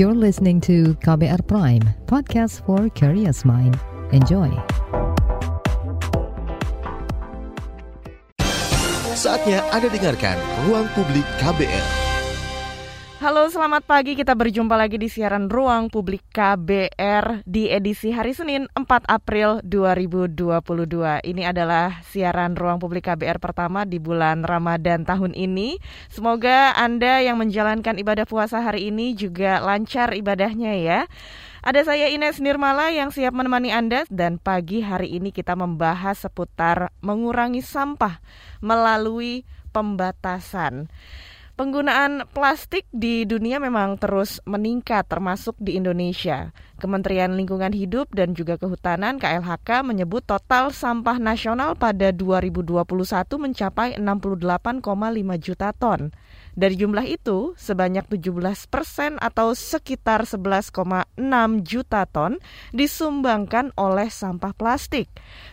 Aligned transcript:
You're 0.00 0.14
listening 0.14 0.62
to 0.62 0.94
KBR 1.04 1.46
Prime, 1.46 1.84
podcast 2.06 2.64
for 2.64 2.88
curious 2.88 3.44
mind. 3.44 3.76
Enjoy. 4.16 4.48
Saatnya 9.12 9.60
Anda 9.68 9.92
dengarkan 9.92 10.40
Ruang 10.64 10.88
Publik 10.96 11.28
KBR. 11.44 12.09
Halo, 13.20 13.52
selamat 13.52 13.84
pagi. 13.84 14.16
Kita 14.16 14.32
berjumpa 14.32 14.80
lagi 14.80 14.96
di 14.96 15.04
siaran 15.04 15.52
Ruang 15.52 15.92
Publik 15.92 16.24
KBR 16.32 17.44
di 17.44 17.68
edisi 17.68 18.16
hari 18.16 18.32
Senin 18.32 18.64
4 18.72 18.88
April 19.12 19.60
2022. 19.60 20.48
Ini 21.28 21.52
adalah 21.52 22.00
siaran 22.00 22.56
Ruang 22.56 22.80
Publik 22.80 23.12
KBR 23.12 23.36
pertama 23.36 23.84
di 23.84 24.00
bulan 24.00 24.40
Ramadan 24.48 25.04
tahun 25.04 25.36
ini. 25.36 25.76
Semoga 26.08 26.72
Anda 26.72 27.20
yang 27.20 27.36
menjalankan 27.36 28.00
ibadah 28.00 28.24
puasa 28.24 28.64
hari 28.64 28.88
ini 28.88 29.12
juga 29.12 29.60
lancar 29.60 30.16
ibadahnya 30.16 30.80
ya. 30.80 31.04
Ada 31.60 31.92
saya 31.92 32.08
Ines 32.08 32.40
Nirmala 32.40 32.88
yang 32.88 33.12
siap 33.12 33.36
menemani 33.36 33.68
Anda 33.68 34.08
dan 34.08 34.40
pagi 34.40 34.80
hari 34.80 35.20
ini 35.20 35.28
kita 35.28 35.52
membahas 35.60 36.24
seputar 36.24 36.88
mengurangi 37.04 37.60
sampah 37.60 38.24
melalui 38.64 39.44
pembatasan. 39.76 40.88
Penggunaan 41.60 42.24
plastik 42.32 42.88
di 42.88 43.28
dunia 43.28 43.60
memang 43.60 44.00
terus 44.00 44.40
meningkat 44.48 45.04
termasuk 45.04 45.52
di 45.60 45.76
Indonesia. 45.76 46.56
Kementerian 46.80 47.36
Lingkungan 47.36 47.76
Hidup 47.76 48.08
dan 48.16 48.32
juga 48.32 48.56
Kehutanan 48.56 49.20
KLHK 49.20 49.84
menyebut 49.84 50.24
total 50.24 50.72
sampah 50.72 51.20
nasional 51.20 51.76
pada 51.76 52.16
2021 52.16 52.80
mencapai 53.36 54.00
68,5 54.00 54.80
juta 55.36 55.76
ton. 55.76 56.16
Dari 56.58 56.74
jumlah 56.74 57.06
itu, 57.06 57.54
sebanyak 57.54 58.10
17 58.10 58.66
persen 58.66 59.14
atau 59.22 59.54
sekitar 59.54 60.26
11,6 60.26 60.74
juta 61.62 62.02
ton 62.10 62.42
disumbangkan 62.74 63.70
oleh 63.78 64.10
sampah 64.10 64.50
plastik. 64.50 65.06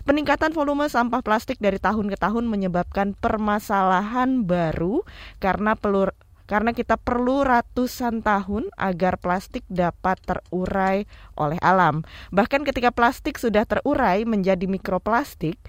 Peningkatan 0.09 0.57
volume 0.57 0.89
sampah 0.89 1.21
plastik 1.21 1.61
dari 1.61 1.77
tahun 1.77 2.09
ke 2.09 2.17
tahun 2.17 2.49
menyebabkan 2.49 3.13
permasalahan 3.13 4.41
baru 4.41 5.05
karena 5.37 5.77
pelur 5.77 6.17
karena 6.47 6.71
kita 6.71 6.95
perlu 6.95 7.43
ratusan 7.43 8.23
tahun 8.23 8.71
agar 8.79 9.19
plastik 9.19 9.67
dapat 9.67 10.15
terurai 10.23 11.03
oleh 11.35 11.59
alam. 11.59 12.07
Bahkan 12.31 12.63
ketika 12.63 12.89
plastik 12.95 13.35
sudah 13.35 13.67
terurai 13.67 14.23
menjadi 14.23 14.63
mikroplastik, 14.63 15.59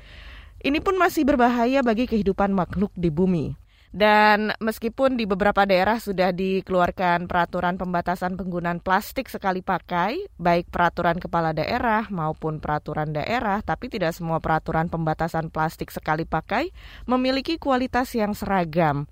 ini 0.63 0.79
pun 0.79 0.95
masih 0.95 1.27
berbahaya 1.27 1.83
bagi 1.83 2.07
kehidupan 2.07 2.55
makhluk 2.55 2.95
di 2.95 3.11
bumi. 3.11 3.68
Dan 3.89 4.53
meskipun 4.61 5.17
di 5.17 5.25
beberapa 5.25 5.65
daerah 5.65 5.97
sudah 5.97 6.29
dikeluarkan 6.29 7.25
peraturan 7.25 7.81
pembatasan 7.81 8.37
penggunaan 8.37 8.85
plastik 8.85 9.33
sekali 9.33 9.65
pakai, 9.65 10.29
baik 10.37 10.69
peraturan 10.69 11.17
kepala 11.17 11.57
daerah 11.57 12.05
maupun 12.13 12.61
peraturan 12.61 13.17
daerah, 13.17 13.65
tapi 13.65 13.89
tidak 13.89 14.13
semua 14.13 14.45
peraturan 14.45 14.93
pembatasan 14.93 15.49
plastik 15.49 15.89
sekali 15.89 16.29
pakai 16.29 16.69
memiliki 17.09 17.57
kualitas 17.57 18.13
yang 18.13 18.37
seragam. 18.37 19.09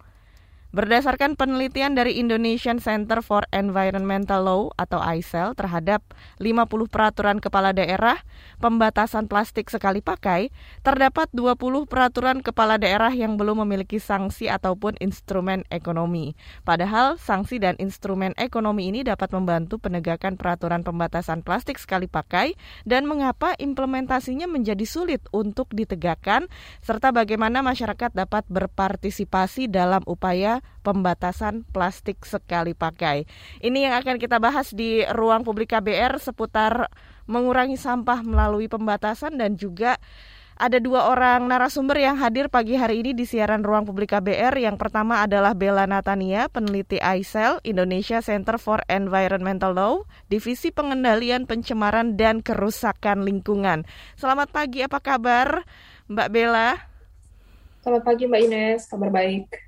Berdasarkan 0.77 1.41
penelitian 1.41 1.97
dari 1.97 2.21
Indonesian 2.21 2.85
Center 2.85 3.25
for 3.25 3.49
Environmental 3.49 4.45
Law 4.45 4.63
atau 4.77 5.01
ICEL 5.01 5.57
terhadap 5.57 6.05
50 6.37 6.69
peraturan 6.93 7.41
kepala 7.41 7.73
daerah 7.73 8.21
pembatasan 8.61 9.25
plastik 9.25 9.73
sekali 9.73 10.05
pakai, 10.05 10.53
terdapat 10.85 11.33
20 11.33 11.89
peraturan 11.89 12.45
kepala 12.45 12.77
daerah 12.77 13.09
yang 13.09 13.41
belum 13.41 13.65
memiliki 13.65 13.97
sanksi 13.97 14.53
ataupun 14.53 15.01
instrumen 15.01 15.65
ekonomi. 15.73 16.37
Padahal 16.69 17.17
sanksi 17.17 17.57
dan 17.57 17.81
instrumen 17.81 18.37
ekonomi 18.37 18.93
ini 18.93 19.01
dapat 19.01 19.33
membantu 19.33 19.81
penegakan 19.81 20.37
peraturan 20.37 20.85
pembatasan 20.85 21.41
plastik 21.41 21.81
sekali 21.81 22.05
pakai 22.05 22.53
dan 22.85 23.09
mengapa 23.09 23.57
implementasinya 23.57 24.45
menjadi 24.45 24.85
sulit 24.85 25.25
untuk 25.33 25.73
ditegakkan 25.73 26.53
serta 26.85 27.17
bagaimana 27.17 27.65
masyarakat 27.65 28.13
dapat 28.13 28.45
berpartisipasi 28.53 29.73
dalam 29.73 30.05
upaya 30.05 30.66
pembatasan 30.87 31.67
plastik 31.75 32.23
sekali 32.23 32.71
pakai. 32.73 33.27
Ini 33.59 33.91
yang 33.91 33.95
akan 33.99 34.23
kita 34.23 34.39
bahas 34.39 34.71
di 34.71 35.03
ruang 35.11 35.43
publik 35.43 35.75
KBR 35.75 36.23
seputar 36.23 36.87
mengurangi 37.27 37.75
sampah 37.75 38.23
melalui 38.23 38.71
pembatasan 38.71 39.35
dan 39.35 39.59
juga 39.59 39.99
ada 40.57 40.81
dua 40.81 41.13
orang 41.13 41.53
narasumber 41.53 42.01
yang 42.01 42.17
hadir 42.17 42.49
pagi 42.49 42.81
hari 42.81 43.05
ini 43.05 43.13
di 43.13 43.29
siaran 43.29 43.61
Ruang 43.61 43.85
Publik 43.85 44.17
KBR. 44.17 44.57
Yang 44.57 44.81
pertama 44.81 45.21
adalah 45.21 45.53
Bella 45.53 45.85
Natania, 45.85 46.49
peneliti 46.49 46.97
ICEL, 46.97 47.61
Indonesia 47.61 48.25
Center 48.25 48.57
for 48.57 48.81
Environmental 48.89 49.77
Law, 49.77 50.09
Divisi 50.33 50.73
Pengendalian 50.73 51.45
Pencemaran 51.45 52.17
dan 52.17 52.41
Kerusakan 52.41 53.29
Lingkungan. 53.29 53.85
Selamat 54.17 54.49
pagi, 54.49 54.81
apa 54.81 54.97
kabar 54.97 55.69
Mbak 56.09 56.29
Bella? 56.33 56.73
Selamat 57.85 58.03
pagi 58.09 58.25
Mbak 58.25 58.41
Ines, 58.49 58.81
kabar 58.89 59.13
baik. 59.13 59.66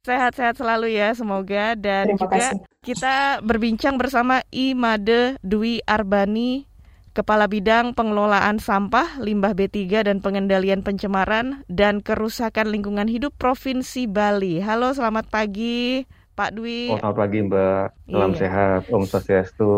Sehat-sehat 0.00 0.56
selalu 0.56 0.96
ya 0.96 1.12
semoga 1.12 1.76
dan 1.76 2.08
Terima 2.08 2.24
juga 2.24 2.40
kasih. 2.40 2.58
kita 2.80 3.44
berbincang 3.44 4.00
bersama 4.00 4.40
Imade 4.48 5.36
Dwi 5.44 5.84
Arbani 5.84 6.64
Kepala 7.12 7.44
Bidang 7.44 7.92
Pengelolaan 7.92 8.56
Sampah, 8.56 9.20
Limbah 9.20 9.52
B3 9.52 10.08
dan 10.08 10.24
Pengendalian 10.24 10.80
Pencemaran 10.80 11.68
dan 11.68 12.00
Kerusakan 12.00 12.72
Lingkungan 12.72 13.12
Hidup 13.12 13.36
Provinsi 13.36 14.08
Bali. 14.08 14.64
Halo, 14.64 14.96
selamat 14.96 15.28
pagi 15.28 16.08
Pak 16.32 16.56
Dwi. 16.56 16.96
Oh, 16.96 16.96
selamat 16.96 17.18
pagi 17.20 17.38
Mbak. 17.44 17.84
Salam 18.08 18.32
iya. 18.32 18.38
sehat, 18.40 18.80
Om 18.88 19.04
Swastiastu. 19.04 19.74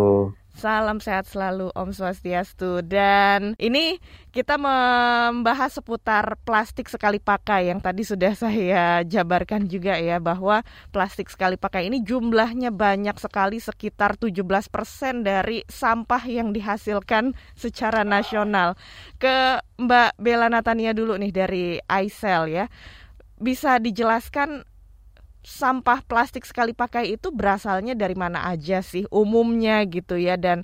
Salam 0.52 1.00
sehat 1.00 1.24
selalu 1.24 1.72
Om 1.72 1.96
Swastiastu. 1.96 2.84
Dan 2.84 3.56
ini 3.56 3.96
kita 4.28 4.60
membahas 4.60 5.80
seputar 5.80 6.36
plastik 6.44 6.92
sekali 6.92 7.16
pakai 7.16 7.72
Yang 7.72 7.80
tadi 7.80 8.02
sudah 8.04 8.32
saya 8.44 8.84
jabarkan 9.02 9.64
juga 9.64 9.96
ya 9.96 10.20
Bahwa 10.20 10.60
plastik 10.92 11.32
sekali 11.32 11.56
pakai 11.56 11.88
ini 11.88 12.04
jumlahnya 12.04 12.68
banyak 12.68 13.16
sekali 13.16 13.58
Sekitar 13.58 14.20
17% 14.20 14.68
dari 15.24 15.64
sampah 15.64 16.22
yang 16.28 16.52
dihasilkan 16.52 17.32
secara 17.56 18.04
nasional. 18.04 18.76
Ke 19.16 19.56
Mbak 19.80 20.20
Bella 20.20 20.52
Natania 20.52 20.92
dulu 20.92 21.16
nih 21.16 21.32
dari 21.32 21.64
ICEL 21.80 22.42
ya. 22.52 22.66
Bisa 23.40 23.80
dijelaskan 23.80 24.72
sampah 25.42 26.06
plastik 26.06 26.47
sekali 26.47 26.72
pakai 26.72 27.19
itu 27.19 27.34
berasalnya 27.34 27.98
dari 27.98 28.14
mana 28.14 28.47
aja 28.47 28.78
sih 28.80 29.04
umumnya 29.10 29.82
gitu 29.91 30.14
ya 30.14 30.38
dan 30.38 30.62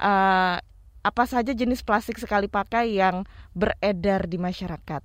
uh, 0.00 0.56
apa 1.04 1.24
saja 1.28 1.52
jenis 1.52 1.84
plastik 1.84 2.16
sekali 2.16 2.48
pakai 2.48 2.96
yang 2.96 3.28
beredar 3.52 4.24
di 4.24 4.40
masyarakat? 4.40 5.04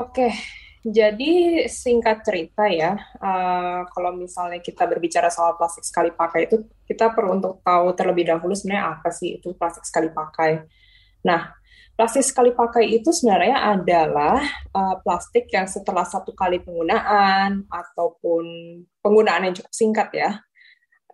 Oke, 0.00 0.32
jadi 0.80 1.64
singkat 1.68 2.24
cerita 2.24 2.64
ya, 2.64 2.96
uh, 3.20 3.84
kalau 3.92 4.16
misalnya 4.16 4.64
kita 4.64 4.88
berbicara 4.88 5.28
soal 5.28 5.60
plastik 5.60 5.84
sekali 5.84 6.08
pakai 6.08 6.48
itu, 6.48 6.64
kita 6.88 7.12
perlu 7.12 7.36
untuk 7.36 7.60
tahu 7.60 7.92
terlebih 7.92 8.32
dahulu 8.32 8.56
sebenarnya 8.56 8.96
apa 8.96 9.12
sih 9.12 9.36
itu 9.36 9.52
plastik 9.52 9.84
sekali 9.84 10.08
pakai. 10.08 10.64
Nah, 11.28 11.52
Plastik 12.00 12.24
sekali 12.24 12.48
pakai 12.56 12.96
itu 12.96 13.12
sebenarnya 13.12 13.76
adalah 13.76 14.40
uh, 14.72 14.96
plastik 15.04 15.52
yang 15.52 15.68
setelah 15.68 16.00
satu 16.08 16.32
kali 16.32 16.56
penggunaan 16.64 17.68
ataupun 17.68 18.44
penggunaan 19.04 19.44
yang 19.44 19.52
cukup 19.52 19.68
singkat 19.68 20.08
ya, 20.16 20.40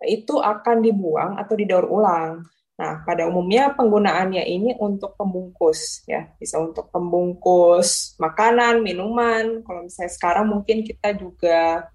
itu 0.07 0.39
akan 0.39 0.79
dibuang 0.79 1.35
atau 1.35 1.59
didaur 1.59 1.91
ulang. 1.91 2.39
Nah, 2.79 3.03
pada 3.03 3.27
umumnya 3.27 3.75
penggunaannya 3.75 4.47
ini 4.47 4.79
untuk 4.79 5.19
pembungkus 5.19 6.07
ya, 6.07 6.31
bisa 6.39 6.55
untuk 6.55 6.87
pembungkus 6.87 8.15
makanan, 8.15 8.79
minuman. 8.79 9.67
Kalau 9.67 9.83
misalnya 9.83 10.11
sekarang 10.15 10.47
mungkin 10.47 10.87
kita 10.87 11.11
juga 11.19 11.91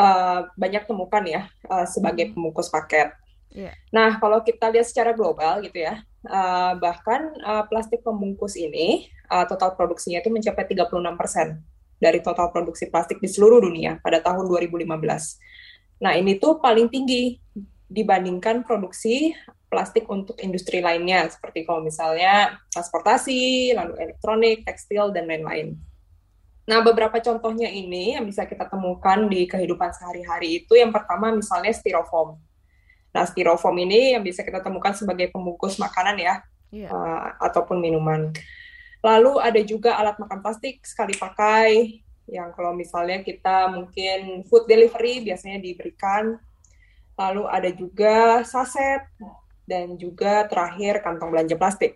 uh, 0.00 0.48
banyak 0.56 0.88
temukan 0.88 1.24
ya 1.28 1.44
uh, 1.68 1.84
sebagai 1.84 2.32
pembungkus 2.32 2.72
paket. 2.72 3.12
Yeah. 3.50 3.74
Nah, 3.90 4.22
kalau 4.22 4.42
kita 4.46 4.70
lihat 4.70 4.86
secara 4.86 5.10
global 5.14 5.62
gitu 5.62 5.82
ya, 5.82 6.02
Uh, 6.20 6.76
bahkan 6.76 7.32
uh, 7.48 7.64
plastik 7.64 8.04
pembungkus 8.04 8.52
ini 8.52 9.08
uh, 9.32 9.48
total 9.48 9.72
produksinya 9.72 10.20
itu 10.20 10.28
mencapai 10.28 10.68
36% 10.68 11.00
dari 11.96 12.20
total 12.20 12.52
produksi 12.52 12.92
plastik 12.92 13.24
di 13.24 13.28
seluruh 13.28 13.64
dunia 13.64 13.96
pada 14.04 14.20
tahun 14.20 14.44
2015. 14.44 14.84
Nah, 16.04 16.12
ini 16.12 16.36
tuh 16.36 16.60
paling 16.60 16.92
tinggi 16.92 17.40
dibandingkan 17.88 18.68
produksi 18.68 19.32
plastik 19.72 20.04
untuk 20.12 20.36
industri 20.44 20.84
lainnya 20.84 21.24
seperti 21.32 21.64
kalau 21.64 21.80
misalnya 21.80 22.60
transportasi, 22.68 23.72
lalu 23.72 23.96
elektronik, 24.04 24.68
tekstil 24.68 25.16
dan 25.16 25.24
lain-lain. 25.24 25.72
Nah, 26.68 26.84
beberapa 26.84 27.16
contohnya 27.16 27.72
ini 27.72 28.12
yang 28.12 28.28
bisa 28.28 28.44
kita 28.44 28.68
temukan 28.68 29.24
di 29.24 29.48
kehidupan 29.48 29.88
sehari-hari 29.96 30.64
itu 30.64 30.76
yang 30.76 30.92
pertama 30.92 31.32
misalnya 31.32 31.72
styrofoam. 31.72 32.36
Nah, 33.10 33.26
styrofoam 33.26 33.74
ini 33.82 34.14
yang 34.14 34.22
bisa 34.22 34.46
kita 34.46 34.62
temukan 34.62 34.94
sebagai 34.94 35.34
pembungkus 35.34 35.76
makanan 35.82 36.16
ya, 36.18 36.34
yeah. 36.70 36.90
uh, 36.90 37.34
ataupun 37.42 37.82
minuman. 37.82 38.30
Lalu 39.02 39.32
ada 39.40 39.60
juga 39.66 39.98
alat 39.98 40.20
makan 40.20 40.44
plastik 40.44 40.84
sekali 40.86 41.16
pakai, 41.18 42.00
yang 42.30 42.54
kalau 42.54 42.70
misalnya 42.76 43.24
kita 43.26 43.72
mungkin 43.72 44.46
food 44.46 44.70
delivery 44.70 45.24
biasanya 45.24 45.58
diberikan. 45.58 46.38
lalu 47.20 47.44
ada 47.52 47.68
juga 47.68 48.40
saset, 48.48 49.04
dan 49.70 49.94
juga 49.94 50.50
terakhir 50.50 50.98
kantong 51.06 51.30
belanja 51.30 51.54
plastik. 51.54 51.94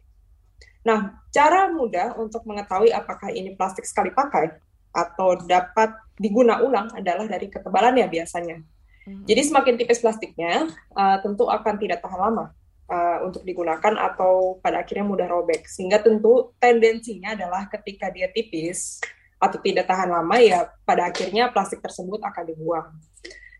Nah, 0.87 1.19
cara 1.34 1.67
mudah 1.75 2.14
untuk 2.14 2.46
mengetahui 2.46 2.94
apakah 2.94 3.34
ini 3.34 3.58
plastik 3.58 3.82
sekali 3.82 4.14
pakai 4.14 4.55
atau 4.94 5.34
dapat 5.43 5.90
diguna 6.14 6.62
ulang 6.62 6.87
adalah 6.94 7.26
dari 7.26 7.50
ketebalannya 7.50 8.06
biasanya. 8.06 8.62
Hmm. 9.05 9.23
Jadi 9.29 9.41
semakin 9.45 9.75
tipis 9.77 10.01
plastiknya, 10.01 10.69
uh, 10.97 11.17
tentu 11.21 11.45
akan 11.49 11.75
tidak 11.77 12.01
tahan 12.01 12.21
lama 12.21 12.56
uh, 12.89 13.19
untuk 13.29 13.45
digunakan 13.45 13.95
atau 14.01 14.56
pada 14.65 14.81
akhirnya 14.81 15.05
mudah 15.05 15.29
robek. 15.29 15.69
Sehingga 15.69 16.01
tentu 16.01 16.56
tendensinya 16.56 17.37
adalah 17.37 17.69
ketika 17.69 18.09
dia 18.09 18.33
tipis 18.33 19.05
atau 19.37 19.61
tidak 19.61 19.85
tahan 19.85 20.09
lama 20.09 20.37
ya 20.41 20.73
pada 20.89 21.12
akhirnya 21.12 21.53
plastik 21.53 21.85
tersebut 21.85 22.21
akan 22.25 22.45
dibuang. 22.49 22.89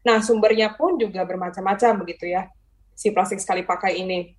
Nah 0.05 0.21
sumbernya 0.25 0.73
pun 0.73 0.97
juga 0.97 1.25
bermacam-macam 1.29 2.05
begitu 2.05 2.33
ya 2.33 2.49
si 2.97 3.13
plastik 3.13 3.43
sekali 3.43 3.67
pakai 3.67 4.01
ini. 4.01 4.33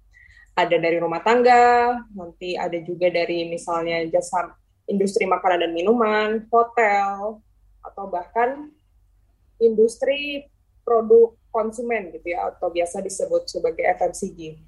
Ada 0.56 0.80
dari 0.80 0.98
rumah 1.04 1.20
tangga, 1.20 2.00
nanti 2.16 2.56
ada 2.56 2.80
juga 2.80 3.12
dari 3.12 3.44
misalnya 3.44 4.08
jasa 4.08 4.56
industri 4.88 5.28
makanan 5.28 5.68
dan 5.68 5.72
minuman, 5.76 6.48
hotel, 6.48 7.44
atau 7.84 8.06
bahkan 8.08 8.72
industri 9.60 10.48
produk 10.86 11.34
konsumen 11.50 12.14
gitu 12.14 12.32
ya, 12.32 12.54
atau 12.54 12.70
biasa 12.70 13.02
disebut 13.02 13.50
sebagai 13.50 13.82
FMCG 13.98 14.62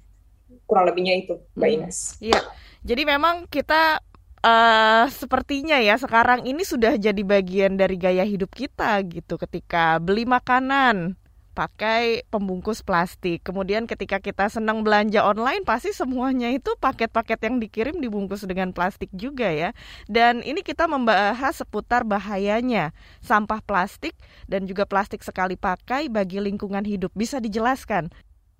kurang 0.64 0.88
lebihnya 0.88 1.14
itu 1.16 1.34
Mbak 1.56 1.68
hmm. 1.68 1.76
Ines. 1.80 1.98
Iya. 2.20 2.40
Jadi 2.84 3.02
memang 3.04 3.48
kita 3.48 4.00
uh, 4.42 5.04
sepertinya 5.10 5.78
ya 5.80 5.96
sekarang 5.96 6.44
ini 6.44 6.62
sudah 6.62 6.96
jadi 6.96 7.22
bagian 7.24 7.76
dari 7.76 7.96
gaya 8.00 8.24
hidup 8.24 8.52
kita 8.52 9.00
gitu 9.08 9.36
ketika 9.40 9.98
beli 10.00 10.24
makanan 10.24 11.18
pakai 11.58 12.22
pembungkus 12.30 12.86
plastik. 12.86 13.42
Kemudian 13.42 13.90
ketika 13.90 14.22
kita 14.22 14.46
senang 14.46 14.86
belanja 14.86 15.26
online 15.26 15.66
pasti 15.66 15.90
semuanya 15.90 16.54
itu 16.54 16.70
paket-paket 16.78 17.50
yang 17.50 17.58
dikirim 17.58 17.98
dibungkus 17.98 18.46
dengan 18.46 18.70
plastik 18.70 19.10
juga 19.10 19.50
ya. 19.50 19.74
Dan 20.06 20.46
ini 20.46 20.62
kita 20.62 20.86
membahas 20.86 21.58
seputar 21.58 22.06
bahayanya 22.06 22.94
sampah 23.18 23.58
plastik 23.58 24.14
dan 24.46 24.70
juga 24.70 24.86
plastik 24.86 25.26
sekali 25.26 25.58
pakai 25.58 26.06
bagi 26.06 26.38
lingkungan 26.38 26.86
hidup. 26.86 27.10
Bisa 27.18 27.42
dijelaskan 27.42 28.14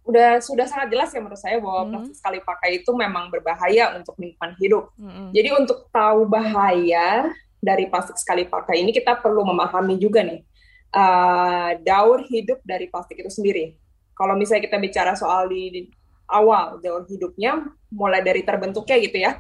udah 0.08 0.40
sudah 0.40 0.64
sangat 0.64 0.88
jelas 0.88 1.12
ya 1.12 1.20
menurut 1.20 1.36
saya 1.36 1.60
bahwa 1.60 1.84
hmm. 1.84 1.90
plastik 1.92 2.16
sekali 2.16 2.38
pakai 2.40 2.80
itu 2.80 2.90
memang 2.96 3.28
berbahaya 3.28 3.92
untuk 3.92 4.16
lingkungan 4.16 4.56
hidup. 4.56 4.88
Hmm. 4.96 5.28
Jadi 5.36 5.52
untuk 5.52 5.84
tahu 5.92 6.24
bahaya 6.24 7.28
dari 7.60 7.84
plastik 7.92 8.16
sekali 8.16 8.48
pakai 8.48 8.80
ini 8.80 8.90
kita 8.96 9.20
perlu 9.20 9.44
memahami 9.44 10.00
juga 10.00 10.24
nih 10.24 10.40
uh, 10.94 11.70
daur 11.82 12.24
hidup 12.28 12.60
dari 12.64 12.88
plastik 12.88 13.20
itu 13.20 13.30
sendiri. 13.32 13.76
Kalau 14.14 14.34
misalnya 14.34 14.66
kita 14.66 14.78
bicara 14.82 15.12
soal 15.14 15.46
di, 15.48 15.62
di 15.70 15.80
awal 16.28 16.82
daur 16.82 17.06
hidupnya, 17.06 17.66
mulai 17.92 18.20
dari 18.20 18.42
terbentuknya 18.42 18.96
gitu 19.00 19.18
ya, 19.22 19.32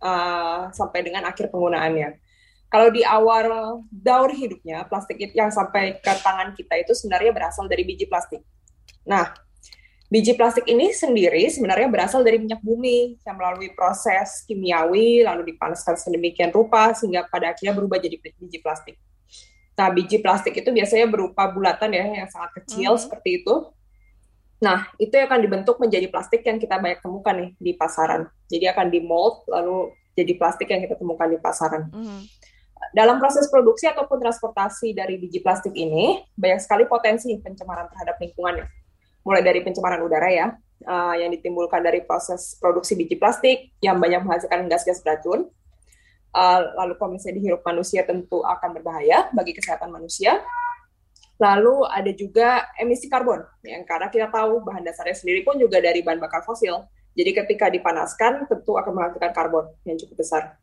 uh, 0.00 0.72
sampai 0.72 1.00
dengan 1.04 1.28
akhir 1.28 1.52
penggunaannya. 1.52 2.18
Kalau 2.66 2.90
di 2.90 3.06
awal 3.06 3.78
daur 3.88 4.30
hidupnya, 4.34 4.84
plastik 4.90 5.22
yang 5.32 5.54
sampai 5.54 6.02
ke 6.02 6.12
tangan 6.20 6.50
kita 6.52 6.74
itu 6.82 6.92
sebenarnya 6.98 7.30
berasal 7.30 7.70
dari 7.70 7.86
biji 7.86 8.10
plastik. 8.10 8.42
Nah, 9.06 9.30
Biji 10.06 10.38
plastik 10.38 10.70
ini 10.70 10.94
sendiri 10.94 11.50
sebenarnya 11.50 11.90
berasal 11.90 12.22
dari 12.22 12.38
minyak 12.38 12.62
bumi 12.62 13.18
yang 13.26 13.34
melalui 13.34 13.74
proses 13.74 14.46
kimiawi 14.46 15.26
lalu 15.26 15.50
dipanaskan 15.50 15.98
sedemikian 15.98 16.54
rupa 16.54 16.94
sehingga 16.94 17.26
pada 17.26 17.50
akhirnya 17.50 17.74
berubah 17.74 17.98
jadi 17.98 18.14
biji 18.22 18.62
plastik. 18.62 18.94
Nah, 19.76 19.88
biji 19.92 20.24
plastik 20.24 20.56
itu 20.56 20.72
biasanya 20.72 21.06
berupa 21.06 21.52
bulatan 21.52 21.92
ya 21.92 22.24
yang 22.24 22.28
sangat 22.32 22.64
kecil 22.64 22.92
mm 22.92 22.96
-hmm. 22.96 23.04
seperti 23.04 23.30
itu. 23.44 23.54
Nah, 24.56 24.88
itu 24.96 25.12
akan 25.12 25.38
dibentuk 25.44 25.76
menjadi 25.76 26.08
plastik 26.08 26.40
yang 26.48 26.56
kita 26.56 26.80
banyak 26.80 27.04
temukan 27.04 27.34
nih 27.36 27.50
di 27.60 27.72
pasaran. 27.76 28.24
Jadi 28.48 28.64
akan 28.72 28.86
di 28.88 29.00
mold 29.04 29.44
lalu 29.52 29.92
jadi 30.16 30.32
plastik 30.40 30.72
yang 30.72 30.80
kita 30.80 30.96
temukan 30.96 31.28
di 31.28 31.36
pasaran. 31.36 31.92
Mm 31.92 32.04
-hmm. 32.04 32.20
Dalam 32.96 33.20
proses 33.20 33.48
produksi 33.52 33.88
ataupun 33.88 34.20
transportasi 34.20 34.96
dari 34.96 35.20
biji 35.20 35.44
plastik 35.44 35.76
ini, 35.76 36.24
banyak 36.36 36.60
sekali 36.60 36.84
potensi 36.88 37.32
pencemaran 37.36 37.88
terhadap 37.92 38.16
lingkungan 38.20 38.64
mulai 39.26 39.42
dari 39.42 39.60
pencemaran 39.60 40.00
udara 40.06 40.30
ya, 40.30 40.46
uh, 40.86 41.14
yang 41.18 41.34
ditimbulkan 41.34 41.82
dari 41.82 42.06
proses 42.06 42.54
produksi 42.62 42.94
biji 42.94 43.18
plastik 43.18 43.74
yang 43.82 43.98
banyak 43.98 44.22
menghasilkan 44.22 44.70
gas-gas 44.70 45.02
beracun. 45.02 45.50
Uh, 46.36 46.68
lalu 46.84 47.00
kalau 47.00 47.16
misalnya 47.16 47.40
dihirup 47.40 47.64
manusia 47.64 48.04
tentu 48.04 48.44
akan 48.44 48.76
berbahaya 48.76 49.32
bagi 49.32 49.56
kesehatan 49.56 49.88
manusia. 49.88 50.44
Lalu 51.40 51.84
ada 51.88 52.12
juga 52.16 52.48
emisi 52.80 53.12
karbon, 53.12 53.44
yang 53.60 53.84
karena 53.84 54.08
kita 54.08 54.32
tahu 54.32 54.64
bahan 54.64 54.84
dasarnya 54.84 55.16
sendiri 55.16 55.44
pun 55.44 55.60
juga 55.60 55.80
dari 55.80 56.00
bahan 56.00 56.16
bakar 56.20 56.40
fosil. 56.44 56.84
Jadi 57.16 57.30
ketika 57.32 57.72
dipanaskan 57.72 58.44
tentu 58.48 58.76
akan 58.76 58.92
menghasilkan 58.92 59.32
karbon 59.32 59.68
yang 59.88 59.96
cukup 60.00 60.16
besar. 60.20 60.56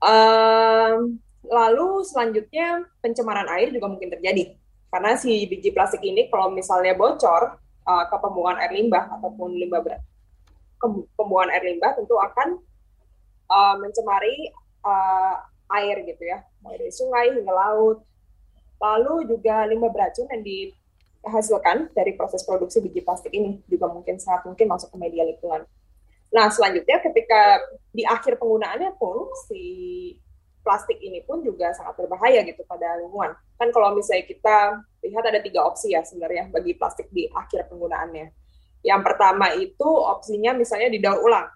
Um, 0.00 1.20
lalu 1.44 2.04
selanjutnya 2.04 2.84
pencemaran 3.04 3.48
air 3.52 3.72
juga 3.72 3.88
mungkin 3.88 4.08
terjadi 4.12 4.56
karena 4.94 5.18
si 5.18 5.42
biji 5.50 5.74
plastik 5.74 6.06
ini 6.06 6.30
kalau 6.30 6.54
misalnya 6.54 6.94
bocor 6.94 7.58
uh, 7.82 8.04
ke 8.06 8.16
pembuangan 8.22 8.62
air 8.62 8.78
limbah 8.78 9.10
ataupun 9.18 9.50
limbah 9.58 9.82
berat. 9.82 10.02
Pembuangan 11.18 11.50
air 11.50 11.66
limbah 11.66 11.98
tentu 11.98 12.14
akan 12.14 12.62
uh, 13.50 13.74
mencemari 13.82 14.54
uh, 14.84 15.36
air 15.80 16.04
gitu 16.04 16.22
ya, 16.22 16.44
mulai 16.60 16.78
dari 16.78 16.92
sungai 16.92 17.32
hingga 17.32 17.50
laut. 17.50 18.04
Lalu 18.78 19.32
juga 19.32 19.64
limbah 19.64 19.90
beracun 19.90 20.28
yang 20.28 20.44
dihasilkan 20.44 21.90
dari 21.96 22.12
proses 22.14 22.44
produksi 22.44 22.84
biji 22.84 23.00
plastik 23.00 23.32
ini 23.32 23.64
juga 23.64 23.88
mungkin 23.88 24.20
sangat 24.20 24.44
mungkin 24.44 24.68
masuk 24.68 24.92
ke 24.92 24.96
media 25.00 25.24
lingkungan. 25.24 25.64
Nah, 26.34 26.50
selanjutnya 26.50 26.98
ketika 26.98 27.62
di 27.94 28.02
akhir 28.02 28.36
penggunaannya 28.42 28.98
pun 28.98 29.30
si 29.46 29.62
plastik 30.64 30.96
ini 30.98 31.20
pun 31.22 31.44
juga 31.44 31.70
sangat 31.76 32.00
berbahaya 32.00 32.40
gitu 32.42 32.64
pada 32.64 32.98
lingkungan. 32.98 33.36
Kan 33.60 33.68
kalau 33.70 33.92
misalnya 33.94 34.24
kita 34.26 34.56
lihat 35.04 35.24
ada 35.28 35.38
tiga 35.44 35.62
opsi 35.62 35.92
ya 35.92 36.00
sebenarnya 36.02 36.48
bagi 36.48 36.74
plastik 36.74 37.12
di 37.12 37.28
akhir 37.28 37.68
penggunaannya. 37.68 38.32
Yang 38.82 39.00
pertama 39.04 39.52
itu 39.54 39.86
opsinya 39.86 40.56
misalnya 40.56 40.88
didaur 40.90 41.20
ulang. 41.20 41.46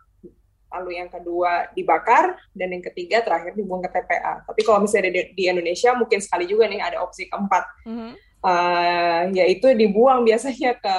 Lalu 0.68 1.00
yang 1.00 1.08
kedua 1.08 1.72
dibakar 1.72 2.36
dan 2.52 2.68
yang 2.72 2.84
ketiga 2.84 3.24
terakhir 3.24 3.56
dibuang 3.56 3.80
ke 3.80 3.90
TPA. 3.92 4.44
Tapi 4.44 4.60
kalau 4.64 4.84
misalnya 4.84 5.10
di, 5.10 5.22
di 5.32 5.44
Indonesia 5.48 5.96
mungkin 5.96 6.20
sekali 6.20 6.44
juga 6.44 6.68
nih 6.68 6.80
ada 6.84 7.00
opsi 7.00 7.24
keempat, 7.28 7.64
mm 7.88 7.94
-hmm. 7.96 8.12
uh, 8.44 9.22
yaitu 9.32 9.72
dibuang 9.72 10.28
biasanya 10.28 10.76
ke 10.76 10.96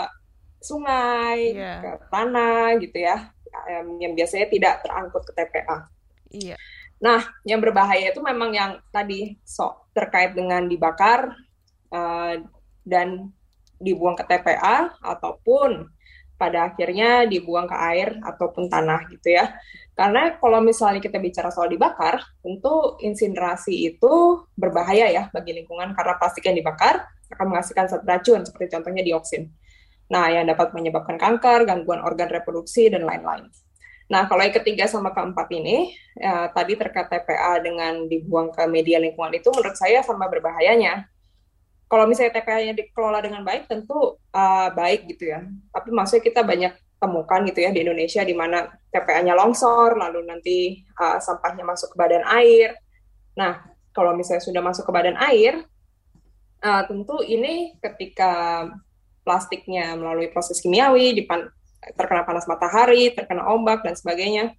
sungai, 0.60 1.56
yeah. 1.56 1.80
ke 1.80 1.92
tanah 2.12 2.76
gitu 2.84 2.98
ya, 3.00 3.32
yang 4.02 4.14
biasanya 4.18 4.48
tidak 4.52 4.74
terangkut 4.84 5.24
ke 5.24 5.32
TPA. 5.38 5.78
Iya. 6.34 6.56
Yeah. 6.56 6.60
Nah, 7.00 7.24
yang 7.48 7.64
berbahaya 7.64 8.12
itu 8.12 8.20
memang 8.20 8.52
yang 8.52 8.72
tadi 8.92 9.40
sok 9.48 9.88
terkait 9.96 10.36
dengan 10.36 10.68
dibakar 10.68 11.32
uh, 11.96 12.36
dan 12.84 13.32
dibuang 13.80 14.20
ke 14.20 14.28
TPA 14.28 14.92
ataupun 15.00 15.88
pada 16.40 16.72
akhirnya 16.72 17.28
dibuang 17.28 17.68
ke 17.68 17.76
air 17.76 18.16
ataupun 18.24 18.72
tanah 18.72 19.12
gitu 19.12 19.36
ya. 19.36 19.60
Karena 19.92 20.40
kalau 20.40 20.64
misalnya 20.64 21.04
kita 21.04 21.20
bicara 21.20 21.52
soal 21.52 21.68
dibakar, 21.68 22.24
tentu 22.40 22.96
insinerasi 23.04 23.92
itu 23.92 24.48
berbahaya 24.56 25.12
ya 25.12 25.24
bagi 25.36 25.52
lingkungan 25.52 25.92
karena 25.92 26.16
plastik 26.16 26.48
yang 26.48 26.56
dibakar 26.56 27.04
akan 27.36 27.46
menghasilkan 27.52 27.86
zat 27.92 28.08
racun 28.08 28.48
seperti 28.48 28.80
contohnya 28.80 29.04
dioksin. 29.04 29.52
Nah, 30.10 30.32
yang 30.32 30.48
dapat 30.48 30.74
menyebabkan 30.74 31.20
kanker, 31.22 31.68
gangguan 31.68 32.02
organ 32.02 32.32
reproduksi 32.32 32.90
dan 32.90 33.06
lain-lain. 33.06 33.52
Nah, 34.10 34.26
kalau 34.26 34.42
yang 34.42 34.56
ketiga 34.58 34.90
sama 34.90 35.14
keempat 35.14 35.54
ini, 35.54 35.94
ya, 36.18 36.50
tadi 36.50 36.74
terkait 36.74 37.14
TPA 37.14 37.62
dengan 37.62 38.10
dibuang 38.10 38.50
ke 38.50 38.66
media 38.66 38.98
lingkungan 38.98 39.38
itu 39.38 39.54
menurut 39.54 39.78
saya 39.78 40.02
sama 40.02 40.26
berbahayanya. 40.26 41.06
Kalau 41.90 42.06
misalnya 42.06 42.38
TPA-nya 42.38 42.78
dikelola 42.78 43.18
dengan 43.18 43.42
baik, 43.42 43.66
tentu 43.66 44.22
uh, 44.30 44.70
baik 44.78 45.10
gitu 45.10 45.34
ya. 45.34 45.42
Tapi 45.74 45.90
maksudnya 45.90 46.22
kita 46.22 46.42
banyak 46.46 46.74
temukan 47.02 47.42
gitu 47.50 47.60
ya 47.66 47.74
di 47.74 47.82
Indonesia 47.82 48.22
di 48.22 48.36
mana 48.38 48.70
TPA-nya 48.94 49.34
longsor, 49.34 49.98
lalu 49.98 50.22
nanti 50.30 50.86
uh, 51.02 51.18
sampahnya 51.18 51.66
masuk 51.66 51.96
ke 51.96 51.98
badan 51.98 52.22
air. 52.30 52.78
Nah, 53.34 53.66
kalau 53.90 54.14
misalnya 54.14 54.46
sudah 54.46 54.62
masuk 54.62 54.86
ke 54.86 54.92
badan 54.94 55.18
air, 55.18 55.66
uh, 56.62 56.84
tentu 56.86 57.26
ini 57.26 57.74
ketika 57.82 58.68
plastiknya 59.26 59.98
melalui 59.98 60.30
proses 60.30 60.62
kimiawi 60.62 61.18
terkena 61.96 62.28
panas 62.28 62.46
matahari, 62.46 63.16
terkena 63.18 63.50
ombak 63.50 63.82
dan 63.82 63.98
sebagainya. 63.98 64.54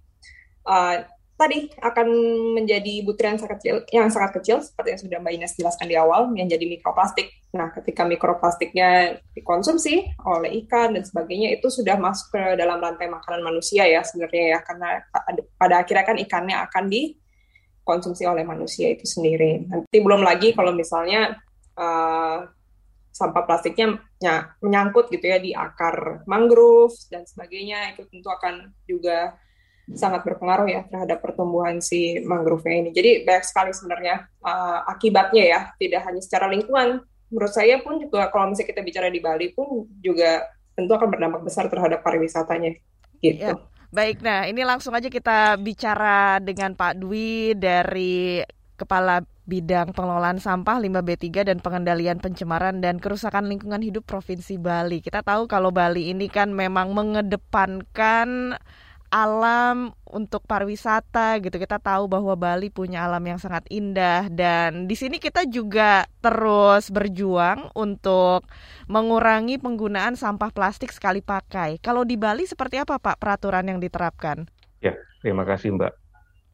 Uh, 0.67 1.05
tadi 1.41 1.73
akan 1.81 2.07
menjadi 2.53 3.01
butiran 3.01 3.41
sangat 3.41 3.57
kecil, 3.57 3.75
yang 3.89 4.13
sangat 4.13 4.37
kecil 4.37 4.61
seperti 4.61 4.93
yang 4.93 5.01
sudah 5.01 5.17
Mbak 5.17 5.33
Ines 5.33 5.57
jelaskan 5.57 5.87
di 5.89 5.97
awal, 5.97 6.29
yang 6.37 6.45
jadi 6.45 6.61
mikroplastik. 6.69 7.33
Nah, 7.57 7.73
ketika 7.73 8.05
mikroplastiknya 8.05 9.17
dikonsumsi 9.33 10.21
oleh 10.21 10.61
ikan 10.61 10.93
dan 10.93 11.01
sebagainya, 11.01 11.57
itu 11.57 11.73
sudah 11.73 11.97
masuk 11.97 12.37
ke 12.37 12.43
dalam 12.61 12.77
rantai 12.77 13.09
makanan 13.09 13.41
manusia 13.41 13.89
ya 13.89 14.05
sebenarnya 14.05 14.43
ya, 14.53 14.59
karena 14.61 15.01
pada 15.57 15.81
akhirnya 15.81 16.05
kan 16.05 16.17
ikannya 16.21 16.57
akan 16.69 16.83
dikonsumsi 16.93 18.29
oleh 18.29 18.45
manusia 18.45 18.93
itu 18.93 19.09
sendiri. 19.09 19.65
Nanti 19.65 19.97
belum 19.97 20.21
lagi 20.21 20.53
kalau 20.53 20.77
misalnya 20.77 21.41
uh, 21.73 22.45
sampah 23.11 23.43
plastiknya 23.43 23.99
menyangkut 24.63 25.11
gitu 25.11 25.25
ya 25.27 25.37
di 25.41 25.51
akar 25.51 26.23
mangrove 26.29 26.95
dan 27.11 27.27
sebagainya 27.27 27.97
itu 27.97 28.07
tentu 28.07 28.31
akan 28.31 28.71
juga 28.87 29.35
sangat 29.95 30.23
berpengaruh 30.23 30.67
ya 30.67 30.81
terhadap 30.87 31.19
pertumbuhan 31.19 31.83
si 31.83 32.19
mangrove-nya 32.23 32.87
ini. 32.87 32.89
Jadi 32.95 33.09
banyak 33.27 33.45
sekali 33.45 33.71
sebenarnya 33.75 34.27
uh, 34.43 34.87
akibatnya 34.87 35.43
ya, 35.43 35.61
tidak 35.77 36.01
hanya 36.07 36.21
secara 36.23 36.47
lingkungan. 36.51 37.03
Menurut 37.31 37.53
saya 37.55 37.79
pun 37.79 37.99
juga 37.99 38.27
kalau 38.31 38.51
misalnya 38.51 38.69
kita 38.75 38.81
bicara 38.83 39.07
di 39.07 39.19
Bali 39.23 39.55
pun 39.55 39.87
juga 40.03 40.43
tentu 40.75 40.91
akan 40.95 41.09
berdampak 41.11 41.41
besar 41.43 41.67
terhadap 41.67 42.03
pariwisatanya 42.03 42.75
gitu. 43.23 43.55
Ya. 43.55 43.55
Baik, 43.91 44.23
nah 44.23 44.47
ini 44.47 44.63
langsung 44.63 44.95
aja 44.95 45.11
kita 45.11 45.59
bicara 45.59 46.39
dengan 46.39 46.71
Pak 46.79 46.95
Dwi 47.03 47.51
dari 47.59 48.39
Kepala 48.79 49.19
Bidang 49.43 49.91
Pengelolaan 49.91 50.39
Sampah 50.39 50.79
5B3 50.79 51.43
dan 51.43 51.59
Pengendalian 51.59 52.23
Pencemaran 52.23 52.79
dan 52.79 53.03
Kerusakan 53.03 53.51
Lingkungan 53.51 53.83
Hidup 53.83 54.07
Provinsi 54.07 54.55
Bali. 54.55 55.03
Kita 55.03 55.19
tahu 55.27 55.43
kalau 55.51 55.75
Bali 55.75 56.07
ini 56.07 56.31
kan 56.31 56.55
memang 56.55 56.95
mengedepankan 56.95 58.55
alam 59.11 59.91
untuk 60.07 60.41
pariwisata 60.47 61.37
gitu. 61.43 61.59
Kita 61.59 61.77
tahu 61.77 62.07
bahwa 62.07 62.33
Bali 62.39 62.71
punya 62.71 63.03
alam 63.03 63.21
yang 63.21 63.37
sangat 63.37 63.67
indah 63.67 64.31
dan 64.31 64.87
di 64.87 64.95
sini 64.95 65.19
kita 65.19 65.45
juga 65.45 66.07
terus 66.23 66.87
berjuang 66.89 67.69
untuk 67.75 68.47
mengurangi 68.87 69.59
penggunaan 69.59 70.15
sampah 70.15 70.49
plastik 70.49 70.95
sekali 70.95 71.19
pakai. 71.19 71.77
Kalau 71.83 72.07
di 72.07 72.15
Bali 72.15 72.47
seperti 72.47 72.79
apa 72.79 72.97
Pak 72.97 73.19
peraturan 73.19 73.67
yang 73.67 73.83
diterapkan? 73.83 74.47
Ya, 74.79 74.95
terima 75.19 75.43
kasih 75.43 75.75
Mbak. 75.75 75.93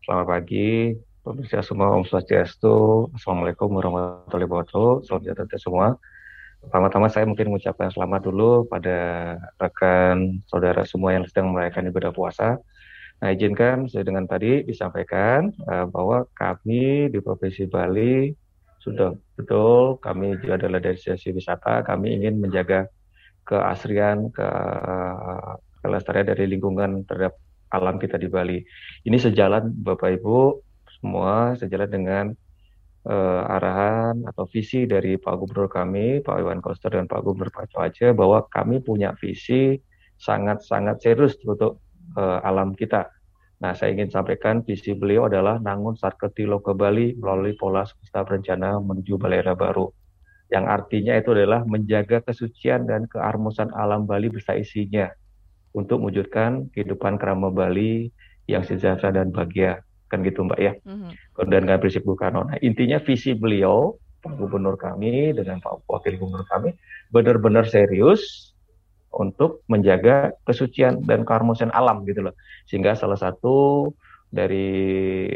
Selamat 0.03 0.25
pagi, 0.27 0.97
pemirsa 1.21 1.61
semua 1.61 1.93
Om 1.93 2.03
Swastiastu. 2.09 3.07
Assalamualaikum 3.13 3.69
warahmatullahi 3.69 4.49
wabarakatuh. 4.49 5.05
Salam 5.05 5.21
sejahtera 5.21 5.59
semua. 5.61 5.87
Pertama-tama 6.67 7.07
saya 7.07 7.23
mungkin 7.23 7.47
mengucapkan 7.47 7.87
selamat 7.87 8.27
dulu 8.27 8.67
pada 8.67 8.99
rekan 9.55 10.43
saudara 10.51 10.83
semua 10.83 11.15
yang 11.15 11.23
sedang 11.23 11.55
merayakan 11.55 11.87
ibadah 11.87 12.11
puasa. 12.11 12.59
Nah, 13.23 13.31
izinkan 13.31 13.87
saya 13.87 14.03
dengan 14.03 14.27
tadi 14.27 14.67
disampaikan 14.67 15.47
uh, 15.63 15.87
bahwa 15.87 16.27
kami 16.35 17.07
di 17.07 17.23
Provinsi 17.23 17.71
Bali 17.71 18.35
sudah 18.83 19.15
betul 19.39 19.95
kami 20.03 20.35
juga 20.43 20.59
adalah 20.59 20.83
dari 20.83 20.99
sisi 20.99 21.31
wisata, 21.31 21.87
kami 21.87 22.19
ingin 22.19 22.43
menjaga 22.43 22.91
keasrian, 23.47 24.27
ke 24.35 24.47
kelestarian 25.79 26.27
dari 26.27 26.51
lingkungan 26.51 27.07
terhadap 27.07 27.39
alam 27.71 27.95
kita 27.95 28.19
di 28.19 28.27
Bali. 28.27 28.59
Ini 29.07 29.15
sejalan 29.15 29.71
Bapak 29.71 30.19
Ibu 30.19 30.59
semua 30.99 31.55
sejalan 31.55 31.87
dengan 31.87 32.25
uh, 33.07 33.43
arahan 33.47 34.27
atau 34.27 34.43
visi 34.45 34.83
dari 34.83 35.15
Pak 35.15 35.35
Gubernur 35.39 35.71
kami, 35.71 36.19
Pak 36.21 36.37
Iwan 36.43 36.59
Koster 36.59 36.91
dan 36.91 37.07
Pak 37.07 37.23
Gubernur 37.23 37.49
Pak 37.49 37.71
Aceh 37.71 38.11
bahwa 38.11 38.43
kami 38.51 38.83
punya 38.83 39.15
visi 39.15 39.79
sangat-sangat 40.19 40.99
serius 40.99 41.39
untuk 41.47 41.79
uh, 42.19 42.43
alam 42.43 42.75
kita. 42.75 43.07
Nah, 43.57 43.73
saya 43.73 43.95
ingin 43.95 44.13
sampaikan 44.13 44.61
visi 44.61 44.93
beliau 44.93 45.25
adalah 45.25 45.57
Nangun 45.57 45.97
Sarketilo 45.97 46.61
ke 46.61 46.77
Bali 46.77 47.17
melalui 47.17 47.57
pola 47.57 47.87
semesta 47.89 48.21
berencana 48.21 48.77
menuju 48.77 49.17
Balera 49.17 49.57
Baru. 49.57 49.89
Yang 50.53 50.65
artinya 50.69 51.13
itu 51.17 51.33
adalah 51.33 51.65
menjaga 51.65 52.21
kesucian 52.21 52.85
dan 52.85 53.09
kearmusan 53.09 53.73
alam 53.73 54.05
Bali 54.05 54.29
beserta 54.29 54.55
isinya 54.55 55.09
untuk 55.73 55.99
mewujudkan 56.05 56.69
kehidupan 56.71 57.17
kerama 57.17 57.49
Bali 57.49 58.13
yang 58.47 58.63
sejahtera 58.63 59.11
dan 59.11 59.33
bahagia 59.33 59.83
kan 60.07 60.23
gitu 60.23 60.43
Mbak 60.43 60.59
ya. 60.59 60.73
Mm-hmm. 60.83 61.11
Dan 61.47 61.59
dengan 61.67 61.79
prinsip 61.79 62.03
Bung 62.03 62.19
Karno. 62.19 62.47
Nah, 62.47 62.57
intinya 62.63 62.97
visi 63.03 63.35
beliau 63.35 63.95
Pak 64.23 64.33
Gubernur 64.35 64.75
kami 64.75 65.31
dengan 65.35 65.61
Pak 65.61 65.87
Wakil 65.87 66.17
Gubernur 66.17 66.47
kami 66.49 66.73
benar-benar 67.13 67.69
serius 67.69 68.51
untuk 69.13 69.63
menjaga 69.71 70.35
kesucian 70.43 71.01
dan 71.07 71.23
keharmonisan 71.23 71.71
alam 71.71 72.03
gitu 72.03 72.27
loh. 72.27 72.35
Sehingga 72.67 72.93
salah 72.97 73.17
satu 73.17 73.89
dari 74.27 75.31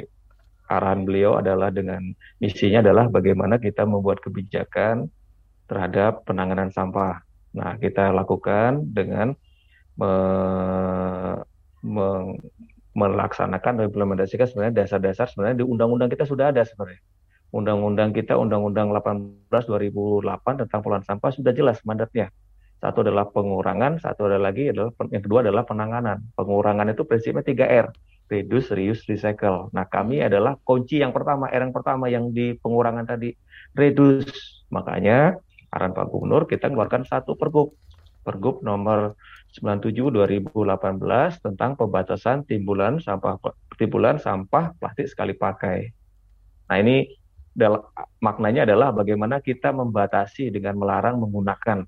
arahan 0.68 1.04
beliau 1.04 1.40
adalah 1.40 1.72
dengan 1.72 2.16
misinya 2.40 2.80
adalah 2.80 3.12
bagaimana 3.12 3.60
kita 3.60 3.84
membuat 3.84 4.24
kebijakan 4.24 5.12
terhadap 5.68 6.24
penanganan 6.28 6.72
sampah. 6.72 7.24
Nah, 7.52 7.76
kita 7.80 8.16
lakukan 8.16 8.92
dengan 8.92 9.36
me, 10.00 10.14
me, 11.84 12.08
melaksanakan 12.92 13.80
dan 13.80 13.84
implementasikan 13.88 14.46
sebenarnya 14.48 14.84
dasar-dasar 14.84 15.32
sebenarnya 15.32 15.64
di 15.64 15.66
undang-undang 15.68 16.12
kita 16.12 16.28
sudah 16.28 16.52
ada 16.52 16.64
sebenarnya. 16.68 17.00
Undang-undang 17.52 18.16
kita, 18.16 18.40
Undang-Undang 18.40 18.96
18 18.96 19.68
2008 19.68 20.64
tentang 20.64 20.80
pengelolaan 20.80 21.04
sampah 21.04 21.32
sudah 21.36 21.52
jelas 21.52 21.84
mandatnya. 21.84 22.32
Satu 22.80 23.04
adalah 23.04 23.28
pengurangan, 23.28 24.00
satu 24.00 24.32
ada 24.32 24.40
lagi 24.40 24.72
adalah 24.72 24.96
yang 25.12 25.20
kedua 25.20 25.44
adalah 25.44 25.68
penanganan. 25.68 26.32
Pengurangan 26.34 26.96
itu 26.96 27.04
prinsipnya 27.04 27.44
3R, 27.44 27.92
reduce, 28.32 28.72
reuse, 28.72 29.04
recycle. 29.06 29.68
Nah, 29.76 29.84
kami 29.86 30.24
adalah 30.24 30.56
kunci 30.64 31.04
yang 31.04 31.12
pertama, 31.12 31.52
R 31.52 31.62
yang 31.68 31.76
pertama 31.76 32.08
yang 32.08 32.32
di 32.32 32.56
pengurangan 32.56 33.04
tadi, 33.04 33.36
reduce. 33.76 34.66
Makanya 34.72 35.36
arahan 35.76 35.92
Pak 35.92 36.08
Gubernur 36.08 36.48
kita 36.48 36.72
keluarkan 36.72 37.04
satu 37.04 37.36
pergub. 37.36 37.76
Pergub 38.24 38.64
nomor 38.64 39.20
97 39.52 40.16
2018 40.16 41.44
tentang 41.44 41.76
pembatasan 41.76 42.48
timbulan 42.48 43.04
sampah 43.04 43.36
timbulan 43.76 44.16
sampah 44.16 44.72
plastik 44.80 45.12
sekali 45.12 45.36
pakai. 45.36 45.92
Nah, 46.72 46.78
ini 46.80 47.04
maknanya 48.24 48.64
adalah 48.64 48.96
bagaimana 48.96 49.44
kita 49.44 49.76
membatasi 49.76 50.56
dengan 50.56 50.80
melarang 50.80 51.20
menggunakan 51.20 51.84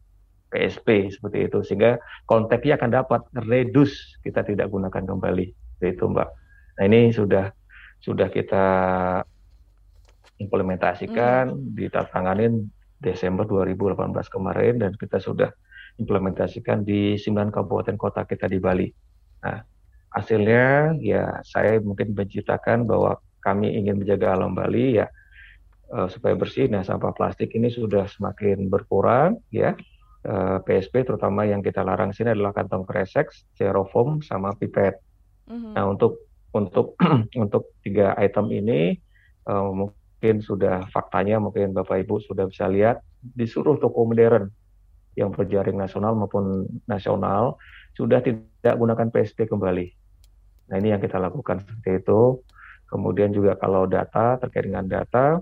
PSP 0.51 1.08
seperti 1.15 1.48
itu 1.48 1.63
sehingga 1.63 1.98
konteksnya 2.27 2.75
akan 2.75 2.91
dapat 2.91 3.22
reduce 3.48 4.20
kita 4.22 4.43
tidak 4.43 4.67
gunakan 4.67 5.01
kembali 5.08 5.46
itu 5.88 6.03
Mbak. 6.03 6.29
Nah, 6.77 6.84
ini 6.84 7.15
sudah 7.15 7.48
sudah 8.03 8.27
kita 8.27 8.65
implementasikan 10.43 11.55
hmm. 11.55 11.79
ditanganin 11.79 12.67
Desember 13.00 13.48
2018 13.48 14.12
kemarin 14.27 14.74
dan 14.84 14.91
kita 15.00 15.20
sudah 15.20 15.51
implementasikan 15.97 16.81
di 16.81 17.15
9 17.19 17.53
kabupaten 17.53 17.97
kota 17.97 18.25
kita 18.25 18.50
di 18.50 18.57
Bali. 18.57 18.88
Nah, 19.43 19.62
hasilnya 20.13 20.97
ya 21.01 21.41
saya 21.41 21.81
mungkin 21.81 22.13
menciptakan 22.13 22.85
bahwa 22.85 23.17
kami 23.43 23.75
ingin 23.75 24.00
menjaga 24.00 24.38
alam 24.38 24.55
Bali 24.55 25.01
ya 25.01 25.09
uh, 25.91 26.07
supaya 26.07 26.33
bersih. 26.33 26.71
Nah, 26.71 26.81
sampah 26.81 27.12
plastik 27.13 27.51
ini 27.53 27.69
sudah 27.69 28.07
semakin 28.07 28.71
berkurang 28.71 29.41
ya. 29.53 29.75
Uh, 30.23 30.55
eh, 30.63 30.79
PSP 30.79 31.03
terutama 31.03 31.43
yang 31.43 31.59
kita 31.59 31.83
larang 31.83 32.15
sini 32.15 32.31
adalah 32.31 32.55
kantong 32.55 32.88
kresek, 32.88 33.27
styrofoam 33.35 34.23
sama 34.23 34.55
pipet. 34.55 34.95
Mm-hmm. 35.51 35.75
Nah, 35.75 35.83
untuk 35.91 36.23
untuk 36.55 36.95
untuk 37.43 37.75
tiga 37.83 38.15
item 38.15 38.47
ini 38.55 38.95
uh, 39.51 39.67
mungkin 39.67 40.39
sudah 40.39 40.88
faktanya 40.95 41.43
mungkin 41.43 41.75
Bapak 41.75 42.07
Ibu 42.07 42.23
sudah 42.23 42.47
bisa 42.47 42.71
lihat 42.71 43.03
di 43.19 43.43
seluruh 43.43 43.83
toko 43.83 44.07
modern 44.07 44.47
yang 45.13 45.29
berjaring 45.29 45.77
nasional 45.77 46.17
maupun 46.17 46.65
nasional 46.89 47.58
sudah 47.93 48.22
tidak 48.25 48.74
gunakan 48.75 49.08
PSP 49.13 49.46
kembali. 49.46 49.88
Nah 50.70 50.75
ini 50.82 50.93
yang 50.96 51.01
kita 51.01 51.22
lakukan 51.22 51.62
seperti 51.62 52.01
itu. 52.01 52.41
Kemudian 52.89 53.34
juga 53.34 53.58
kalau 53.58 53.89
data 53.89 54.38
terkait 54.38 54.70
dengan 54.70 54.86
data, 54.86 55.41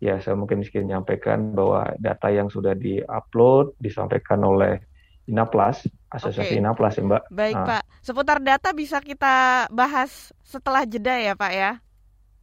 ya 0.00 0.20
saya 0.20 0.36
mungkin 0.36 0.60
miskin 0.60 0.84
menyampaikan 0.84 1.52
bahwa 1.56 1.96
data 1.96 2.28
yang 2.28 2.52
sudah 2.52 2.76
diupload 2.76 3.76
disampaikan 3.80 4.44
oleh 4.44 4.80
Inaplas, 5.28 5.86
Asosiasi 6.10 6.58
okay. 6.58 6.60
Inaplas 6.60 6.98
ya 6.98 7.06
Mbak. 7.06 7.22
Baik 7.30 7.56
nah. 7.56 7.66
Pak, 7.68 7.82
seputar 8.02 8.38
data 8.42 8.74
bisa 8.74 8.98
kita 8.98 9.68
bahas 9.70 10.34
setelah 10.42 10.82
jeda 10.82 11.14
ya 11.14 11.38
Pak 11.38 11.52
ya. 11.54 11.72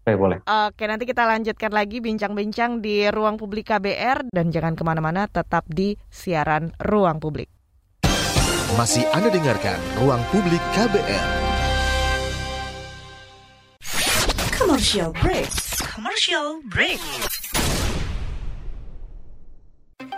Oke, 0.08 0.16
boleh. 0.16 0.40
Oke, 0.48 0.88
nanti 0.88 1.04
kita 1.04 1.28
lanjutkan 1.28 1.68
lagi 1.76 2.00
bincang-bincang 2.00 2.80
di 2.80 3.12
Ruang 3.12 3.36
Publik 3.36 3.76
KBR 3.76 4.32
dan 4.32 4.56
jangan 4.56 4.72
ke 4.80 4.88
mana-mana, 4.88 5.28
tetap 5.28 5.68
di 5.68 6.00
siaran 6.08 6.72
Ruang 6.80 7.20
Publik. 7.20 7.52
Masih 8.80 9.04
Anda 9.12 9.28
dengarkan 9.28 9.76
Ruang 10.00 10.24
Publik 10.32 10.64
KBR. 10.80 11.28
Commercial 14.56 15.12
break. 15.20 15.52
Commercial 15.92 16.64
break. 16.72 17.04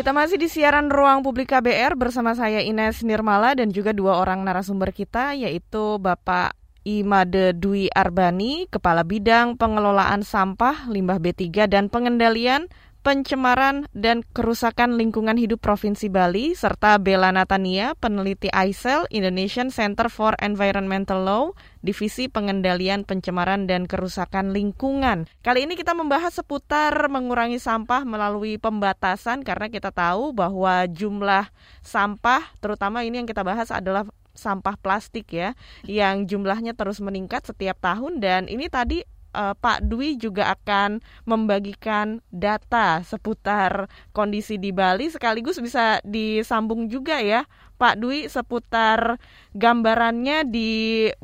Kita 0.00 0.16
masih 0.16 0.40
di 0.40 0.48
siaran 0.48 0.88
Ruang 0.88 1.20
Publik 1.20 1.52
KBR 1.52 1.92
bersama 1.92 2.32
saya 2.32 2.64
Ines 2.64 3.04
Nirmala 3.04 3.52
dan 3.52 3.68
juga 3.68 3.92
dua 3.92 4.16
orang 4.16 4.40
narasumber 4.48 4.96
kita 4.96 5.36
yaitu 5.36 6.00
Bapak 6.00 6.56
Imade 6.88 7.52
Dwi 7.52 7.92
Arbani, 7.92 8.64
Kepala 8.72 9.04
Bidang 9.04 9.60
Pengelolaan 9.60 10.24
Sampah, 10.24 10.88
Limbah 10.88 11.20
B3 11.20 11.68
dan 11.68 11.92
Pengendalian 11.92 12.72
Pencemaran 13.00 13.88
dan 13.96 14.20
Kerusakan 14.36 15.00
Lingkungan 15.00 15.40
Hidup 15.40 15.64
Provinsi 15.64 16.12
Bali, 16.12 16.52
serta 16.52 17.00
Bella 17.00 17.32
Natania, 17.32 17.96
peneliti 17.96 18.52
ICEL, 18.52 19.08
Indonesian 19.08 19.72
Center 19.72 20.12
for 20.12 20.36
Environmental 20.36 21.24
Law, 21.24 21.44
Divisi 21.80 22.28
Pengendalian 22.28 23.08
Pencemaran 23.08 23.64
dan 23.64 23.88
Kerusakan 23.88 24.52
Lingkungan. 24.52 25.32
Kali 25.40 25.64
ini 25.64 25.80
kita 25.80 25.96
membahas 25.96 26.44
seputar 26.44 26.92
mengurangi 27.08 27.56
sampah 27.56 28.04
melalui 28.04 28.60
pembatasan 28.60 29.48
karena 29.48 29.72
kita 29.72 29.96
tahu 29.96 30.36
bahwa 30.36 30.84
jumlah 30.84 31.48
sampah, 31.80 32.52
terutama 32.60 33.00
ini 33.00 33.24
yang 33.24 33.28
kita 33.28 33.40
bahas 33.40 33.72
adalah 33.72 34.04
sampah 34.36 34.76
plastik 34.76 35.32
ya, 35.32 35.56
yang 35.88 36.28
jumlahnya 36.28 36.76
terus 36.76 37.00
meningkat 37.00 37.48
setiap 37.48 37.80
tahun 37.80 38.20
dan 38.20 38.44
ini 38.44 38.68
tadi 38.68 39.00
uh, 39.34 39.54
Pak 39.56 39.86
Dwi 39.86 40.18
juga 40.18 40.54
akan 40.54 41.02
membagikan 41.26 42.22
data 42.30 43.02
seputar 43.06 43.90
kondisi 44.10 44.58
di 44.58 44.70
Bali 44.74 45.10
sekaligus 45.10 45.58
bisa 45.58 45.98
disambung 46.06 46.90
juga 46.90 47.18
ya 47.22 47.46
Pak 47.80 47.96
Dwi 47.96 48.28
seputar 48.28 49.16
gambarannya 49.56 50.44
di 50.44 50.70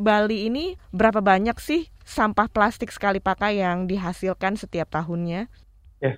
Bali 0.01 0.49
ini 0.49 0.73
berapa 0.89 1.21
banyak 1.21 1.61
sih 1.61 1.85
sampah 2.07 2.49
plastik 2.49 2.89
sekali 2.95 3.21
pakai 3.21 3.61
yang 3.61 3.85
dihasilkan 3.85 4.57
setiap 4.57 4.89
tahunnya? 4.89 5.53
Ya, 6.01 6.15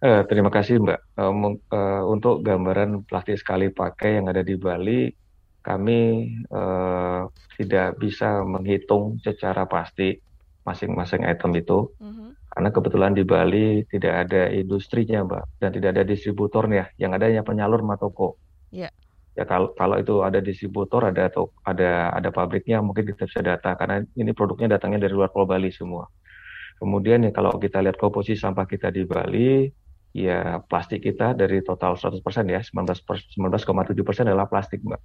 uh, 0.00 0.22
terima 0.24 0.48
kasih 0.48 0.80
Mbak. 0.80 1.00
Uh, 1.20 1.32
uh, 1.74 2.02
untuk 2.08 2.40
gambaran 2.40 3.04
plastik 3.04 3.36
sekali 3.36 3.68
pakai 3.68 4.22
yang 4.22 4.30
ada 4.30 4.40
di 4.40 4.56
Bali, 4.56 5.12
kami 5.60 6.32
uh, 6.48 7.28
tidak 7.60 8.00
bisa 8.00 8.40
menghitung 8.46 9.20
secara 9.20 9.68
pasti 9.68 10.16
masing-masing 10.68 11.24
item 11.24 11.56
itu. 11.56 11.88
Mm-hmm. 11.96 12.28
Karena 12.52 12.68
kebetulan 12.74 13.12
di 13.16 13.24
Bali 13.24 13.66
tidak 13.88 14.28
ada 14.28 14.52
industrinya, 14.52 15.24
Mbak, 15.24 15.44
dan 15.62 15.70
tidak 15.72 15.88
ada 15.96 16.02
distributornya. 16.04 16.84
Yang 17.00 17.10
ada 17.16 17.24
hanya 17.32 17.42
penyalur 17.46 17.80
matoko. 17.80 18.36
Yeah. 18.68 18.92
Ya 19.38 19.46
kalau 19.46 19.72
kalau 19.72 19.96
itu 20.02 20.20
ada 20.26 20.42
distributor, 20.42 21.06
ada 21.06 21.30
atau 21.30 21.54
ada 21.62 22.10
ada 22.10 22.28
pabriknya, 22.34 22.82
mungkin 22.82 23.06
kita 23.06 23.30
bisa 23.30 23.40
data 23.40 23.78
karena 23.78 24.02
ini 24.18 24.34
produknya 24.34 24.74
datangnya 24.76 25.06
dari 25.06 25.14
luar 25.14 25.30
Pulau 25.30 25.46
Bali 25.46 25.70
semua. 25.70 26.10
Kemudian 26.82 27.22
ya 27.22 27.30
kalau 27.30 27.54
kita 27.56 27.78
lihat 27.78 27.96
komposisi 28.02 28.42
sampah 28.42 28.66
kita 28.66 28.90
di 28.90 29.06
Bali, 29.06 29.70
ya 30.10 30.58
plastik 30.66 31.06
kita 31.06 31.38
dari 31.38 31.62
total 31.62 31.94
100% 31.94 32.18
ya 32.50 32.60
19,7% 32.66 34.26
adalah 34.26 34.50
plastik, 34.50 34.82
Mbak 34.82 35.00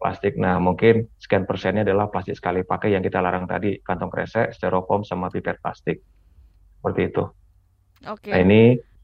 plastik. 0.00 0.40
Nah, 0.40 0.56
mungkin 0.56 1.08
sekian 1.20 1.44
persennya 1.44 1.84
adalah 1.84 2.08
plastik 2.08 2.36
sekali 2.36 2.64
pakai 2.64 2.96
yang 2.96 3.04
kita 3.04 3.20
larang 3.20 3.44
tadi, 3.44 3.76
kantong 3.84 4.08
kresek, 4.08 4.56
styrofoam, 4.56 5.04
sama 5.04 5.28
pipet 5.28 5.60
plastik. 5.60 6.00
Seperti 6.80 7.00
itu. 7.12 7.24
Okay. 8.02 8.32
Nah, 8.34 8.38
ini 8.42 8.62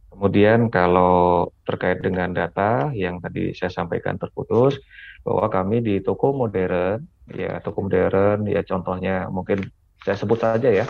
kemudian 0.08 0.72
kalau 0.72 1.52
terkait 1.68 2.00
dengan 2.00 2.32
data 2.32 2.90
yang 2.96 3.20
tadi 3.20 3.52
saya 3.52 3.70
sampaikan 3.70 4.16
terputus, 4.16 4.80
bahwa 5.22 5.46
kami 5.52 5.84
di 5.84 6.00
toko 6.00 6.32
modern, 6.32 7.04
ya 7.28 7.60
toko 7.60 7.84
modern, 7.84 8.48
ya 8.48 8.64
contohnya 8.64 9.28
mungkin 9.28 9.68
saya 10.00 10.16
sebut 10.16 10.40
saja 10.40 10.72
ya, 10.72 10.86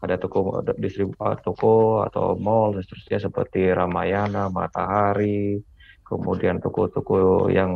ada 0.00 0.16
toko 0.16 0.64
distributor 0.80 1.36
toko 1.44 2.00
atau 2.04 2.36
mall 2.40 2.72
dan 2.72 2.82
seterusnya 2.84 3.28
seperti 3.28 3.68
Ramayana, 3.68 4.48
Matahari, 4.48 5.60
kemudian 6.04 6.60
toko-toko 6.60 7.48
yang 7.48 7.72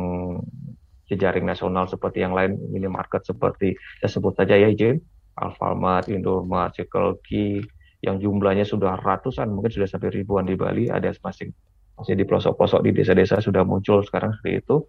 jejaring 1.09 1.43
nasional 1.43 1.89
seperti 1.89 2.21
yang 2.21 2.37
lain 2.37 2.55
minimarket 2.69 3.25
seperti 3.25 3.73
saya 3.99 4.09
sebut 4.13 4.37
saja 4.37 4.55
ya 4.55 4.69
izin 4.69 5.01
Alfamart, 5.39 6.11
Indomart, 6.11 6.75
Circle 6.75 7.17
K 7.23 7.59
yang 7.99 8.19
jumlahnya 8.19 8.63
sudah 8.63 8.99
ratusan 8.99 9.51
mungkin 9.51 9.71
sudah 9.71 9.87
sampai 9.87 10.11
ribuan 10.11 10.47
di 10.47 10.55
Bali 10.55 10.87
ada 10.87 11.11
masing 11.23 11.51
masih 11.99 12.15
di 12.15 12.23
pelosok-pelosok 12.23 12.79
di 12.87 12.91
desa-desa 12.95 13.43
sudah 13.43 13.67
muncul 13.67 13.99
sekarang 14.07 14.31
seperti 14.39 14.63
itu. 14.63 14.87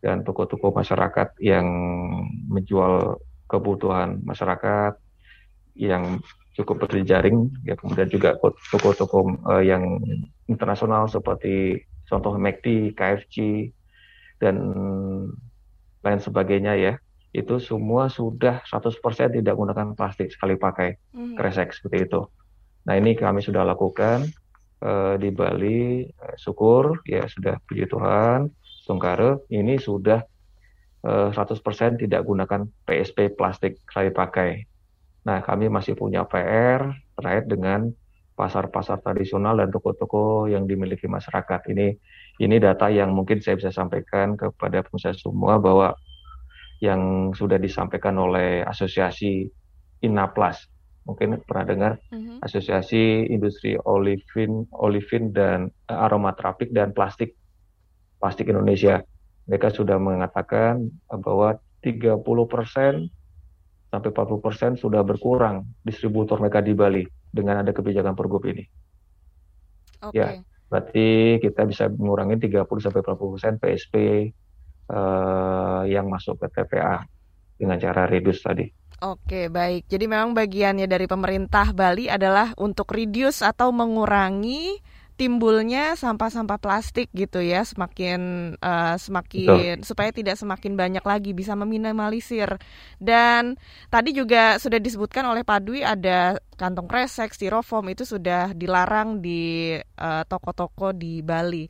Dan 0.00 0.24
toko-toko 0.24 0.72
masyarakat 0.72 1.38
yang 1.44 1.68
menjual 2.48 3.20
kebutuhan 3.46 4.18
masyarakat 4.24 4.96
yang 5.76 6.18
cukup 6.56 6.88
berjejaring 6.88 7.52
ya 7.62 7.76
kemudian 7.76 8.08
juga 8.08 8.34
toko-toko 8.72 9.38
uh, 9.46 9.62
yang 9.62 10.00
internasional 10.48 11.06
seperti 11.06 11.84
contoh 12.08 12.34
McD, 12.40 12.96
KFC 12.96 13.68
dan 14.40 14.56
lain 16.00 16.20
sebagainya 16.20 16.74
ya 16.76 16.92
itu 17.30 17.62
semua 17.62 18.10
sudah 18.10 18.62
100% 18.66 18.98
tidak 19.30 19.54
menggunakan 19.54 19.94
plastik 19.94 20.34
sekali 20.34 20.58
pakai 20.58 20.98
hmm. 21.14 21.38
kresek 21.38 21.70
seperti 21.70 22.10
itu. 22.10 22.26
Nah 22.90 22.94
ini 22.98 23.14
kami 23.14 23.38
sudah 23.38 23.62
lakukan 23.62 24.26
uh, 24.82 25.14
di 25.14 25.30
Bali, 25.30 26.10
uh, 26.10 26.34
syukur 26.34 26.98
ya 27.06 27.30
sudah 27.30 27.62
puji 27.70 27.86
Tuhan, 27.86 28.50
Sungkare 28.64 29.46
ini 29.54 29.78
sudah 29.78 30.18
uh, 31.06 31.30
100% 31.30 32.02
tidak 32.02 32.26
gunakan 32.26 32.66
PSP 32.82 33.30
plastik 33.38 33.78
sekali 33.86 34.10
pakai. 34.10 34.66
Nah 35.22 35.38
kami 35.44 35.70
masih 35.70 35.94
punya 35.94 36.26
PR 36.26 36.90
terkait 37.14 37.46
dengan 37.46 37.94
pasar-pasar 38.34 39.04
tradisional 39.04 39.60
dan 39.60 39.68
toko-toko 39.68 40.48
yang 40.48 40.64
dimiliki 40.64 41.04
masyarakat. 41.06 41.60
Ini 41.70 41.92
ini 42.40 42.56
data 42.56 42.88
yang 42.88 43.12
mungkin 43.12 43.44
saya 43.44 43.60
bisa 43.60 43.68
sampaikan 43.68 44.34
kepada 44.34 44.80
pengusaha 44.80 45.12
semua 45.12 45.60
bahwa 45.60 45.92
yang 46.80 47.32
sudah 47.36 47.60
disampaikan 47.60 48.16
oleh 48.16 48.64
asosiasi 48.64 49.44
Inaplas 50.00 50.64
mungkin 51.04 51.36
pernah 51.44 51.64
dengar 51.68 51.92
mm-hmm. 52.08 52.40
asosiasi 52.44 53.28
industri 53.28 53.76
olivin 53.84 54.64
olivin 54.72 55.32
dan 55.32 55.68
uh, 55.92 56.04
aromaterapik 56.08 56.72
dan 56.72 56.96
plastik 56.96 57.36
plastik 58.16 58.48
Indonesia 58.48 59.04
mereka 59.48 59.68
sudah 59.72 60.00
mengatakan 60.00 60.88
bahwa 61.08 61.60
30% 61.84 62.20
sampai 63.90 64.08
40% 64.14 64.78
sudah 64.78 65.02
berkurang 65.02 65.66
distributor 65.82 66.38
mereka 66.38 66.62
di 66.62 66.72
Bali 66.76 67.04
dengan 67.32 67.64
ada 67.64 67.74
kebijakan 67.74 68.14
pergub 68.14 68.46
ini. 68.46 68.62
Okay. 69.98 70.14
Ya, 70.14 70.26
Berarti 70.70 71.36
kita 71.42 71.66
bisa 71.66 71.90
mengurangi 71.90 72.38
30 72.38 72.62
sampai 72.62 73.02
40% 73.02 73.58
PSP 73.58 73.94
uh, 74.86 75.82
yang 75.90 76.06
masuk 76.06 76.38
ke 76.38 76.46
TPA 76.54 77.02
dengan 77.58 77.76
cara 77.82 78.06
reduce 78.06 78.40
tadi. 78.46 78.66
Oke, 79.00 79.48
baik. 79.48 79.88
Jadi 79.88 80.04
memang 80.06 80.36
bagiannya 80.36 80.84
dari 80.84 81.08
pemerintah 81.08 81.72
Bali 81.72 82.06
adalah 82.06 82.52
untuk 82.60 82.92
reduce 82.92 83.42
atau 83.42 83.72
mengurangi 83.72 84.76
timbulnya 85.20 86.00
sampah-sampah 86.00 86.56
plastik 86.56 87.12
gitu 87.12 87.44
ya 87.44 87.60
semakin 87.60 88.56
uh, 88.56 88.96
semakin 88.96 89.84
Betul. 89.84 89.84
supaya 89.84 90.10
tidak 90.16 90.40
semakin 90.40 90.80
banyak 90.80 91.04
lagi 91.04 91.36
bisa 91.36 91.52
meminimalisir 91.52 92.56
dan 92.96 93.60
tadi 93.92 94.16
juga 94.16 94.56
sudah 94.56 94.80
disebutkan 94.80 95.28
oleh 95.28 95.44
Pak 95.44 95.60
Dwi 95.60 95.84
ada 95.84 96.40
kantong 96.56 96.88
kresek 96.88 97.36
styrofoam 97.36 97.92
itu 97.92 98.08
sudah 98.08 98.56
dilarang 98.56 99.20
di 99.20 99.76
eh, 99.76 100.22
toko-toko 100.28 100.92
uh, 100.92 100.96
di 100.96 101.20
Bali 101.20 101.68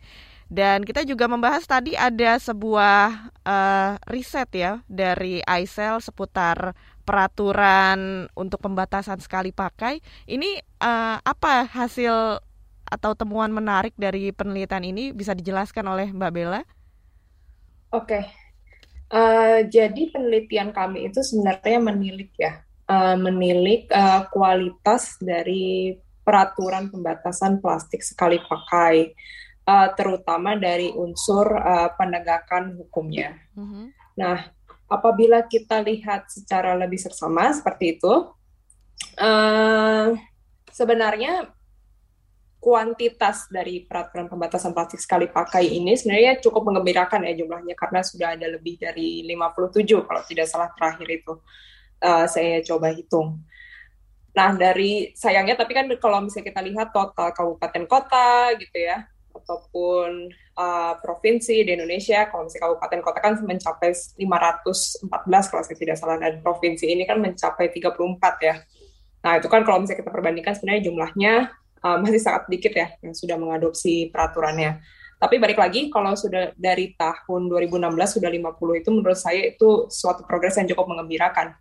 dan 0.50 0.82
kita 0.82 1.06
juga 1.06 1.30
membahas 1.30 1.62
tadi 1.62 1.94
ada 1.94 2.34
sebuah 2.34 3.30
uh, 3.46 3.94
riset 4.10 4.50
ya 4.50 4.82
dari 4.90 5.38
ICEL 5.46 6.02
seputar 6.02 6.74
peraturan 7.06 8.26
untuk 8.34 8.58
pembatasan 8.58 9.22
sekali 9.22 9.54
pakai. 9.54 10.02
Ini 10.26 10.58
uh, 10.82 11.22
apa 11.22 11.70
hasil 11.70 12.42
atau 12.90 13.14
temuan 13.14 13.54
menarik 13.54 13.94
dari 13.94 14.34
penelitian 14.34 14.82
ini 14.82 15.14
bisa 15.14 15.30
dijelaskan 15.32 15.86
oleh 15.86 16.10
Mbak 16.10 16.32
Bella? 16.34 16.60
Oke, 17.94 18.18
okay. 18.18 18.24
uh, 19.14 19.62
jadi 19.66 20.10
penelitian 20.10 20.74
kami 20.74 21.06
itu 21.06 21.22
sebenarnya 21.22 21.78
menilik 21.78 22.30
ya, 22.34 22.62
uh, 22.90 23.14
menilik 23.14 23.86
uh, 23.90 24.26
kualitas 24.30 25.18
dari 25.22 25.94
peraturan 26.22 26.90
pembatasan 26.90 27.58
plastik 27.58 28.02
sekali 28.02 28.38
pakai, 28.42 29.10
uh, 29.66 29.88
terutama 29.94 30.54
dari 30.54 30.94
unsur 30.94 31.46
uh, 31.50 31.90
penegakan 31.94 32.78
hukumnya. 32.78 33.34
Mm 33.58 33.66
-hmm. 33.66 33.84
Nah, 34.18 34.38
apabila 34.90 35.46
kita 35.46 35.82
lihat 35.82 36.30
secara 36.30 36.78
lebih 36.78 36.98
seksama 36.98 37.50
seperti 37.54 37.98
itu, 37.98 38.14
uh, 39.18 40.14
sebenarnya 40.70 41.50
kuantitas 42.60 43.48
dari 43.48 43.88
peraturan 43.88 44.28
pembatasan 44.28 44.76
plastik 44.76 45.00
sekali 45.00 45.32
pakai 45.32 45.64
ini 45.64 45.96
sebenarnya 45.96 46.44
cukup 46.44 46.68
mengembirakan 46.68 47.24
ya 47.24 47.32
jumlahnya 47.40 47.72
karena 47.72 48.04
sudah 48.04 48.36
ada 48.36 48.46
lebih 48.52 48.76
dari 48.76 49.24
57 49.24 50.04
kalau 50.04 50.22
tidak 50.28 50.46
salah 50.46 50.68
terakhir 50.76 51.08
itu 51.08 51.40
uh, 52.04 52.28
saya 52.28 52.60
coba 52.60 52.92
hitung. 52.92 53.40
Nah 54.36 54.52
dari 54.54 55.16
sayangnya 55.16 55.56
tapi 55.56 55.72
kan 55.72 55.88
kalau 55.96 56.20
misalnya 56.20 56.52
kita 56.52 56.60
lihat 56.60 56.92
total 56.92 57.32
kabupaten 57.32 57.84
kota 57.88 58.52
gitu 58.60 58.76
ya 58.76 59.08
ataupun 59.32 60.28
uh, 60.60 60.94
provinsi 61.00 61.64
di 61.64 61.70
Indonesia 61.72 62.28
kalau 62.28 62.44
misalnya 62.44 62.76
kabupaten 62.76 63.00
kota 63.00 63.18
kan 63.24 63.32
mencapai 63.40 63.90
514 64.20 65.50
kalau 65.50 65.62
saya 65.64 65.78
tidak 65.80 65.96
salah 65.96 66.20
dan 66.20 66.44
provinsi 66.44 66.92
ini 66.92 67.08
kan 67.08 67.16
mencapai 67.16 67.72
34 67.72 67.96
ya. 68.44 68.54
Nah 69.24 69.32
itu 69.40 69.48
kan 69.48 69.64
kalau 69.64 69.80
misalnya 69.80 70.04
kita 70.04 70.12
perbandingkan 70.12 70.52
sebenarnya 70.60 70.82
jumlahnya 70.92 71.34
uh, 71.84 71.96
masih 72.00 72.20
sangat 72.20 72.48
sedikit 72.48 72.72
ya 72.76 72.88
yang 73.00 73.14
sudah 73.16 73.36
mengadopsi 73.36 74.08
peraturannya. 74.12 74.80
Tapi 75.20 75.36
balik 75.36 75.60
lagi 75.60 75.92
kalau 75.92 76.16
sudah 76.16 76.56
dari 76.56 76.96
tahun 76.96 77.52
2016 77.52 77.92
sudah 78.16 78.30
50 78.32 78.80
itu 78.80 78.88
menurut 78.88 79.20
saya 79.20 79.52
itu 79.52 79.84
suatu 79.92 80.24
progres 80.24 80.56
yang 80.56 80.72
cukup 80.72 80.88
mengembirakan. 80.88 81.52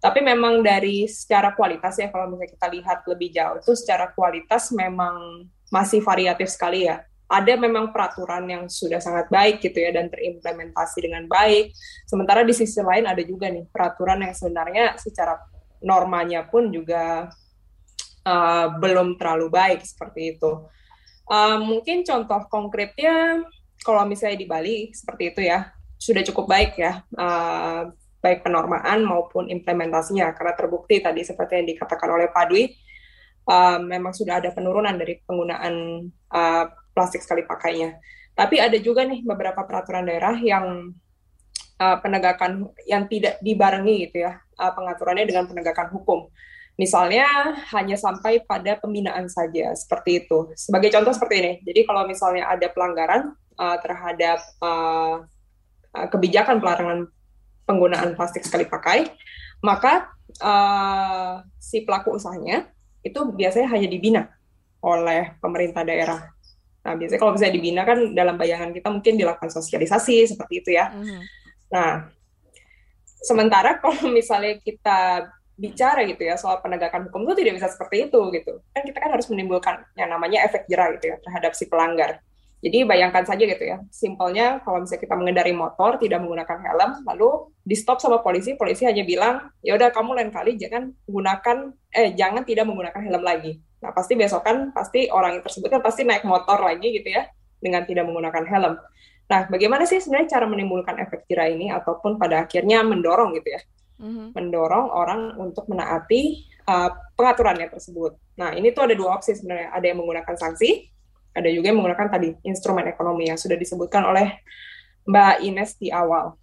Tapi 0.00 0.22
memang 0.22 0.62
dari 0.62 1.10
secara 1.10 1.52
kualitas 1.52 1.98
ya 1.98 2.08
kalau 2.08 2.30
misalnya 2.30 2.54
kita 2.54 2.66
lihat 2.70 2.98
lebih 3.10 3.28
jauh 3.34 3.58
itu 3.58 3.72
secara 3.76 4.14
kualitas 4.14 4.70
memang 4.70 5.44
masih 5.74 6.00
variatif 6.00 6.54
sekali 6.54 6.86
ya. 6.86 7.02
Ada 7.30 7.54
memang 7.54 7.94
peraturan 7.94 8.42
yang 8.46 8.66
sudah 8.66 8.98
sangat 8.98 9.30
baik 9.30 9.62
gitu 9.62 9.78
ya 9.78 9.94
dan 9.94 10.10
terimplementasi 10.10 10.98
dengan 11.02 11.26
baik. 11.26 11.74
Sementara 12.06 12.46
di 12.46 12.54
sisi 12.54 12.78
lain 12.78 13.06
ada 13.06 13.22
juga 13.22 13.50
nih 13.50 13.66
peraturan 13.70 14.22
yang 14.22 14.34
sebenarnya 14.34 14.98
secara 14.98 15.38
normanya 15.82 16.46
pun 16.46 16.70
juga 16.70 17.30
uh, 18.30 18.66
belum 18.78 19.18
terlalu 19.18 19.50
baik 19.50 19.82
seperti 19.82 20.38
itu. 20.38 20.70
Uh, 21.26 21.58
mungkin 21.58 22.06
contoh 22.06 22.46
konkretnya 22.46 23.42
kalau 23.82 24.06
misalnya 24.06 24.38
di 24.38 24.46
Bali 24.46 24.76
seperti 24.94 25.34
itu 25.34 25.40
ya 25.46 25.70
sudah 26.00 26.22
cukup 26.26 26.50
baik 26.50 26.80
ya 26.80 27.02
uh, 27.14 27.90
baik 28.20 28.44
penormaan 28.44 29.04
maupun 29.04 29.48
implementasinya 29.48 30.32
karena 30.36 30.52
terbukti 30.56 31.00
tadi 31.00 31.24
seperti 31.24 31.60
yang 31.60 31.68
dikatakan 31.70 32.08
oleh 32.10 32.28
Pak 32.28 32.44
Dwi 32.50 32.64
uh, 33.48 33.78
memang 33.80 34.12
sudah 34.12 34.42
ada 34.42 34.50
penurunan 34.52 34.92
dari 34.96 35.22
penggunaan 35.24 35.74
uh, 36.32 36.64
plastik 36.92 37.24
sekali 37.24 37.46
pakainya. 37.46 37.96
Tapi 38.36 38.56
ada 38.60 38.76
juga 38.80 39.04
nih 39.04 39.24
beberapa 39.24 39.64
peraturan 39.64 40.08
daerah 40.08 40.36
yang 40.40 40.92
uh, 41.80 41.96
penegakan 42.00 42.72
yang 42.84 43.08
tidak 43.08 43.40
dibarengi 43.40 44.08
gitu 44.08 44.24
ya 44.24 44.40
uh, 44.60 44.72
pengaturannya 44.72 45.24
dengan 45.28 45.48
penegakan 45.48 45.88
hukum. 45.92 46.28
Misalnya 46.80 47.28
hanya 47.76 48.00
sampai 48.00 48.40
pada 48.40 48.80
pembinaan 48.80 49.28
saja 49.28 49.76
seperti 49.76 50.24
itu. 50.24 50.48
Sebagai 50.56 50.88
contoh 50.88 51.12
seperti 51.12 51.34
ini. 51.36 51.52
Jadi 51.60 51.84
kalau 51.84 52.08
misalnya 52.08 52.48
ada 52.48 52.72
pelanggaran 52.72 53.36
uh, 53.60 53.76
terhadap 53.84 54.40
uh, 54.64 55.28
kebijakan 56.08 56.56
pelarangan 56.64 57.12
penggunaan 57.68 58.16
plastik 58.16 58.48
sekali 58.48 58.64
pakai, 58.64 59.12
maka 59.60 60.08
uh, 60.40 61.44
si 61.60 61.84
pelaku 61.84 62.16
usahanya 62.16 62.72
itu 63.04 63.20
biasanya 63.28 63.68
hanya 63.76 63.88
dibina 63.92 64.22
oleh 64.80 65.36
pemerintah 65.36 65.84
daerah. 65.84 66.32
Nah, 66.80 66.96
biasanya 66.96 67.20
kalau 67.20 67.36
misalnya 67.36 67.54
dibina 67.60 67.82
kan 67.84 68.16
dalam 68.16 68.40
bayangan 68.40 68.72
kita 68.72 68.88
mungkin 68.88 69.20
dilakukan 69.20 69.52
sosialisasi 69.52 70.32
seperti 70.32 70.64
itu 70.64 70.70
ya. 70.80 70.88
Mm. 70.96 71.20
Nah, 71.76 72.08
sementara 73.20 73.76
kalau 73.84 74.08
misalnya 74.08 74.56
kita 74.64 75.28
bicara 75.60 76.08
gitu 76.08 76.24
ya 76.24 76.40
soal 76.40 76.64
penegakan 76.64 77.12
hukum 77.12 77.28
itu 77.28 77.44
tidak 77.44 77.60
bisa 77.60 77.68
seperti 77.68 78.08
itu 78.08 78.20
gitu. 78.32 78.64
Kan 78.72 78.82
kita 78.88 78.98
kan 78.98 79.10
harus 79.12 79.28
menimbulkan 79.28 79.84
yang 79.92 80.08
namanya 80.08 80.48
efek 80.48 80.64
jerah 80.72 80.88
gitu 80.96 81.12
ya 81.12 81.16
terhadap 81.20 81.52
si 81.52 81.68
pelanggar. 81.68 82.24
Jadi 82.60 82.84
bayangkan 82.84 83.24
saja 83.24 83.40
gitu 83.40 83.64
ya 83.64 83.80
simpelnya 83.88 84.60
kalau 84.60 84.84
misalnya 84.84 85.00
kita 85.00 85.14
mengendari 85.16 85.52
motor 85.56 85.96
tidak 85.96 86.20
menggunakan 86.20 86.58
helm 86.60 86.90
lalu 87.08 87.48
di 87.64 87.72
stop 87.72 88.04
sama 88.04 88.20
polisi 88.20 88.52
polisi 88.52 88.84
hanya 88.84 89.00
bilang 89.00 89.48
ya 89.64 89.80
udah 89.80 89.88
kamu 89.88 90.12
lain 90.12 90.28
kali 90.28 90.60
jangan 90.60 90.92
gunakan 91.08 91.72
eh 91.88 92.12
jangan 92.12 92.44
tidak 92.44 92.68
menggunakan 92.68 93.00
helm 93.00 93.22
lagi. 93.24 93.64
Nah 93.80 93.96
pasti 93.96 94.12
besok 94.12 94.44
kan 94.44 94.76
pasti 94.76 95.08
orang 95.08 95.40
yang 95.40 95.44
tersebut 95.44 95.72
kan 95.72 95.80
pasti 95.80 96.04
naik 96.04 96.24
motor 96.28 96.60
lagi 96.60 97.00
gitu 97.00 97.08
ya 97.08 97.28
dengan 97.64 97.84
tidak 97.88 98.04
menggunakan 98.04 98.44
helm. 98.44 98.74
Nah 99.32 99.40
bagaimana 99.48 99.88
sih 99.88 99.96
sebenarnya 99.96 100.36
cara 100.36 100.44
menimbulkan 100.44 101.00
efek 101.00 101.24
jerah 101.32 101.48
ini 101.48 101.72
ataupun 101.72 102.20
pada 102.20 102.44
akhirnya 102.44 102.84
mendorong 102.84 103.40
gitu 103.40 103.56
ya 103.56 103.60
hmm 104.00 104.32
mendorong 104.32 104.88
orang 104.90 105.36
untuk 105.36 105.68
menaati 105.68 106.48
uh, 106.64 106.90
pengaturannya 107.14 107.68
tersebut. 107.68 108.16
Nah, 108.40 108.56
ini 108.56 108.72
tuh 108.72 108.88
ada 108.88 108.96
dua 108.96 109.20
opsi 109.20 109.36
sebenarnya. 109.36 109.76
Ada 109.76 109.86
yang 109.92 109.98
menggunakan 110.00 110.34
sanksi, 110.40 110.88
ada 111.36 111.48
juga 111.52 111.68
yang 111.70 111.78
menggunakan 111.78 112.08
tadi 112.08 112.28
instrumen 112.42 112.88
ekonomi 112.88 113.28
yang 113.28 113.36
sudah 113.36 113.60
disebutkan 113.60 114.02
oleh 114.08 114.40
Mbak 115.04 115.36
Ines 115.44 115.76
di 115.76 115.92
awal. 115.92 116.34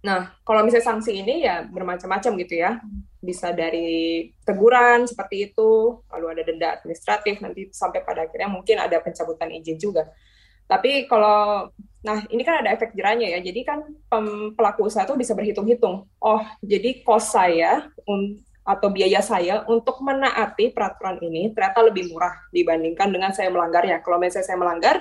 Nah, 0.00 0.32
kalau 0.48 0.64
misalnya 0.64 0.96
sanksi 0.96 1.20
ini 1.20 1.44
ya 1.44 1.68
bermacam-macam 1.68 2.32
gitu 2.40 2.54
ya. 2.56 2.80
Bisa 3.20 3.52
dari 3.52 4.32
teguran 4.48 5.04
seperti 5.04 5.52
itu, 5.52 6.00
lalu 6.08 6.26
ada 6.32 6.42
denda 6.42 6.68
administratif, 6.80 7.36
nanti 7.44 7.68
sampai 7.68 8.00
pada 8.00 8.24
akhirnya 8.24 8.48
mungkin 8.48 8.80
ada 8.80 8.96
pencabutan 9.04 9.52
izin 9.52 9.76
juga. 9.76 10.08
Tapi 10.64 11.04
kalau 11.04 11.68
Nah, 12.00 12.24
ini 12.32 12.40
kan 12.40 12.64
ada 12.64 12.72
efek 12.72 12.96
jerahnya 12.96 13.28
ya. 13.28 13.38
Jadi 13.44 13.60
kan 13.60 13.84
pelaku 14.56 14.88
usaha 14.88 15.04
itu 15.04 15.16
bisa 15.20 15.36
berhitung-hitung. 15.36 16.08
Oh, 16.16 16.42
jadi 16.64 17.04
kos 17.04 17.36
saya 17.36 17.92
un, 18.08 18.40
atau 18.64 18.88
biaya 18.88 19.20
saya 19.20 19.68
untuk 19.68 20.00
menaati 20.00 20.72
peraturan 20.72 21.20
ini 21.20 21.52
ternyata 21.52 21.84
lebih 21.84 22.08
murah 22.12 22.32
dibandingkan 22.56 23.12
dengan 23.12 23.36
saya 23.36 23.52
melanggarnya. 23.52 24.00
Kalau 24.00 24.16
misalnya 24.16 24.48
saya 24.48 24.58
melanggar, 24.60 24.96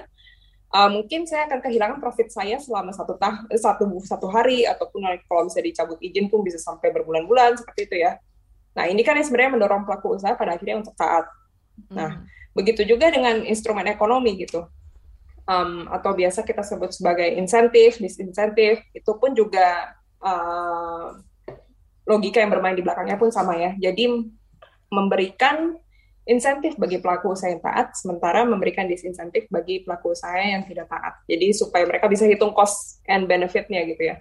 uh, 0.75 0.89
mungkin 0.91 1.23
saya 1.23 1.47
akan 1.47 1.59
kehilangan 1.63 1.97
profit 2.03 2.35
saya 2.35 2.59
selama 2.59 2.91
satu 2.91 3.15
tah 3.15 3.47
satu 3.47 3.87
satu 4.03 4.27
hari 4.27 4.67
ataupun 4.67 4.99
kalau 5.31 5.47
misalnya 5.47 5.71
dicabut 5.71 5.99
izin 6.03 6.27
pun 6.27 6.43
bisa 6.43 6.59
sampai 6.59 6.91
berbulan-bulan 6.91 7.63
seperti 7.63 7.81
itu 7.87 7.95
ya. 8.03 8.19
Nah, 8.75 8.91
ini 8.91 9.07
kan 9.07 9.15
yang 9.15 9.27
sebenarnya 9.27 9.55
mendorong 9.55 9.87
pelaku 9.87 10.19
usaha 10.19 10.35
pada 10.35 10.59
akhirnya 10.59 10.83
untuk 10.83 10.95
taat. 10.99 11.31
Nah, 11.95 12.19
hmm. 12.19 12.53
begitu 12.59 12.83
juga 12.83 13.07
dengan 13.07 13.39
instrumen 13.47 13.87
ekonomi 13.87 14.35
gitu 14.35 14.67
um, 15.45 15.87
atau 15.91 16.11
biasa 16.15 16.43
kita 16.43 16.63
sebut 16.65 16.91
sebagai 16.91 17.27
insentif, 17.37 18.01
disinsentif, 18.01 18.81
itu 18.91 19.11
pun 19.15 19.31
juga 19.37 19.95
uh, 20.19 21.15
logika 22.09 22.41
yang 22.41 22.49
bermain 22.49 22.73
di 22.73 22.81
belakangnya 22.81 23.15
pun 23.21 23.29
sama 23.29 23.55
ya. 23.55 23.77
Jadi 23.77 24.09
memberikan 24.89 25.77
insentif 26.29 26.77
bagi 26.77 27.01
pelaku 27.01 27.33
usaha 27.33 27.49
yang 27.49 27.61
taat, 27.61 27.97
sementara 27.97 28.45
memberikan 28.45 28.85
disinsentif 28.85 29.49
bagi 29.49 29.81
pelaku 29.81 30.13
usaha 30.13 30.37
yang 30.37 30.65
tidak 30.65 30.89
taat. 30.89 31.21
Jadi 31.25 31.53
supaya 31.57 31.85
mereka 31.89 32.05
bisa 32.05 32.29
hitung 32.29 32.53
cost 32.53 33.01
and 33.09 33.25
benefitnya 33.25 33.81
gitu 33.85 34.13
ya. 34.13 34.17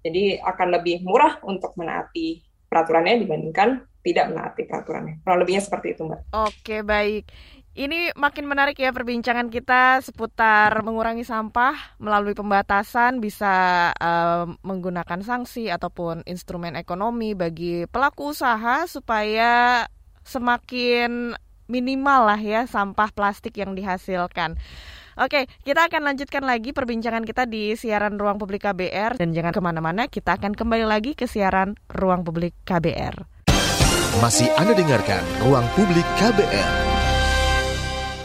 Jadi 0.00 0.40
akan 0.40 0.80
lebih 0.80 1.04
murah 1.04 1.36
untuk 1.44 1.76
menaati 1.76 2.40
peraturannya 2.68 3.20
dibandingkan 3.20 3.84
tidak 4.00 4.32
menaati 4.32 4.62
peraturannya. 4.64 5.20
Kurang 5.20 5.38
lebihnya 5.44 5.60
seperti 5.60 5.92
itu, 5.92 6.08
Mbak. 6.08 6.20
Oke, 6.32 6.76
baik. 6.80 7.28
Ini 7.70 8.10
makin 8.18 8.50
menarik 8.50 8.82
ya 8.82 8.90
perbincangan 8.90 9.46
kita 9.46 10.02
seputar 10.02 10.82
mengurangi 10.82 11.22
sampah 11.22 11.94
melalui 12.02 12.34
pembatasan 12.34 13.22
bisa 13.22 13.88
uh, 13.94 14.50
menggunakan 14.66 15.22
sanksi 15.22 15.70
ataupun 15.70 16.26
instrumen 16.26 16.74
ekonomi 16.74 17.38
bagi 17.38 17.86
pelaku 17.86 18.34
usaha 18.34 18.90
supaya 18.90 19.86
semakin 20.26 21.38
minimal 21.70 22.34
lah 22.34 22.40
ya 22.42 22.66
sampah 22.66 23.14
plastik 23.14 23.54
yang 23.54 23.78
dihasilkan. 23.78 24.58
Oke, 25.14 25.46
kita 25.62 25.86
akan 25.86 26.10
lanjutkan 26.10 26.42
lagi 26.42 26.74
perbincangan 26.74 27.22
kita 27.22 27.46
di 27.46 27.78
siaran 27.78 28.18
Ruang 28.18 28.42
Publik 28.42 28.66
KBR 28.66 29.14
dan 29.14 29.30
jangan 29.30 29.54
ke 29.54 29.62
mana-mana, 29.62 30.10
kita 30.10 30.34
akan 30.34 30.58
kembali 30.58 30.90
lagi 30.90 31.14
ke 31.14 31.30
siaran 31.30 31.78
Ruang 31.86 32.26
Publik 32.26 32.58
KBR. 32.66 33.14
Masih 34.18 34.50
Anda 34.58 34.74
dengarkan 34.74 35.22
Ruang 35.46 35.70
Publik 35.78 36.06
KBR. 36.18 36.89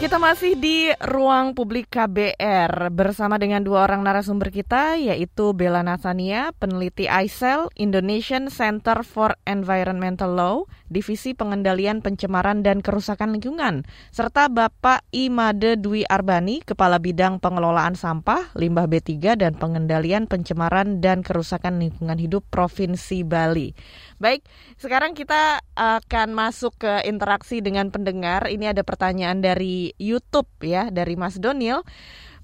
Kita 0.06 0.22
masih 0.22 0.54
di 0.54 0.94
ruang 1.02 1.58
publik 1.58 1.90
KBR 1.90 2.94
bersama 2.94 3.42
dengan 3.42 3.66
dua 3.66 3.90
orang 3.90 4.06
narasumber 4.06 4.54
kita 4.54 5.02
yaitu 5.02 5.50
Bella 5.58 5.82
Nasania, 5.82 6.54
peneliti 6.62 7.10
ICEL 7.10 7.74
Indonesian 7.74 8.54
Center 8.54 9.02
for 9.02 9.34
Environmental 9.50 10.30
Law, 10.30 10.70
Divisi 10.94 11.34
Pengendalian 11.34 12.06
Pencemaran 12.06 12.62
dan 12.62 12.86
Kerusakan 12.86 13.34
Lingkungan, 13.34 13.82
serta 14.14 14.46
Bapak 14.46 15.10
Imade 15.10 15.74
Dwi 15.82 16.06
Arbani, 16.06 16.62
Kepala 16.62 17.02
Bidang 17.02 17.42
Pengelolaan 17.42 17.98
Sampah, 17.98 18.54
Limbah 18.54 18.86
B3 18.86 19.42
dan 19.42 19.58
Pengendalian 19.58 20.30
Pencemaran 20.30 21.02
dan 21.02 21.26
Kerusakan 21.26 21.82
Lingkungan 21.82 22.22
Hidup 22.22 22.46
Provinsi 22.54 23.26
Bali. 23.26 23.74
Baik, 24.22 24.46
sekarang 24.78 25.18
kita 25.18 25.66
akan 25.74 26.38
masuk 26.38 26.78
ke 26.78 26.94
interaksi 27.10 27.66
dengan 27.66 27.90
pendengar. 27.90 28.46
Ini 28.54 28.70
ada 28.70 28.86
pertanyaan 28.86 29.42
dari 29.42 29.95
YouTube 29.98 30.50
ya, 30.62 30.90
dari 30.90 31.16
Mas 31.20 31.40
Donil. 31.40 31.82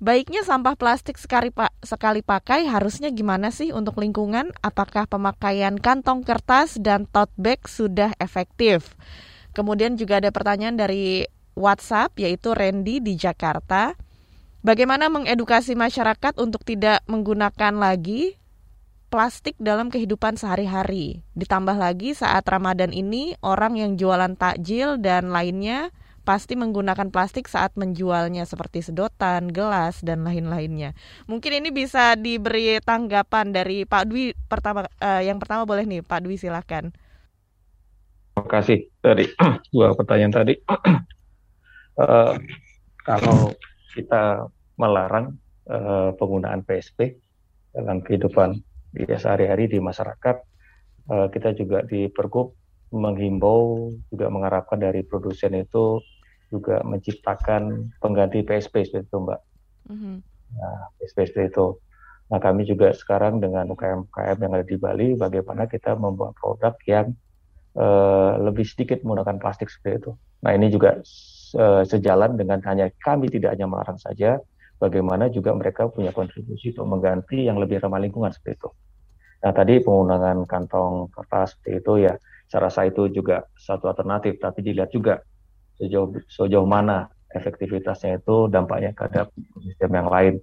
Baiknya 0.02 0.42
sampah 0.42 0.74
plastik 0.74 1.22
sekali, 1.22 1.54
sekali 1.86 2.26
pakai 2.26 2.66
harusnya 2.66 3.14
gimana 3.14 3.54
sih 3.54 3.70
untuk 3.70 4.02
lingkungan? 4.02 4.50
Apakah 4.66 5.06
pemakaian 5.06 5.78
kantong 5.78 6.26
kertas 6.26 6.82
dan 6.82 7.06
tote 7.06 7.30
bag 7.38 7.62
sudah 7.70 8.10
efektif? 8.18 8.98
Kemudian 9.54 10.02
juga 10.02 10.18
ada 10.18 10.34
pertanyaan 10.34 10.74
dari 10.74 11.30
WhatsApp 11.54 12.18
yaitu 12.18 12.56
Randy 12.56 12.98
di 13.04 13.14
Jakarta. 13.14 13.94
Bagaimana 14.66 15.10
mengedukasi 15.10 15.78
masyarakat 15.78 16.38
untuk 16.42 16.66
tidak 16.66 17.06
menggunakan 17.06 17.78
lagi 17.78 18.42
plastik 19.12 19.60
dalam 19.60 19.92
kehidupan 19.92 20.40
sehari-hari. 20.40 21.22
Ditambah 21.36 21.76
lagi 21.76 22.16
saat 22.16 22.48
Ramadan 22.48 22.96
ini 22.96 23.36
orang 23.44 23.76
yang 23.76 24.00
jualan 24.00 24.34
takjil 24.40 24.98
dan 24.98 25.30
lainnya 25.30 25.92
pasti 26.22 26.54
menggunakan 26.54 27.10
plastik 27.10 27.50
saat 27.50 27.74
menjualnya 27.74 28.46
seperti 28.46 28.86
sedotan, 28.86 29.50
gelas 29.50 30.06
dan 30.06 30.22
lain-lainnya. 30.22 30.94
Mungkin 31.26 31.62
ini 31.62 31.70
bisa 31.74 32.14
diberi 32.14 32.78
tanggapan 32.82 33.50
dari 33.50 33.84
Pak 33.84 34.04
Dwi 34.10 34.38
pertama 34.46 34.86
uh, 34.86 35.22
yang 35.22 35.42
pertama 35.42 35.66
boleh 35.66 35.86
nih 35.86 36.02
Pak 36.06 36.22
Dwi 36.24 36.38
silakan. 36.38 36.94
Terima 38.32 38.46
kasih 38.48 38.80
dari 39.02 39.26
dua 39.74 39.98
pertanyaan 39.98 40.34
tadi. 40.34 40.54
uh, 40.62 42.34
kalau 43.08 43.52
kita 43.92 44.48
melarang 44.78 45.36
uh, 45.68 46.14
penggunaan 46.16 46.64
PSP 46.64 47.18
dalam 47.74 48.06
kehidupan 48.06 48.62
di 48.92 49.08
sehari-hari 49.08 49.72
di 49.72 49.80
masyarakat 49.80 50.36
uh, 51.08 51.28
kita 51.32 51.56
juga 51.56 51.84
di 51.88 52.12
Pergub 52.12 52.61
menghimbau 52.92 53.92
juga 54.12 54.28
mengharapkan 54.28 54.80
dari 54.80 55.02
produsen 55.08 55.56
itu 55.56 56.04
juga 56.52 56.84
menciptakan 56.84 57.96
pengganti 58.04 58.44
PSP 58.44 58.92
itu 58.92 59.16
Mbak. 59.16 59.42
Mm-hmm. 59.88 60.16
Nah, 60.60 60.80
PSP 61.00 61.48
itu. 61.48 61.80
Nah 62.32 62.40
kami 62.40 62.64
juga 62.64 62.96
sekarang 62.96 63.44
dengan 63.44 63.68
UKM-UKM 63.76 64.38
yang 64.40 64.54
ada 64.56 64.64
di 64.64 64.80
Bali, 64.80 65.20
bagaimana 65.20 65.68
kita 65.68 66.00
membuat 66.00 66.32
produk 66.40 66.76
yang 66.88 67.12
uh, 67.76 68.40
lebih 68.40 68.64
sedikit 68.64 69.04
menggunakan 69.04 69.36
plastik 69.36 69.68
seperti 69.68 70.08
itu. 70.08 70.12
Nah 70.48 70.56
ini 70.56 70.72
juga 70.72 70.96
uh, 71.60 71.84
sejalan 71.84 72.40
dengan 72.40 72.64
hanya 72.64 72.88
kami 73.04 73.28
tidak 73.28 73.60
hanya 73.60 73.68
melarang 73.68 74.00
saja, 74.00 74.40
bagaimana 74.80 75.28
juga 75.28 75.52
mereka 75.52 75.92
punya 75.92 76.16
kontribusi 76.16 76.72
untuk 76.72 76.88
mengganti 76.88 77.52
yang 77.52 77.60
lebih 77.60 77.84
ramah 77.84 78.00
lingkungan 78.00 78.32
seperti 78.32 78.64
itu. 78.64 78.70
Nah 79.44 79.52
tadi 79.52 79.84
penggunaan 79.84 80.48
kantong 80.48 81.12
kertas 81.12 81.60
seperti 81.60 81.84
itu 81.84 81.94
ya, 82.08 82.14
saya 82.52 82.68
rasa 82.68 82.84
itu 82.84 83.08
juga 83.08 83.48
satu 83.56 83.88
alternatif, 83.88 84.36
tapi 84.44 84.60
dilihat 84.60 84.92
juga 84.92 85.24
sejauh 85.80 86.12
sejauh 86.28 86.68
mana 86.68 87.08
efektivitasnya 87.32 88.20
itu 88.20 88.52
dampaknya 88.52 88.92
terhadap 88.92 89.32
sistem 89.64 89.92
yang 89.96 90.12
lain. 90.12 90.34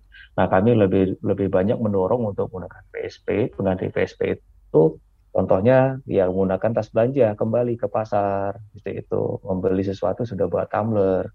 Nah 0.41 0.49
kami 0.49 0.73
lebih 0.73 1.21
lebih 1.21 1.53
banyak 1.53 1.77
mendorong 1.77 2.33
untuk 2.33 2.49
menggunakan 2.49 2.81
PSP, 2.89 3.53
pengganti 3.53 3.93
PSP 3.93 4.41
itu 4.41 4.97
contohnya 5.37 6.01
ya 6.09 6.33
menggunakan 6.33 6.73
tas 6.73 6.89
belanja 6.89 7.37
kembali 7.37 7.77
ke 7.77 7.93
pasar 7.93 8.57
seperti 8.73 9.05
itu. 9.05 9.45
Membeli 9.45 9.85
sesuatu 9.85 10.25
sudah 10.25 10.49
buat 10.49 10.73
tumbler. 10.73 11.29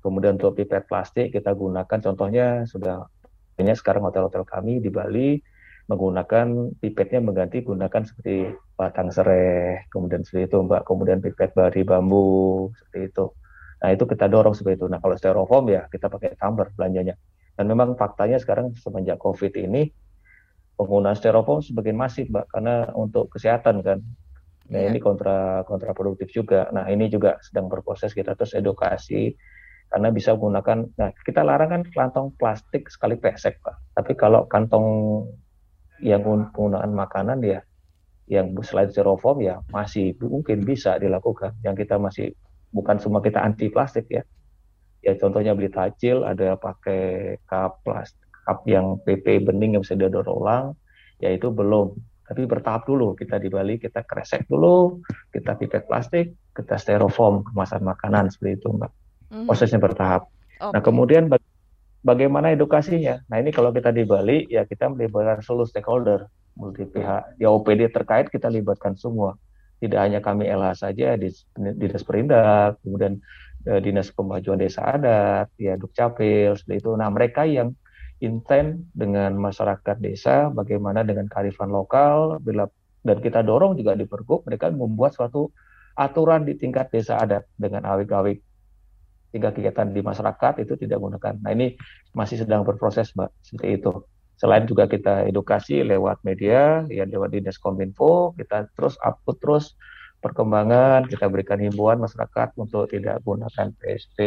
Kemudian 0.00 0.40
untuk 0.40 0.56
pipet 0.56 0.88
plastik 0.88 1.36
kita 1.36 1.52
gunakan 1.52 2.00
contohnya 2.00 2.64
sudah 2.64 3.08
banyak 3.60 3.76
sekarang 3.76 4.08
hotel-hotel 4.08 4.44
kami 4.48 4.80
di 4.80 4.88
Bali 4.88 5.36
menggunakan 5.84 6.72
pipetnya 6.80 7.20
mengganti 7.20 7.60
gunakan 7.60 8.02
seperti 8.08 8.56
batang 8.72 9.12
serai, 9.12 9.84
kemudian 9.92 10.24
seperti 10.24 10.48
itu 10.48 10.56
Mbak, 10.64 10.82
kemudian 10.88 11.20
pipet 11.20 11.52
dari 11.52 11.84
bambu 11.84 12.68
seperti 12.72 13.12
itu. 13.12 13.26
Nah 13.84 13.88
itu 13.92 14.04
kita 14.08 14.24
dorong 14.32 14.56
seperti 14.56 14.80
itu. 14.80 14.86
Nah 14.88 14.98
kalau 15.04 15.12
styrofoam 15.20 15.68
ya 15.68 15.84
kita 15.92 16.08
pakai 16.08 16.40
tumbler 16.40 16.72
belanjanya. 16.72 17.14
Dan 17.54 17.70
memang 17.70 17.94
faktanya 18.00 18.40
sekarang 18.40 18.72
semenjak 18.80 19.20
COVID 19.20 19.52
ini 19.60 19.92
penggunaan 20.74 21.14
styrofoam 21.14 21.60
semakin 21.60 21.96
masif 22.00 22.32
Mbak 22.32 22.46
karena 22.48 22.74
untuk 22.96 23.28
kesehatan 23.28 23.84
kan. 23.84 24.00
Nah 24.72 24.80
yeah. 24.80 24.88
ini 24.88 24.98
kontra 25.04 25.68
kontraproduktif 25.68 26.32
juga. 26.32 26.72
Nah 26.72 26.88
ini 26.88 27.12
juga 27.12 27.36
sedang 27.44 27.68
berproses 27.68 28.16
kita 28.16 28.32
terus 28.32 28.56
edukasi 28.56 29.36
karena 29.92 30.10
bisa 30.10 30.34
menggunakan 30.34 30.90
nah 30.98 31.14
kita 31.22 31.46
larang 31.46 31.70
kan 31.70 31.82
kantong 31.86 32.34
plastik 32.34 32.90
sekali 32.90 33.14
pesek 33.14 33.62
pak 33.62 33.78
tapi 33.94 34.18
kalau 34.18 34.42
kantong 34.50 35.22
yang 36.02 36.22
penggunaan 36.24 36.90
makanan 36.94 37.38
ya 37.44 37.60
yang 38.24 38.56
selain 38.64 38.88
styrofoam 38.88 39.44
ya 39.44 39.60
masih 39.68 40.16
mungkin 40.18 40.64
bisa 40.64 40.96
dilakukan 40.96 41.52
yang 41.60 41.76
kita 41.76 42.00
masih 42.00 42.32
bukan 42.72 42.96
semua 42.96 43.20
kita 43.20 43.44
anti 43.44 43.68
plastik 43.68 44.08
ya 44.08 44.24
ya 45.04 45.12
contohnya 45.20 45.52
beli 45.52 45.68
takjil 45.68 46.24
ada 46.24 46.56
pakai 46.56 47.36
cup 47.44 47.84
plastik 47.84 48.24
cup 48.48 48.64
yang 48.64 48.96
PP 49.04 49.44
bening 49.44 49.76
yang 49.76 49.82
bisa 49.84 49.94
didaur 49.94 50.24
ulang 50.24 50.72
ya 51.20 51.30
itu 51.30 51.52
belum 51.52 51.92
tapi 52.24 52.48
bertahap 52.48 52.88
dulu 52.88 53.12
kita 53.12 53.36
di 53.36 53.52
Bali 53.52 53.76
kita 53.76 54.00
kresek 54.08 54.48
dulu 54.48 55.04
kita 55.28 55.60
pipet 55.60 55.84
plastik 55.84 56.32
kita 56.56 56.80
styrofoam 56.80 57.44
kemasan 57.44 57.84
makanan 57.84 58.32
seperti 58.32 58.64
itu 58.64 58.72
mbak 58.72 58.92
hmm. 59.34 59.46
prosesnya 59.50 59.82
bertahap. 59.82 60.30
Okay. 60.56 60.70
Nah 60.70 60.80
kemudian 60.80 61.26
baga 61.26 61.42
bagaimana 62.04 62.52
edukasinya? 62.52 63.24
Nah 63.32 63.40
ini 63.40 63.50
kalau 63.50 63.72
kita 63.72 63.90
di 63.90 64.04
Bali 64.04 64.44
ya 64.52 64.68
kita 64.68 64.92
melibatkan 64.92 65.40
seluruh 65.40 65.66
stakeholder, 65.66 66.28
multi 66.54 66.84
pihak, 66.84 67.40
ya 67.40 67.48
OPD 67.50 67.90
terkait 67.90 68.28
kita 68.28 68.52
libatkan 68.52 68.94
semua. 68.94 69.34
Tidak 69.80 69.98
hanya 69.98 70.20
kami 70.22 70.46
LH 70.46 70.86
saja, 70.86 71.16
di 71.18 71.32
dinas 71.56 72.04
perindak, 72.06 72.78
kemudian 72.84 73.18
eh, 73.66 73.80
dinas 73.82 74.12
kemajuan 74.12 74.60
desa 74.60 74.94
adat, 74.94 75.50
ya 75.58 75.74
dukcapil, 75.80 76.54
seperti 76.54 76.84
itu. 76.84 76.92
Nah 76.94 77.10
mereka 77.10 77.48
yang 77.48 77.74
intent 78.22 78.86
dengan 78.94 79.34
masyarakat 79.34 79.98
desa, 79.98 80.48
bagaimana 80.52 81.02
dengan 81.02 81.26
kearifan 81.26 81.68
lokal, 81.72 82.38
bila 82.38 82.70
dan 83.04 83.20
kita 83.20 83.44
dorong 83.44 83.76
juga 83.76 83.92
di 83.92 84.08
Pergub, 84.08 84.48
mereka 84.48 84.72
membuat 84.72 85.12
suatu 85.12 85.52
aturan 85.92 86.48
di 86.48 86.56
tingkat 86.56 86.88
desa 86.88 87.20
adat 87.20 87.44
dengan 87.60 87.84
awik-awik 87.84 88.40
sehingga 89.34 89.50
kegiatan 89.50 89.90
di 89.90 89.98
masyarakat 89.98 90.62
itu 90.62 90.78
tidak 90.78 91.02
menggunakan. 91.02 91.42
Nah 91.42 91.50
ini 91.50 91.74
masih 92.14 92.38
sedang 92.38 92.62
berproses 92.62 93.10
mbak 93.18 93.34
seperti 93.42 93.82
itu. 93.82 94.06
Selain 94.38 94.62
juga 94.62 94.86
kita 94.86 95.26
edukasi 95.26 95.82
lewat 95.82 96.22
media, 96.22 96.86
ya 96.86 97.02
lewat 97.02 97.34
dinas 97.34 97.58
kominfo, 97.58 98.30
kita 98.38 98.70
terus 98.78 98.94
upload 99.02 99.42
terus 99.42 99.74
perkembangan, 100.22 101.10
kita 101.10 101.26
berikan 101.26 101.58
himbauan 101.58 101.98
masyarakat 101.98 102.54
untuk 102.62 102.86
tidak 102.94 103.18
gunakan 103.26 103.74
PSP, 103.74 104.18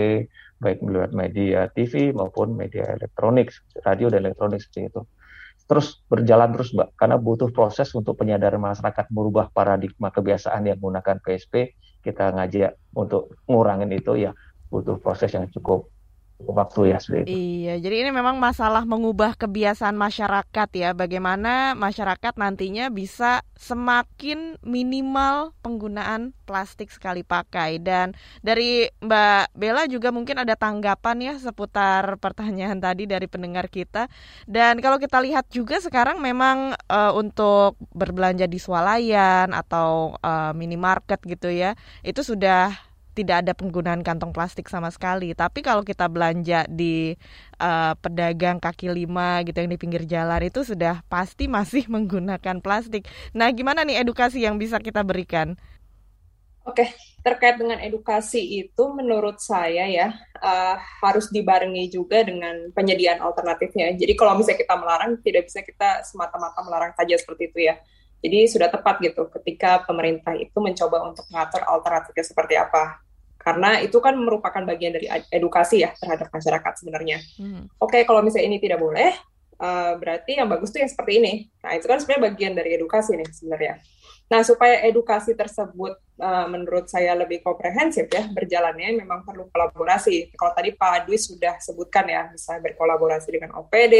baik 0.59 0.83
melalui 0.83 1.15
media 1.15 1.71
TV 1.71 2.11
maupun 2.11 2.59
media 2.59 2.91
elektronik, 2.99 3.55
radio 3.87 4.11
dan 4.11 4.27
elektronik 4.27 4.59
seperti 4.59 4.91
itu. 4.91 5.01
Terus 5.67 6.03
berjalan 6.07 6.51
terus 6.51 6.75
Mbak, 6.75 6.99
karena 6.99 7.15
butuh 7.19 7.51
proses 7.51 7.91
untuk 7.95 8.15
penyadaran 8.19 8.59
masyarakat 8.59 9.07
merubah 9.11 9.51
paradigma 9.51 10.11
kebiasaan 10.11 10.67
yang 10.67 10.79
menggunakan 10.79 11.19
PSP, 11.23 11.75
kita 12.03 12.31
ngajak 12.31 12.79
untuk 12.95 13.35
ngurangin 13.47 13.91
itu 13.91 14.15
ya 14.15 14.31
butuh 14.67 14.99
proses 14.99 15.31
yang 15.31 15.47
cukup 15.51 15.87
waktu 16.37 16.93
ya 16.93 16.97
seperti 17.01 17.33
itu. 17.33 17.33
Iya, 17.33 17.73
jadi 17.81 17.95
ini 18.05 18.11
memang 18.13 18.37
masalah 18.37 18.85
mengubah 18.85 19.33
kebiasaan 19.33 19.97
masyarakat 19.97 20.69
ya. 20.77 20.93
Bagaimana 20.93 21.73
masyarakat 21.73 22.37
nantinya 22.37 22.93
bisa 22.93 23.41
semakin 23.57 24.61
minimal 24.61 25.57
penggunaan 25.65 26.37
plastik 26.45 26.93
sekali 26.93 27.25
pakai. 27.25 27.81
Dan 27.81 28.13
dari 28.45 28.85
Mbak 29.01 29.57
Bella 29.57 29.83
juga 29.89 30.13
mungkin 30.13 30.37
ada 30.37 30.53
tanggapan 30.53 31.17
ya 31.25 31.33
seputar 31.41 32.21
pertanyaan 32.21 32.77
tadi 32.77 33.09
dari 33.09 33.25
pendengar 33.25 33.65
kita. 33.65 34.05
Dan 34.45 34.77
kalau 34.77 35.01
kita 35.01 35.17
lihat 35.17 35.49
juga 35.49 35.81
sekarang 35.81 36.21
memang 36.21 36.77
uh, 36.85 37.17
untuk 37.17 37.81
berbelanja 37.97 38.45
di 38.45 38.61
swalayan 38.61 39.57
atau 39.57 40.13
uh, 40.21 40.53
minimarket 40.53 41.17
gitu 41.25 41.49
ya, 41.49 41.73
itu 42.05 42.21
sudah 42.21 42.86
tidak 43.17 43.41
ada 43.41 43.57
penggunaan 43.57 44.05
kantong 44.05 44.29
plastik 44.29 44.69
sama 44.69 44.93
sekali. 44.93 45.33
Tapi 45.33 45.65
kalau 45.65 45.81
kita 45.81 46.05
belanja 46.05 46.69
di 46.69 47.17
uh, 47.57 47.97
pedagang 47.97 48.61
kaki 48.61 48.93
lima 48.93 49.41
gitu 49.41 49.57
yang 49.57 49.73
di 49.73 49.79
pinggir 49.81 50.05
jalan 50.05 50.45
itu 50.45 50.61
sudah 50.61 51.01
pasti 51.09 51.49
masih 51.49 51.89
menggunakan 51.93 52.61
plastik. 52.61 53.09
Nah, 53.33 53.49
gimana 53.49 53.81
nih 53.81 54.05
edukasi 54.05 54.45
yang 54.45 54.61
bisa 54.61 54.77
kita 54.77 55.01
berikan? 55.01 55.57
Oke, 56.67 56.83
terkait 57.23 57.55
dengan 57.55 57.79
edukasi 57.79 58.43
itu 58.43 58.83
menurut 58.91 59.39
saya 59.39 59.87
ya 59.87 60.11
uh, 60.43 60.75
harus 60.99 61.31
dibarengi 61.31 61.87
juga 61.87 62.27
dengan 62.27 62.69
penyediaan 62.75 63.23
alternatifnya. 63.23 63.95
Jadi 63.95 64.13
kalau 64.19 64.35
misalnya 64.35 64.67
kita 64.67 64.75
melarang, 64.75 65.15
tidak 65.23 65.47
bisa 65.47 65.63
kita 65.63 66.03
semata-mata 66.03 66.59
melarang 66.67 66.91
saja 66.91 67.15
seperti 67.15 67.55
itu 67.55 67.71
ya. 67.71 67.79
Jadi 68.19 68.51
sudah 68.51 68.67
tepat 68.67 68.99
gitu 68.99 69.31
ketika 69.31 69.87
pemerintah 69.87 70.35
itu 70.35 70.57
mencoba 70.59 71.07
untuk 71.07 71.23
mengatur 71.31 71.63
alternatifnya 71.63 72.25
seperti 72.27 72.59
apa. 72.59 72.99
Karena 73.47 73.79
itu 73.79 74.03
kan 74.03 74.11
merupakan 74.19 74.59
bagian 74.67 74.91
dari 74.91 75.07
edukasi 75.31 75.87
ya 75.87 75.95
terhadap 75.95 76.27
masyarakat 76.35 76.73
sebenarnya. 76.83 77.23
Hmm. 77.39 77.71
Oke, 77.79 78.03
kalau 78.03 78.19
misalnya 78.19 78.51
ini 78.51 78.59
tidak 78.59 78.83
boleh, 78.83 79.15
uh, 79.63 79.95
berarti 79.95 80.35
yang 80.35 80.51
bagus 80.51 80.75
tuh 80.75 80.83
yang 80.83 80.91
seperti 80.91 81.23
ini. 81.23 81.33
Nah, 81.63 81.79
itu 81.79 81.87
kan 81.87 82.03
sebenarnya 82.03 82.23
bagian 82.27 82.53
dari 82.59 82.75
edukasi 82.75 83.15
nih 83.15 83.29
sebenarnya. 83.31 83.79
Nah, 84.27 84.43
supaya 84.43 84.83
edukasi 84.83 85.31
tersebut 85.31 85.95
uh, 86.19 86.45
menurut 86.51 86.91
saya 86.91 87.15
lebih 87.15 87.39
komprehensif 87.39 88.11
ya 88.11 88.27
berjalannya 88.27 88.99
memang 88.99 89.23
perlu 89.23 89.47
kolaborasi. 89.47 90.35
Kalau 90.35 90.51
tadi 90.51 90.75
Pak 90.75 91.07
Dwi 91.07 91.15
sudah 91.15 91.55
sebutkan 91.63 92.03
ya, 92.11 92.27
misalnya 92.27 92.67
berkolaborasi 92.67 93.31
dengan 93.31 93.55
OPD, 93.55 93.95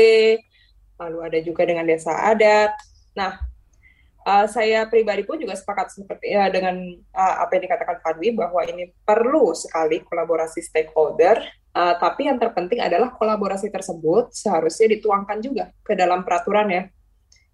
lalu 1.00 1.18
ada 1.24 1.40
juga 1.40 1.64
dengan 1.64 1.88
desa 1.88 2.12
adat. 2.28 2.76
Nah, 3.16 3.40
uh, 4.28 4.46
saya 4.52 4.84
pribadi 4.92 5.24
pun 5.24 5.40
juga 5.40 5.56
sepakat 5.56 5.96
seperti 5.96 6.36
ya, 6.36 6.52
dengan 6.52 6.76
uh, 7.16 7.36
apa 7.48 7.56
yang 7.56 7.64
dikatakan 7.72 8.04
Pak 8.04 8.20
Dwi 8.20 8.36
bahwa 8.36 8.62
ini 8.68 8.92
perlu 9.08 9.56
sekali 9.56 10.04
kolaborasi 10.04 10.60
stakeholder. 10.60 11.40
Uh, 11.78 11.94
tapi 12.02 12.26
yang 12.26 12.42
terpenting 12.42 12.82
adalah 12.82 13.14
kolaborasi 13.14 13.70
tersebut 13.70 14.34
seharusnya 14.34 14.98
dituangkan 14.98 15.38
juga 15.40 15.70
ke 15.86 15.94
dalam 15.94 16.26
peraturan 16.26 16.68
ya. 16.74 16.84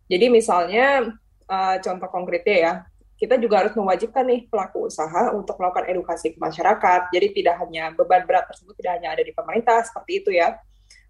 Jadi 0.08 0.32
misalnya 0.32 1.12
uh, 1.52 1.76
contoh 1.84 2.08
konkretnya 2.08 2.56
ya, 2.56 2.74
kita 3.20 3.36
juga 3.36 3.64
harus 3.64 3.76
mewajibkan 3.76 4.24
nih 4.24 4.48
pelaku 4.48 4.88
usaha 4.88 5.32
untuk 5.36 5.60
melakukan 5.60 5.92
edukasi 5.92 6.34
ke 6.36 6.40
masyarakat. 6.40 7.12
Jadi 7.12 7.28
tidak 7.36 7.56
hanya 7.68 7.92
beban 7.92 8.24
berat 8.24 8.48
tersebut 8.48 8.74
tidak 8.80 9.00
hanya 9.00 9.12
ada 9.12 9.24
di 9.28 9.36
pemerintah 9.36 9.84
seperti 9.84 10.12
itu 10.24 10.32
ya, 10.32 10.56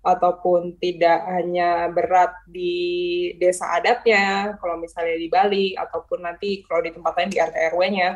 ataupun 0.03 0.75
tidak 0.83 1.23
hanya 1.31 1.87
berat 1.87 2.35
di 2.43 3.31
desa 3.39 3.71
adatnya, 3.79 4.59
kalau 4.59 4.75
misalnya 4.75 5.15
di 5.15 5.31
Bali 5.31 5.67
ataupun 5.79 6.27
nanti 6.27 6.59
kalau 6.67 6.83
di 6.83 6.91
tempat 6.91 7.13
lain 7.15 7.31
di 7.31 7.39
RT 7.39 7.55
RW-nya, 7.71 8.09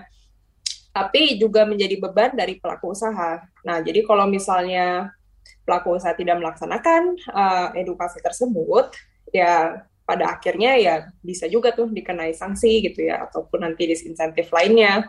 tapi 0.92 1.40
juga 1.40 1.64
menjadi 1.64 1.96
beban 1.96 2.36
dari 2.36 2.60
pelaku 2.60 2.92
usaha. 2.92 3.40
Nah, 3.64 3.78
jadi 3.80 4.04
kalau 4.04 4.28
misalnya 4.28 5.16
pelaku 5.64 5.96
usaha 5.96 6.12
tidak 6.12 6.44
melaksanakan 6.44 7.16
uh, 7.32 7.72
edukasi 7.72 8.20
tersebut, 8.20 8.92
ya 9.32 9.80
pada 10.04 10.36
akhirnya 10.36 10.76
ya 10.80 10.96
bisa 11.24 11.48
juga 11.48 11.76
tuh 11.76 11.92
dikenai 11.92 12.32
sanksi 12.32 12.84
gitu 12.84 13.12
ya 13.12 13.28
ataupun 13.28 13.64
nanti 13.64 13.88
disinsentif 13.88 14.52
lainnya. 14.52 15.08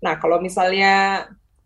Nah, 0.00 0.16
kalau 0.16 0.40
misalnya 0.40 1.24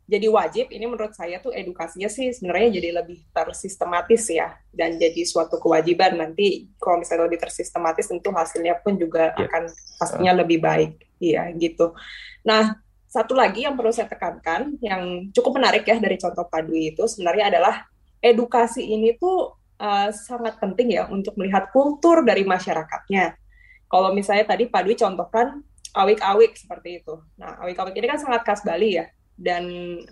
jadi 0.08 0.26
wajib 0.32 0.72
ini 0.72 0.88
menurut 0.88 1.12
saya 1.12 1.36
tuh 1.38 1.52
edukasinya 1.52 2.08
sih 2.08 2.32
sebenarnya 2.32 2.80
jadi 2.80 2.88
lebih 3.04 3.28
tersistematis 3.28 4.24
ya 4.32 4.56
dan 4.72 4.96
jadi 4.96 5.20
suatu 5.28 5.60
kewajiban 5.60 6.16
nanti 6.16 6.72
kalau 6.80 7.04
misalnya 7.04 7.28
lebih 7.28 7.44
tersistematis 7.44 8.08
tentu 8.08 8.32
hasilnya 8.32 8.80
pun 8.80 8.96
juga 8.96 9.36
yeah. 9.36 9.44
akan 9.44 9.62
pastinya 10.00 10.32
uh. 10.32 10.38
lebih 10.40 10.58
baik 10.64 10.96
iya 11.20 11.52
gitu 11.52 11.92
nah 12.40 12.80
satu 13.08 13.36
lagi 13.36 13.68
yang 13.68 13.76
perlu 13.76 13.92
saya 13.92 14.08
tekankan 14.08 14.80
yang 14.80 15.28
cukup 15.32 15.60
menarik 15.60 15.84
ya 15.84 16.00
dari 16.00 16.16
contoh 16.16 16.44
Padwi 16.48 16.96
itu 16.96 17.04
sebenarnya 17.04 17.52
adalah 17.52 17.88
edukasi 18.20 18.84
ini 18.84 19.16
tuh 19.16 19.56
uh, 19.80 20.10
sangat 20.12 20.58
penting 20.60 20.98
ya 20.98 21.06
untuk 21.08 21.38
melihat 21.38 21.70
kultur 21.70 22.26
dari 22.26 22.44
masyarakatnya. 22.44 23.38
Kalau 23.88 24.12
misalnya 24.12 24.44
tadi 24.44 24.68
Pak 24.68 24.82
Dwi 24.84 24.94
contohkan 24.98 25.64
awik-awik 25.96 26.52
seperti 26.58 27.00
itu. 27.00 27.16
Nah, 27.40 27.56
awik-awik 27.64 27.96
ini 27.96 28.06
kan 28.06 28.20
sangat 28.20 28.44
khas 28.44 28.60
Bali 28.60 29.00
ya, 29.00 29.08
dan 29.38 29.64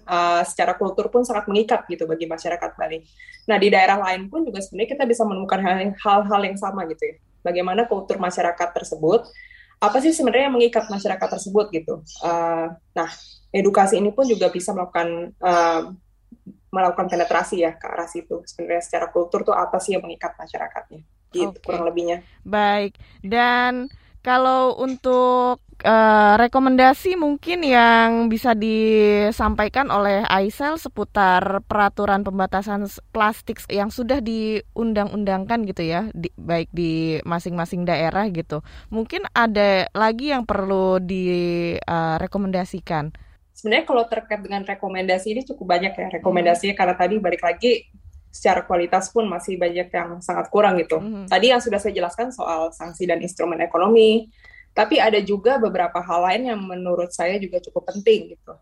uh, 0.06 0.46
secara 0.46 0.78
kultur 0.78 1.10
pun 1.10 1.26
sangat 1.26 1.50
mengikat 1.50 1.82
gitu 1.90 2.06
bagi 2.06 2.30
masyarakat 2.30 2.78
Bali. 2.78 3.02
Nah, 3.50 3.58
di 3.58 3.68
daerah 3.74 3.98
lain 3.98 4.30
pun 4.30 4.46
juga 4.46 4.62
sebenarnya 4.62 4.94
kita 4.94 5.04
bisa 5.04 5.26
menemukan 5.26 5.58
hal-hal 5.98 6.40
yang 6.46 6.54
sama 6.54 6.86
gitu 6.86 7.02
ya. 7.02 7.14
Bagaimana 7.42 7.90
kultur 7.90 8.22
masyarakat 8.22 8.70
tersebut, 8.70 9.26
apa 9.82 9.96
sih 9.98 10.14
sebenarnya 10.14 10.48
yang 10.48 10.56
mengikat 10.56 10.86
masyarakat 10.86 11.28
tersebut 11.38 11.66
gitu. 11.74 12.06
Uh, 12.22 12.70
nah, 12.94 13.10
edukasi 13.50 13.98
ini 13.98 14.14
pun 14.14 14.30
juga 14.30 14.46
bisa 14.48 14.70
melakukan 14.70 15.34
uh, 15.42 15.90
melakukan 16.70 17.06
penetrasi 17.10 17.66
ya 17.66 17.74
ke 17.74 17.86
arah 17.86 18.06
situ. 18.06 18.46
Sebenarnya 18.46 18.82
secara 18.86 19.10
kultur 19.10 19.42
tuh 19.42 19.58
apa 19.58 19.82
sih 19.82 19.98
yang 19.98 20.06
mengikat 20.06 20.38
masyarakatnya? 20.38 21.02
Gitu 21.34 21.50
okay. 21.50 21.62
kurang 21.66 21.82
lebihnya. 21.90 22.22
Baik. 22.46 22.94
Dan 23.26 23.90
kalau 24.22 24.78
untuk 24.78 25.65
uh, 25.87 26.35
rekomendasi 26.35 27.14
mungkin 27.14 27.62
yang 27.62 28.27
bisa 28.27 28.59
disampaikan 28.59 29.87
oleh 29.94 30.27
Aisel 30.27 30.83
seputar 30.83 31.62
peraturan 31.64 32.27
pembatasan 32.27 32.90
plastik 33.14 33.62
yang 33.70 33.94
sudah 33.94 34.18
diundang-undangkan 34.18 35.62
gitu 35.70 35.87
ya, 35.87 36.11
di, 36.11 36.27
baik 36.35 36.75
di 36.75 37.22
masing-masing 37.22 37.87
daerah 37.87 38.27
gitu. 38.35 38.66
Mungkin 38.90 39.31
ada 39.31 39.87
lagi 39.94 40.35
yang 40.35 40.42
perlu 40.42 40.99
direkomendasikan. 40.99 43.14
Uh, 43.14 43.22
sebenarnya 43.57 43.88
kalau 43.88 44.05
terkait 44.11 44.42
dengan 44.42 44.66
rekomendasi 44.66 45.33
ini 45.33 45.46
cukup 45.46 45.79
banyak 45.79 45.94
ya 45.96 46.07
rekomendasinya 46.20 46.75
hmm. 46.77 46.81
karena 46.83 46.94
tadi 46.99 47.14
balik 47.16 47.40
lagi 47.40 47.88
secara 48.29 48.68
kualitas 48.68 49.09
pun 49.09 49.25
masih 49.25 49.57
banyak 49.57 49.88
yang 49.88 50.20
sangat 50.20 50.53
kurang 50.53 50.77
gitu. 50.77 51.01
Hmm. 51.01 51.25
Tadi 51.25 51.57
yang 51.57 51.64
sudah 51.64 51.81
saya 51.81 51.96
jelaskan 51.96 52.29
soal 52.29 52.68
sanksi 52.68 53.09
dan 53.09 53.25
instrumen 53.25 53.57
ekonomi, 53.64 54.29
tapi 54.76 55.00
ada 55.00 55.16
juga 55.24 55.56
beberapa 55.56 56.04
hal 56.04 56.20
lain 56.28 56.42
yang 56.52 56.60
menurut 56.60 57.08
saya 57.08 57.40
juga 57.40 57.64
cukup 57.64 57.96
penting 57.96 58.36
gitu. 58.36 58.52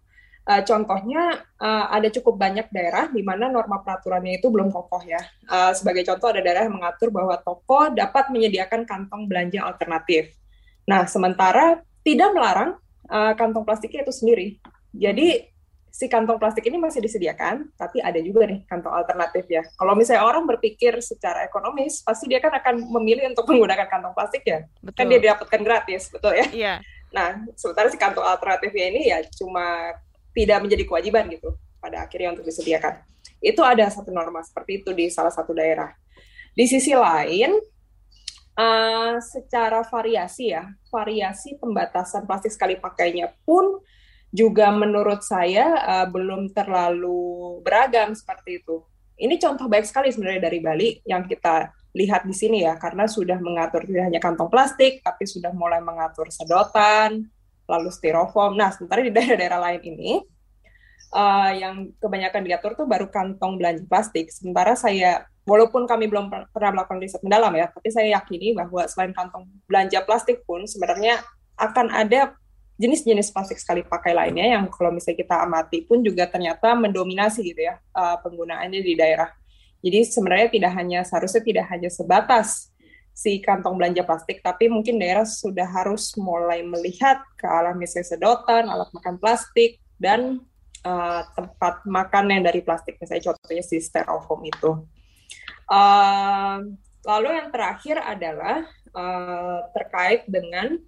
Uh, 0.45 0.61
contohnya 0.61 1.41
uh, 1.57 1.89
ada 1.89 2.13
cukup 2.13 2.37
banyak 2.37 2.69
daerah 2.69 3.09
di 3.09 3.25
mana 3.25 3.49
norma 3.49 3.81
peraturannya 3.81 4.39
itu 4.39 4.47
belum 4.53 4.71
kokoh 4.71 5.03
ya. 5.03 5.19
Uh, 5.51 5.73
sebagai 5.75 6.07
contoh 6.07 6.31
ada 6.31 6.45
daerah 6.45 6.69
yang 6.69 6.77
mengatur 6.79 7.11
bahwa 7.11 7.35
toko 7.43 7.91
dapat 7.91 8.31
menyediakan 8.31 8.87
kantong 8.87 9.27
belanja 9.27 9.65
alternatif. 9.65 10.37
Nah, 10.85 11.09
sementara 11.09 11.81
tidak 12.05 12.31
melarang 12.37 12.77
uh, 13.09 13.33
kantong 13.35 13.65
plastiknya 13.65 14.05
itu 14.05 14.15
sendiri. 14.15 14.47
Jadi 14.95 15.49
si 15.95 16.11
kantong 16.11 16.43
plastik 16.43 16.67
ini 16.67 16.75
masih 16.75 16.99
disediakan, 16.99 17.71
tapi 17.79 18.03
ada 18.03 18.19
juga 18.19 18.51
nih 18.51 18.67
kantong 18.67 18.91
alternatif 18.91 19.47
ya. 19.47 19.63
Kalau 19.79 19.95
misalnya 19.95 20.27
orang 20.27 20.43
berpikir 20.43 20.99
secara 20.99 21.47
ekonomis, 21.47 22.03
pasti 22.03 22.27
dia 22.27 22.43
kan 22.43 22.51
akan 22.51 22.83
memilih 22.99 23.31
untuk 23.31 23.47
menggunakan 23.55 23.87
kantong 23.87 24.11
plastik 24.11 24.43
ya. 24.43 24.67
Kan 24.67 24.83
betul. 24.83 24.99
Kan 24.99 25.07
dia 25.07 25.19
dapatkan 25.31 25.61
gratis, 25.63 26.11
betul 26.11 26.35
ya? 26.35 26.47
Iya. 26.51 26.75
Nah, 27.15 27.47
sementara 27.55 27.87
si 27.95 27.95
kantong 27.95 28.27
alternatifnya 28.27 28.87
ini 28.91 29.03
ya 29.15 29.23
cuma 29.39 29.95
tidak 30.35 30.67
menjadi 30.67 30.83
kewajiban 30.83 31.31
gitu 31.31 31.55
pada 31.79 32.03
akhirnya 32.03 32.35
untuk 32.35 32.43
disediakan. 32.43 32.99
Itu 33.39 33.63
ada 33.63 33.87
satu 33.87 34.11
norma 34.11 34.43
seperti 34.43 34.83
itu 34.83 34.91
di 34.91 35.07
salah 35.15 35.31
satu 35.31 35.55
daerah. 35.55 35.95
Di 36.59 36.67
sisi 36.67 36.91
lain, 36.91 37.55
uh, 38.59 39.15
secara 39.23 39.87
variasi 39.87 40.51
ya, 40.51 40.75
variasi 40.91 41.55
pembatasan 41.55 42.27
plastik 42.27 42.51
sekali 42.51 42.83
pakainya 42.83 43.31
pun 43.47 43.79
juga 44.35 44.75
menurut 44.75 45.23
saya 45.23 45.79
uh, 45.79 46.07
belum 46.11 46.51
terlalu 46.51 47.63
beragam 47.63 48.19
seperti 48.19 48.59
itu. 48.59 48.83
Ini 49.15 49.39
contoh 49.39 49.71
baik 49.71 49.87
sekali 49.87 50.11
sebenarnya 50.11 50.51
dari 50.51 50.59
Bali 50.59 50.89
yang 51.07 51.23
kita 51.23 51.71
lihat 51.95 52.27
di 52.27 52.35
sini 52.35 52.67
ya, 52.67 52.75
karena 52.75 53.07
sudah 53.07 53.39
mengatur 53.39 53.87
tidak 53.87 54.11
hanya 54.11 54.19
kantong 54.19 54.51
plastik, 54.51 54.99
tapi 55.07 55.23
sudah 55.31 55.55
mulai 55.55 55.79
mengatur 55.79 56.27
sedotan, 56.35 57.31
lalu 57.71 57.89
styrofoam. 57.95 58.59
Nah, 58.59 58.75
sementara 58.75 59.07
di 59.07 59.15
daerah-daerah 59.15 59.61
lain 59.71 59.83
ini, 59.87 60.11
uh, 61.15 61.51
yang 61.55 61.95
kebanyakan 62.03 62.43
diatur 62.43 62.75
tuh 62.75 62.91
baru 62.91 63.07
kantong 63.07 63.55
belanja 63.55 63.87
plastik. 63.87 64.35
Sementara 64.35 64.75
saya, 64.75 65.31
walaupun 65.47 65.87
kami 65.87 66.11
belum 66.11 66.27
pernah 66.51 66.75
melakukan 66.75 66.99
riset 66.99 67.23
mendalam 67.23 67.55
ya, 67.55 67.71
tapi 67.71 67.89
saya 67.95 68.19
yakini 68.19 68.59
bahwa 68.59 68.83
selain 68.91 69.15
kantong 69.15 69.47
belanja 69.71 70.03
plastik 70.03 70.43
pun 70.43 70.67
sebenarnya 70.67 71.23
akan 71.55 71.95
ada 71.95 72.35
jenis-jenis 72.75 73.31
plastik 73.31 73.63
sekali 73.63 73.87
pakai 73.87 74.13
lainnya 74.15 74.59
yang 74.59 74.67
kalau 74.67 74.91
misalnya 74.91 75.23
kita 75.23 75.37
amati 75.47 75.87
pun 75.87 76.03
juga 76.03 76.27
ternyata 76.27 76.75
mendominasi 76.75 77.47
gitu 77.47 77.71
ya 77.71 77.79
uh, 77.95 78.19
penggunaannya 78.19 78.81
di 78.83 78.95
daerah. 78.99 79.31
Jadi 79.85 80.01
sebenarnya 80.09 80.49
tidak 80.49 80.73
hanya 80.75 81.01
seharusnya 81.05 81.43
tidak 81.45 81.67
hanya 81.71 81.91
sebatas 81.93 82.75
si 83.15 83.39
kantong 83.39 83.79
belanja 83.79 84.03
plastik, 84.03 84.43
tapi 84.43 84.67
mungkin 84.67 84.99
daerah 84.99 85.23
sudah 85.23 85.71
harus 85.71 86.19
mulai 86.19 86.67
melihat 86.67 87.23
ke 87.39 87.47
arah 87.47 87.71
misalnya 87.71 88.11
sedotan, 88.11 88.67
alat 88.67 88.91
makan 88.91 89.23
plastik, 89.23 89.79
dan 90.03 90.43
uh, 90.83 91.23
tempat 91.39 91.87
makan 91.87 92.35
yang 92.35 92.43
dari 92.43 92.59
plastik, 92.59 92.99
misalnya 92.99 93.31
contohnya 93.31 93.63
si 93.63 93.79
styrofoam 93.79 94.43
itu. 94.43 94.83
Uh, 95.71 96.75
lalu 97.07 97.39
yang 97.39 97.49
terakhir 97.55 98.03
adalah 98.03 98.67
uh, 98.93 99.63
terkait 99.71 100.27
dengan 100.27 100.83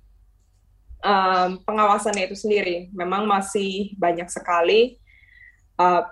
um, 1.07 1.63
pengawasannya 1.63 2.27
itu 2.27 2.37
sendiri. 2.37 2.91
Memang 2.91 3.31
masih 3.31 3.95
banyak 3.95 4.27
sekali 4.27 4.99
uh, 5.79 6.03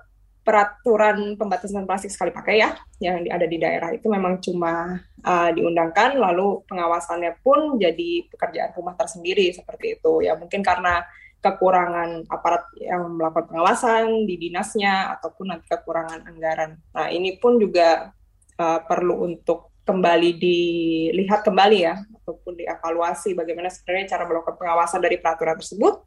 peraturan 0.45 1.41
pembatasan 1.41 1.89
plastik 1.89 2.13
sekali 2.13 2.29
pakai 2.29 2.61
ya 2.61 2.77
yang 3.01 3.25
ada 3.33 3.49
di 3.49 3.57
daerah 3.57 3.97
itu 3.97 4.13
memang 4.13 4.45
cuma 4.45 5.01
uh, 5.25 5.51
diundangkan 5.57 6.21
lalu 6.21 6.61
pengawasannya 6.69 7.41
pun 7.41 7.81
jadi 7.81 8.29
pekerjaan 8.29 8.77
rumah 8.77 8.93
tersendiri 8.93 9.49
seperti 9.57 9.97
itu 9.97 10.21
ya 10.21 10.37
mungkin 10.37 10.61
karena 10.61 11.01
kekurangan 11.41 12.29
aparat 12.29 12.65
yang 12.77 13.21
melakukan 13.21 13.53
pengawasan 13.53 14.25
di 14.25 14.37
dinasnya 14.41 15.13
ataupun 15.17 15.53
nanti 15.53 15.69
kekurangan 15.69 16.25
anggaran. 16.25 16.81
Nah, 16.97 17.13
ini 17.13 17.37
pun 17.37 17.61
juga 17.61 18.17
uh, 18.57 18.81
perlu 18.81 19.29
untuk 19.29 19.74
kembali 19.85 20.31
dilihat 20.41 21.45
kembali 21.45 21.79
ya 21.85 22.01
ataupun 22.25 22.57
dievaluasi 22.57 23.37
bagaimana 23.37 23.69
sebenarnya 23.69 24.17
cara 24.17 24.25
melakukan 24.25 24.57
pengawasan 24.57 25.01
dari 25.05 25.21
peraturan 25.21 25.61
tersebut 25.61 26.01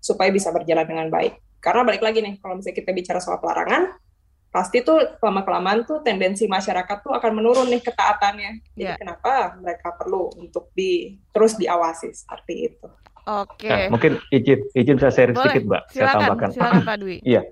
supaya 0.00 0.32
bisa 0.32 0.48
berjalan 0.48 0.88
dengan 0.88 1.12
baik. 1.12 1.36
Karena 1.60 1.84
balik 1.84 2.00
lagi 2.00 2.24
nih, 2.24 2.40
kalau 2.40 2.56
misalnya 2.56 2.76
kita 2.80 2.90
bicara 2.96 3.20
soal 3.20 3.36
pelarangan, 3.36 3.92
pasti 4.48 4.80
tuh 4.80 5.20
lama 5.20 5.44
kelamaan 5.44 5.84
tuh 5.84 6.00
tendensi 6.00 6.48
masyarakat 6.48 7.04
tuh 7.04 7.12
akan 7.12 7.32
menurun 7.36 7.68
nih 7.68 7.84
ketaatannya. 7.84 8.64
Jadi 8.74 8.88
yeah. 8.88 8.96
kenapa 8.96 9.60
mereka 9.60 9.92
perlu 9.94 10.32
untuk 10.40 10.72
di 10.72 11.20
terus 11.30 11.60
diawasi 11.60 12.16
seperti 12.16 12.72
itu. 12.72 12.88
Oke. 13.28 13.68
Okay. 13.68 13.86
Nah, 13.86 13.92
mungkin 13.92 14.12
izin 14.32 14.60
izin 14.72 14.96
saya 14.96 15.12
share 15.12 15.36
sedikit, 15.36 15.68
Mbak. 15.68 15.82
Silakan, 15.92 16.00
saya 16.00 16.12
tambahkan. 16.16 16.48
Silakan 16.56 16.82
Pak 16.88 16.96
Dwi. 16.98 17.16
Iya. 17.22 17.42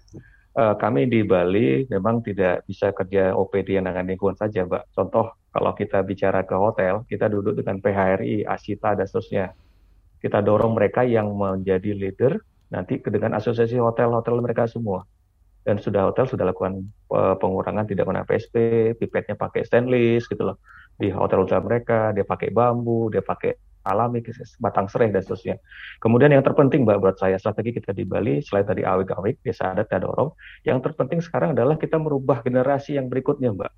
Uh, 0.58 0.74
kami 0.74 1.06
di 1.06 1.22
Bali 1.22 1.86
memang 1.86 2.18
tidak 2.18 2.66
bisa 2.66 2.90
kerja 2.90 3.30
OPD 3.30 3.78
yang 3.78 3.86
dengan 3.86 4.10
lingkungan 4.10 4.34
saja, 4.34 4.66
Mbak. 4.66 4.90
Contoh, 4.90 5.38
kalau 5.54 5.70
kita 5.70 6.02
bicara 6.02 6.42
ke 6.42 6.56
hotel, 6.58 7.06
kita 7.06 7.30
duduk 7.30 7.62
dengan 7.62 7.78
PHRI, 7.78 8.42
Asita, 8.42 8.98
dan 8.98 9.06
seterusnya. 9.06 9.54
Kita 10.18 10.42
dorong 10.42 10.74
mereka 10.74 11.06
yang 11.06 11.30
menjadi 11.30 11.94
leader 11.94 12.42
nanti 12.74 12.98
dengan 12.98 13.38
asosiasi 13.38 13.78
hotel-hotel 13.78 14.42
mereka 14.42 14.66
semua. 14.66 15.06
Dan 15.62 15.78
sudah 15.78 16.10
hotel 16.10 16.26
sudah 16.26 16.50
lakukan 16.50 16.90
uh, 17.14 17.38
pengurangan 17.38 17.86
tidak 17.86 18.10
menggunakan 18.10 18.26
PSP, 18.26 18.54
pipetnya 18.98 19.38
pakai 19.38 19.62
stainless 19.62 20.26
gitu 20.26 20.42
loh. 20.42 20.58
Di 20.98 21.14
hotel-hotel 21.14 21.62
mereka, 21.62 22.10
dia 22.10 22.26
pakai 22.26 22.50
bambu, 22.50 23.14
dia 23.14 23.22
pakai 23.22 23.54
alami, 23.88 24.20
batang 24.60 24.86
serai 24.86 25.08
dan 25.08 25.24
seterusnya. 25.24 25.56
Kemudian 25.98 26.30
yang 26.30 26.44
terpenting 26.44 26.84
Mbak 26.84 26.98
buat 27.00 27.16
saya 27.16 27.40
strategi 27.40 27.80
kita 27.80 27.96
di 27.96 28.04
Bali 28.04 28.44
selain 28.44 28.68
tadi 28.68 28.84
awik-awik, 28.84 29.40
biasa 29.40 29.72
ada 29.72 29.82
kita 29.88 30.04
dorong, 30.04 30.30
yang 30.68 30.78
terpenting 30.84 31.24
sekarang 31.24 31.56
adalah 31.56 31.80
kita 31.80 31.96
merubah 31.96 32.44
generasi 32.44 33.00
yang 33.00 33.08
berikutnya 33.08 33.56
Mbak. 33.56 33.72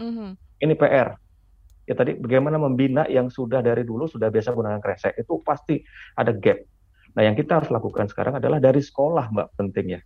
Mm-hmm. 0.00 0.30
Ini 0.64 0.74
PR. 0.74 1.08
Ya 1.84 1.94
tadi 1.98 2.16
bagaimana 2.16 2.56
membina 2.56 3.04
yang 3.10 3.28
sudah 3.28 3.60
dari 3.60 3.82
dulu 3.82 4.06
sudah 4.06 4.30
biasa 4.30 4.54
menggunakan 4.54 4.80
kresek 4.80 5.14
itu 5.18 5.42
pasti 5.42 5.82
ada 6.14 6.30
gap. 6.30 6.62
Nah 7.18 7.22
yang 7.26 7.34
kita 7.34 7.58
harus 7.58 7.68
lakukan 7.68 8.06
sekarang 8.06 8.38
adalah 8.38 8.62
dari 8.62 8.78
sekolah 8.78 9.28
Mbak 9.34 9.48
pentingnya. 9.58 10.00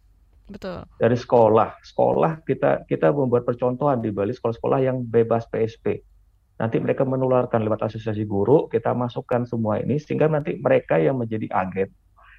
Betul. 0.45 0.85
Dari 1.01 1.17
sekolah, 1.17 1.81
sekolah 1.81 2.45
kita 2.45 2.85
kita 2.85 3.13
membuat 3.13 3.49
percontohan 3.49 4.01
di 4.01 4.13
Bali 4.13 4.33
sekolah-sekolah 4.33 4.81
yang 4.85 5.01
bebas 5.05 5.49
PSP 5.49 6.14
nanti 6.55 6.79
mereka 6.79 7.03
menularkan 7.03 7.67
lewat 7.67 7.91
asosiasi 7.91 8.23
guru, 8.25 8.71
kita 8.71 8.95
masukkan 8.95 9.43
semua 9.45 9.83
ini 9.83 9.99
sehingga 9.99 10.31
nanti 10.31 10.55
mereka 10.59 11.03
yang 11.03 11.19
menjadi 11.19 11.51
agen 11.51 11.91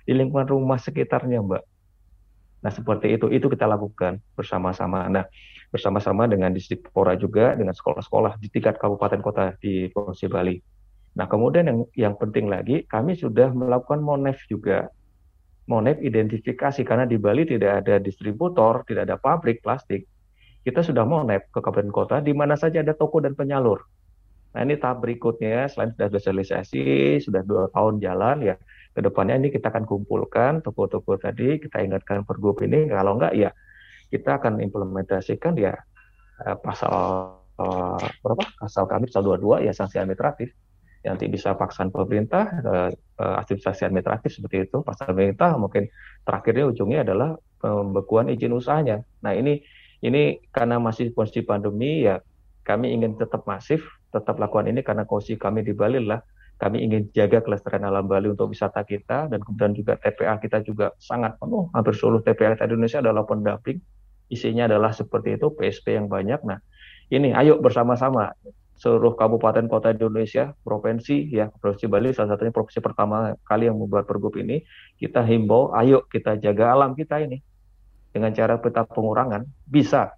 di 0.06 0.14
lingkungan 0.16 0.48
rumah 0.48 0.80
sekitarnya, 0.80 1.42
Mbak. 1.42 1.64
Nah, 2.66 2.72
seperti 2.74 3.14
itu 3.14 3.30
itu 3.30 3.46
kita 3.46 3.70
lakukan 3.70 4.18
bersama-sama. 4.34 5.06
Nah, 5.06 5.30
bersama-sama 5.70 6.26
dengan 6.26 6.50
Pora 6.90 7.14
juga 7.14 7.54
dengan 7.54 7.78
sekolah-sekolah 7.78 8.42
di 8.42 8.48
tingkat 8.50 8.82
kabupaten 8.82 9.22
kota 9.22 9.54
di 9.62 9.92
Provinsi 9.94 10.26
Bali. 10.26 10.58
Nah, 11.16 11.30
kemudian 11.30 11.70
yang 11.70 11.80
yang 11.94 12.14
penting 12.18 12.50
lagi, 12.50 12.82
kami 12.90 13.14
sudah 13.14 13.54
melakukan 13.54 14.02
monef 14.02 14.42
juga. 14.50 14.90
Monef 15.66 15.98
identifikasi 15.98 16.82
karena 16.86 17.10
di 17.10 17.18
Bali 17.18 17.46
tidak 17.46 17.86
ada 17.86 17.98
distributor, 17.98 18.86
tidak 18.86 19.10
ada 19.10 19.18
pabrik 19.18 19.66
plastik. 19.66 20.06
Kita 20.62 20.82
sudah 20.82 21.06
monef 21.06 21.46
ke 21.50 21.62
kabupaten 21.62 21.94
kota 21.94 22.16
di 22.22 22.34
mana 22.34 22.54
saja 22.58 22.82
ada 22.82 22.94
toko 22.98 23.22
dan 23.22 23.38
penyalur. 23.38 23.82
Nah 24.56 24.64
ini 24.64 24.80
tahap 24.80 25.04
berikutnya 25.04 25.68
selain 25.68 25.92
sudah 25.92 26.08
sosialisasi, 26.16 27.20
sudah 27.20 27.44
dua 27.44 27.68
tahun 27.76 28.00
jalan 28.00 28.48
ya, 28.48 28.56
ke 28.96 29.04
depannya 29.04 29.36
ini 29.36 29.52
kita 29.52 29.68
akan 29.68 29.84
kumpulkan 29.84 30.64
toko-toko 30.64 31.20
tadi, 31.20 31.60
kita 31.60 31.84
ingatkan 31.84 32.24
per 32.24 32.40
grup 32.40 32.64
ini, 32.64 32.88
kalau 32.88 33.20
enggak 33.20 33.36
ya 33.36 33.52
kita 34.08 34.40
akan 34.40 34.64
implementasikan 34.64 35.60
ya 35.60 35.76
eh, 36.48 36.58
pasal 36.64 36.96
uh, 37.60 38.00
berapa? 38.24 38.44
Pasal 38.64 38.88
kami 38.88 39.12
pasal 39.12 39.28
22 39.28 39.68
ya 39.68 39.74
sanksi 39.76 40.00
administratif 40.00 40.56
nanti 41.06 41.30
bisa 41.30 41.54
paksaan 41.54 41.94
pemerintah 41.94 42.50
uh, 42.66 42.90
sanksi 43.46 43.86
administratif 43.86 44.34
seperti 44.34 44.66
itu 44.66 44.82
pasal 44.82 45.14
pemerintah 45.14 45.54
mungkin 45.54 45.86
terakhirnya 46.26 46.66
ujungnya 46.66 47.06
adalah 47.06 47.38
pembekuan 47.62 48.34
izin 48.34 48.58
usahanya. 48.58 49.06
Nah 49.22 49.38
ini 49.38 49.62
ini 50.02 50.42
karena 50.50 50.82
masih 50.82 51.14
kondisi 51.14 51.46
pandemi 51.46 52.10
ya 52.10 52.18
kami 52.66 52.98
ingin 52.98 53.14
tetap 53.22 53.46
masif, 53.46 53.86
tetap 54.16 54.40
lakukan 54.40 54.72
ini 54.72 54.80
karena 54.80 55.04
kosi 55.04 55.36
kami 55.36 55.68
di 55.68 55.76
Bali 55.76 56.00
lah. 56.00 56.24
Kami 56.56 56.88
ingin 56.88 57.12
jaga 57.12 57.44
kelestarian 57.44 57.84
alam 57.84 58.08
Bali 58.08 58.32
untuk 58.32 58.56
wisata 58.56 58.88
kita 58.88 59.28
dan 59.28 59.44
kemudian 59.44 59.76
juga 59.76 60.00
TPA 60.00 60.40
kita 60.40 60.64
juga 60.64 60.96
sangat 61.04 61.36
penuh. 61.36 61.68
Hampir 61.76 61.92
seluruh 62.00 62.24
TPA 62.24 62.56
di 62.56 62.64
Indonesia 62.72 63.04
adalah 63.04 63.28
pendamping. 63.28 63.84
Isinya 64.32 64.64
adalah 64.64 64.96
seperti 64.96 65.36
itu, 65.36 65.52
PSP 65.52 66.00
yang 66.00 66.08
banyak. 66.08 66.40
Nah, 66.48 66.64
ini 67.12 67.36
ayo 67.36 67.60
bersama-sama 67.60 68.32
seluruh 68.76 69.16
kabupaten 69.16 69.68
kota 69.72 69.96
di 69.96 70.04
Indonesia, 70.04 70.52
provinsi 70.64 71.32
ya, 71.32 71.48
provinsi 71.48 71.88
Bali 71.88 72.12
salah 72.12 72.36
satunya 72.36 72.52
provinsi 72.52 72.80
pertama 72.84 73.36
kali 73.48 73.72
yang 73.72 73.80
membuat 73.80 74.04
pergub 74.08 74.36
ini, 74.36 74.64
kita 75.00 75.24
himbau, 75.24 75.72
ayo 75.76 76.04
kita 76.08 76.36
jaga 76.40 76.76
alam 76.76 76.92
kita 76.96 77.24
ini 77.24 77.40
dengan 78.12 78.32
cara 78.36 78.60
peta 78.60 78.84
pengurangan 78.84 79.44
bisa, 79.64 80.16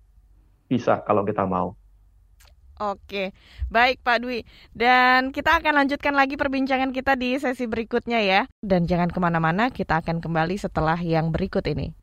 bisa 0.65 1.01
kalau 1.05 1.25
kita 1.25 1.45
mau. 1.45 1.77
Oke, 2.77 3.33
baik 3.73 4.05
Pak 4.05 4.21
Dwi. 4.21 4.45
Dan 4.69 5.33
kita 5.33 5.57
akan 5.57 5.81
lanjutkan 5.81 6.13
lagi 6.13 6.37
perbincangan 6.37 6.93
kita 6.93 7.17
di 7.17 7.33
sesi 7.41 7.65
berikutnya 7.65 8.21
ya. 8.21 8.41
Dan 8.61 8.85
jangan 8.85 9.09
ke 9.09 9.17
mana-mana, 9.17 9.73
kita 9.73 10.05
akan 10.05 10.21
kembali 10.21 10.55
setelah 10.61 10.97
yang 11.01 11.33
berikut 11.33 11.65
ini. 11.65 11.97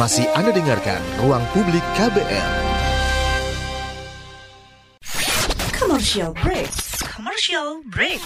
Masih 0.00 0.24
Anda 0.32 0.56
dengarkan 0.56 1.00
Ruang 1.20 1.44
Publik 1.52 1.84
KBR. 2.00 2.48
Commercial 5.76 6.32
break. 6.32 6.72
Commercial 7.04 7.84
break. 7.92 8.22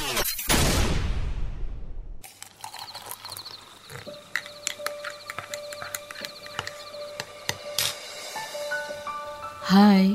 Hai, 9.67 10.14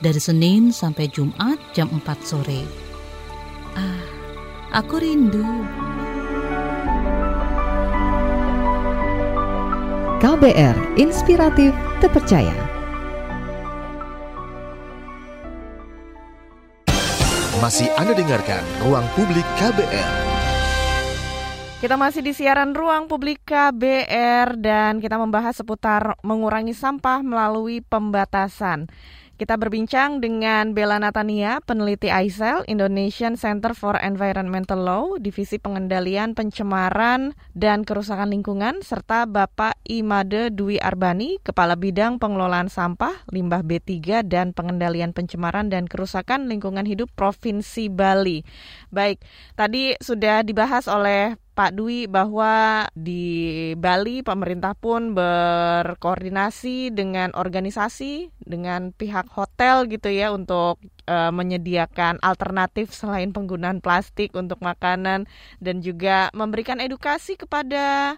dari 0.00 0.18
Senin 0.20 0.72
sampai 0.72 1.12
Jumat 1.12 1.60
jam 1.76 1.92
4 1.92 2.02
sore. 2.24 2.64
Ah, 3.76 4.04
aku 4.80 4.96
rindu. 4.98 5.44
KBR 10.20 11.00
Inspiratif 11.00 11.72
Terpercaya. 12.00 12.52
Masih 17.60 17.92
Anda 17.96 18.16
dengarkan 18.16 18.64
Ruang 18.84 19.04
Publik 19.16 19.44
KBR. 19.60 20.32
Kita 21.80 21.96
masih 21.96 22.20
di 22.20 22.36
siaran 22.36 22.76
ruang 22.76 23.08
publik 23.08 23.40
KBR 23.48 24.60
dan 24.60 25.00
kita 25.00 25.16
membahas 25.16 25.56
seputar 25.56 26.12
mengurangi 26.20 26.76
sampah 26.76 27.24
melalui 27.24 27.80
pembatasan. 27.80 28.84
Kita 29.40 29.56
berbincang 29.56 30.20
dengan 30.20 30.76
Bella 30.76 31.00
Natania, 31.00 31.64
peneliti 31.64 32.12
AISEL, 32.12 32.68
Indonesian 32.68 33.40
Center 33.40 33.72
for 33.72 33.96
Environmental 33.96 34.76
Law, 34.76 35.16
Divisi 35.16 35.56
Pengendalian 35.56 36.36
Pencemaran 36.36 37.32
dan 37.56 37.88
Kerusakan 37.88 38.36
Lingkungan, 38.36 38.84
serta 38.84 39.24
Bapak 39.24 39.80
Imade 39.88 40.52
Dwi 40.52 40.76
Arbani, 40.76 41.40
Kepala 41.40 41.80
Bidang 41.80 42.20
Pengelolaan 42.20 42.68
Sampah, 42.68 43.16
Limbah 43.32 43.64
B3 43.64 44.28
dan 44.28 44.52
Pengendalian 44.52 45.16
Pencemaran 45.16 45.72
dan 45.72 45.88
Kerusakan 45.88 46.44
Lingkungan 46.44 46.84
Hidup 46.84 47.08
Provinsi 47.16 47.88
Bali. 47.88 48.44
Baik, 48.92 49.24
tadi 49.56 49.96
sudah 50.04 50.44
dibahas 50.44 50.84
oleh 50.84 51.40
Pak 51.60 51.76
Dwi 51.76 52.08
bahwa 52.08 52.88
di 52.96 53.76
Bali 53.76 54.24
pemerintah 54.24 54.72
pun 54.72 55.12
berkoordinasi 55.12 56.88
dengan 56.88 57.36
organisasi 57.36 58.32
dengan 58.40 58.96
pihak 58.96 59.28
hotel 59.28 59.84
gitu 59.92 60.08
ya 60.08 60.32
untuk 60.32 60.80
e, 61.04 61.16
menyediakan 61.28 62.16
alternatif 62.24 62.96
selain 62.96 63.36
penggunaan 63.36 63.84
plastik 63.84 64.32
untuk 64.32 64.56
makanan 64.64 65.28
dan 65.60 65.84
juga 65.84 66.32
memberikan 66.32 66.80
edukasi 66.80 67.36
kepada 67.36 68.16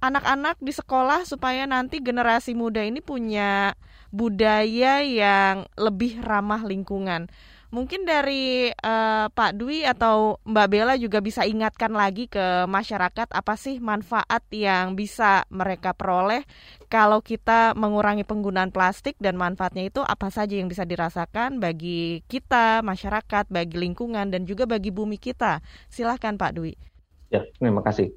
anak-anak 0.00 0.56
di 0.64 0.72
sekolah 0.72 1.28
supaya 1.28 1.68
nanti 1.68 2.00
generasi 2.00 2.56
muda 2.56 2.80
ini 2.80 3.04
punya 3.04 3.76
budaya 4.08 5.04
yang 5.04 5.68
lebih 5.76 6.24
ramah 6.24 6.64
lingkungan. 6.64 7.28
Mungkin 7.72 8.04
dari 8.04 8.68
uh, 8.68 9.32
Pak 9.32 9.56
Dwi 9.56 9.88
atau 9.88 10.36
Mbak 10.44 10.68
Bella 10.68 10.94
juga 11.00 11.24
bisa 11.24 11.48
ingatkan 11.48 11.96
lagi 11.96 12.28
ke 12.28 12.68
masyarakat 12.68 13.32
apa 13.32 13.54
sih 13.56 13.80
manfaat 13.80 14.44
yang 14.52 14.92
bisa 14.92 15.48
mereka 15.48 15.96
peroleh 15.96 16.44
kalau 16.92 17.24
kita 17.24 17.72
mengurangi 17.72 18.28
penggunaan 18.28 18.68
plastik 18.76 19.16
dan 19.24 19.40
manfaatnya 19.40 19.88
itu 19.88 20.04
apa 20.04 20.28
saja 20.28 20.52
yang 20.52 20.68
bisa 20.68 20.84
dirasakan 20.84 21.64
bagi 21.64 22.20
kita, 22.28 22.84
masyarakat, 22.84 23.48
bagi 23.48 23.80
lingkungan 23.80 24.28
dan 24.28 24.44
juga 24.44 24.68
bagi 24.68 24.92
bumi 24.92 25.16
kita. 25.16 25.64
Silahkan 25.88 26.36
Pak 26.36 26.52
Dwi. 26.52 26.76
Ya, 27.32 27.40
terima 27.56 27.80
kasih. 27.80 28.12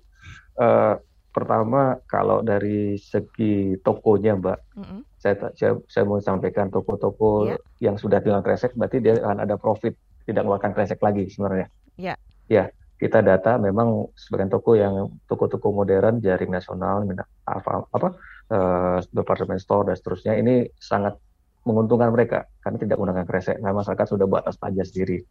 Uh, 0.60 1.00
pertama 1.36 2.00
kalau 2.08 2.40
dari 2.40 2.96
segi 2.96 3.76
tokonya 3.84 4.40
Mbak, 4.40 4.60
mm 4.80 4.86
-hmm 4.88 5.02
saya, 5.26 5.36
saya, 5.58 5.72
saya 5.90 6.04
mau 6.06 6.22
sampaikan 6.22 6.70
toko-toko 6.70 7.50
yeah. 7.50 7.58
yang 7.82 7.98
sudah 7.98 8.22
dengan 8.22 8.46
kresek 8.46 8.78
berarti 8.78 9.02
dia 9.02 9.18
akan 9.18 9.42
ada 9.42 9.58
profit 9.58 9.98
tidak 10.30 10.46
mengeluarkan 10.46 10.74
kresek 10.78 11.02
lagi 11.02 11.26
sebenarnya. 11.34 11.68
Ya. 11.98 12.14
Yeah. 12.14 12.18
Ya, 12.46 12.64
kita 13.02 13.26
data 13.26 13.58
memang 13.58 14.14
sebagian 14.14 14.54
toko 14.54 14.78
yang 14.78 15.18
toko-toko 15.26 15.74
modern 15.74 16.22
jaring 16.22 16.54
nasional 16.54 17.02
apa 17.50 17.90
apa 17.90 18.08
uh, 18.54 19.02
department 19.10 19.58
store 19.58 19.90
dan 19.90 19.98
seterusnya 19.98 20.38
ini 20.38 20.70
sangat 20.78 21.18
menguntungkan 21.66 22.14
mereka 22.14 22.46
karena 22.62 22.78
tidak 22.78 23.02
menggunakan 23.02 23.26
kresek. 23.26 23.58
Nah, 23.66 23.74
masyarakat 23.74 24.06
sudah 24.06 24.30
buat 24.30 24.46
atas 24.46 24.62
pajak 24.62 24.86
sendiri. 24.86 25.26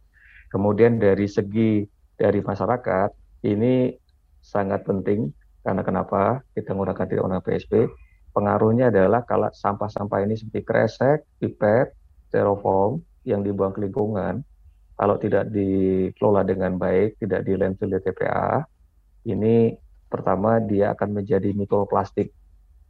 Kemudian 0.51 0.99
dari 0.99 1.31
segi 1.31 1.87
dari 2.19 2.43
masyarakat 2.43 3.15
ini 3.47 3.95
sangat 4.43 4.83
penting 4.83 5.31
karena 5.65 5.81
kenapa? 5.81 6.45
Kita 6.53 6.77
menggunakan 6.77 7.05
tidak 7.09 7.21
menggunakan 7.25 7.45
PSP 7.49 7.73
pengaruhnya 8.35 8.91
adalah 8.91 9.23
kalau 9.23 9.47
sampah-sampah 9.47 10.19
ini 10.27 10.35
seperti 10.35 10.61
kresek, 10.67 11.23
pipet, 11.39 11.95
styrofoam 12.27 12.99
yang 13.23 13.39
dibuang 13.39 13.71
ke 13.71 13.87
lingkungan, 13.87 14.43
kalau 14.99 15.15
tidak 15.15 15.47
dikelola 15.55 16.43
dengan 16.43 16.75
baik, 16.75 17.15
tidak 17.23 17.47
di 17.47 17.55
landfill 17.55 17.95
di 17.95 17.99
TPA, 18.03 18.59
ini 19.31 19.71
pertama 20.11 20.59
dia 20.59 20.91
akan 20.91 21.23
menjadi 21.23 21.55
mikroplastik. 21.55 22.35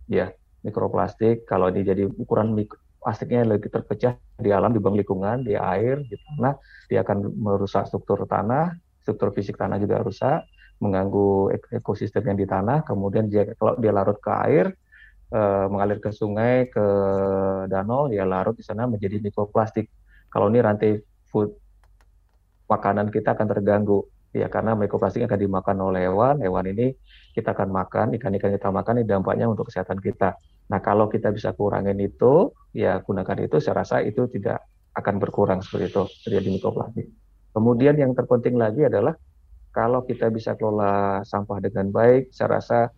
Ya, 0.10 0.34
mikroplastik. 0.66 1.46
Kalau 1.46 1.70
ini 1.70 1.86
jadi 1.86 2.10
ukuran 2.10 2.58
mikro, 2.58 2.82
plastiknya 3.02 3.46
lebih 3.46 3.70
terpecah 3.70 4.18
di 4.42 4.50
alam, 4.50 4.74
di 4.74 4.82
bawah 4.82 4.98
lingkungan, 4.98 5.46
di 5.46 5.54
air, 5.54 6.02
di 6.10 6.18
tanah, 6.18 6.58
dia 6.90 7.06
akan 7.06 7.38
merusak 7.38 7.86
struktur 7.86 8.26
tanah, 8.26 8.74
struktur 9.06 9.30
fisik 9.30 9.62
tanah 9.62 9.78
juga 9.78 10.02
rusak, 10.02 10.42
mengganggu 10.80 11.56
ekosistem 11.72 12.24
yang 12.28 12.38
di 12.38 12.48
tanah, 12.48 12.84
kemudian 12.84 13.32
dia 13.32 13.48
kalau 13.56 13.80
dia 13.80 13.92
larut 13.96 14.20
ke 14.20 14.32
air, 14.44 14.76
uh, 15.32 15.66
mengalir 15.72 16.04
ke 16.04 16.12
sungai, 16.12 16.68
ke 16.68 16.86
danau, 17.72 18.12
ya 18.12 18.28
larut 18.28 18.54
di 18.54 18.64
sana 18.66 18.86
menjadi 18.86 19.24
mikroplastik. 19.24 19.88
Kalau 20.28 20.52
ini 20.52 20.60
rantai 20.60 21.00
food 21.32 21.56
makanan 22.68 23.14
kita 23.14 23.38
akan 23.38 23.48
terganggu 23.48 24.04
ya 24.36 24.52
karena 24.52 24.76
mikroplastik 24.76 25.24
akan 25.24 25.40
dimakan 25.40 25.78
oleh 25.80 26.12
hewan, 26.12 26.44
hewan 26.44 26.66
ini 26.68 26.92
kita 27.32 27.56
akan 27.56 27.72
makan, 27.72 28.06
ikan-ikan 28.20 28.52
kita 28.52 28.68
makan 28.68 29.00
ini 29.00 29.08
dampaknya 29.08 29.48
untuk 29.48 29.72
kesehatan 29.72 30.04
kita. 30.04 30.36
Nah, 30.66 30.80
kalau 30.84 31.08
kita 31.08 31.32
bisa 31.32 31.56
kurangin 31.56 31.96
itu, 32.04 32.52
ya 32.76 33.00
gunakan 33.00 33.48
itu 33.48 33.64
saya 33.64 33.86
rasa 33.86 34.04
itu 34.04 34.28
tidak 34.28 34.66
akan 34.96 35.20
berkurang 35.24 35.60
seperti 35.64 35.92
itu 35.92 36.04
terjadi 36.28 36.48
mikroplastik. 36.52 37.08
Kemudian 37.56 37.96
yang 37.96 38.12
terpenting 38.12 38.60
lagi 38.60 38.84
adalah 38.84 39.16
kalau 39.76 40.08
kita 40.08 40.32
bisa 40.32 40.56
kelola 40.56 41.20
sampah 41.28 41.60
dengan 41.60 41.92
baik, 41.92 42.32
saya 42.32 42.64
rasa 42.64 42.96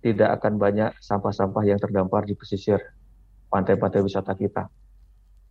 tidak 0.00 0.40
akan 0.40 0.56
banyak 0.56 0.96
sampah-sampah 0.96 1.64
yang 1.68 1.76
terdampar 1.76 2.24
di 2.24 2.32
pesisir 2.32 2.80
pantai-pantai 3.52 4.00
wisata 4.00 4.32
kita. 4.32 4.72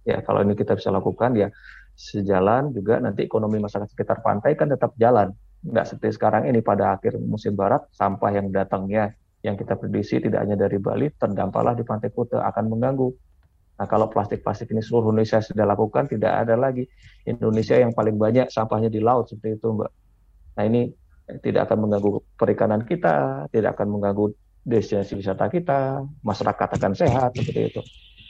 Ya, 0.02 0.26
kalau 0.26 0.42
ini 0.42 0.58
kita 0.58 0.74
bisa 0.74 0.90
lakukan 0.90 1.38
ya 1.38 1.54
sejalan 1.94 2.74
juga 2.74 2.98
nanti 2.98 3.22
ekonomi 3.22 3.62
masyarakat 3.62 3.94
sekitar 3.94 4.26
pantai 4.26 4.58
kan 4.58 4.74
tetap 4.74 4.98
jalan. 4.98 5.30
Nggak 5.62 5.94
seperti 5.94 6.18
sekarang 6.18 6.50
ini 6.50 6.66
pada 6.66 6.98
akhir 6.98 7.22
musim 7.22 7.54
barat 7.54 7.86
sampah 7.94 8.34
yang 8.34 8.50
datangnya 8.50 9.14
yang 9.46 9.54
kita 9.54 9.78
prediksi 9.78 10.20
tidak 10.20 10.42
hanya 10.42 10.58
dari 10.58 10.82
Bali 10.82 11.14
terdamparlah 11.14 11.78
di 11.78 11.86
pantai 11.86 12.10
Kuta 12.10 12.42
akan 12.50 12.66
mengganggu. 12.74 13.10
Nah, 13.74 13.88
kalau 13.90 14.10
plastik-plastik 14.10 14.70
ini 14.74 14.82
seluruh 14.86 15.10
Indonesia 15.10 15.42
sudah 15.42 15.66
lakukan, 15.66 16.06
tidak 16.06 16.46
ada 16.46 16.54
lagi 16.54 16.86
Indonesia 17.26 17.74
yang 17.74 17.90
paling 17.92 18.22
banyak 18.22 18.48
sampahnya 18.54 18.90
di 18.90 19.02
laut 19.02 19.30
seperti 19.30 19.58
itu, 19.58 19.68
Mbak. 19.70 20.03
Nah, 20.54 20.64
ini 20.70 20.92
tidak 21.42 21.72
akan 21.72 21.88
mengganggu 21.88 22.10
perikanan 22.36 22.82
kita, 22.84 23.48
tidak 23.50 23.80
akan 23.80 23.88
mengganggu 23.98 24.36
destinasi 24.64 25.20
wisata 25.20 25.48
kita, 25.52 26.04
masyarakat 26.24 26.68
akan 26.80 26.92
sehat 26.96 27.32
seperti 27.36 27.62
itu. 27.74 27.82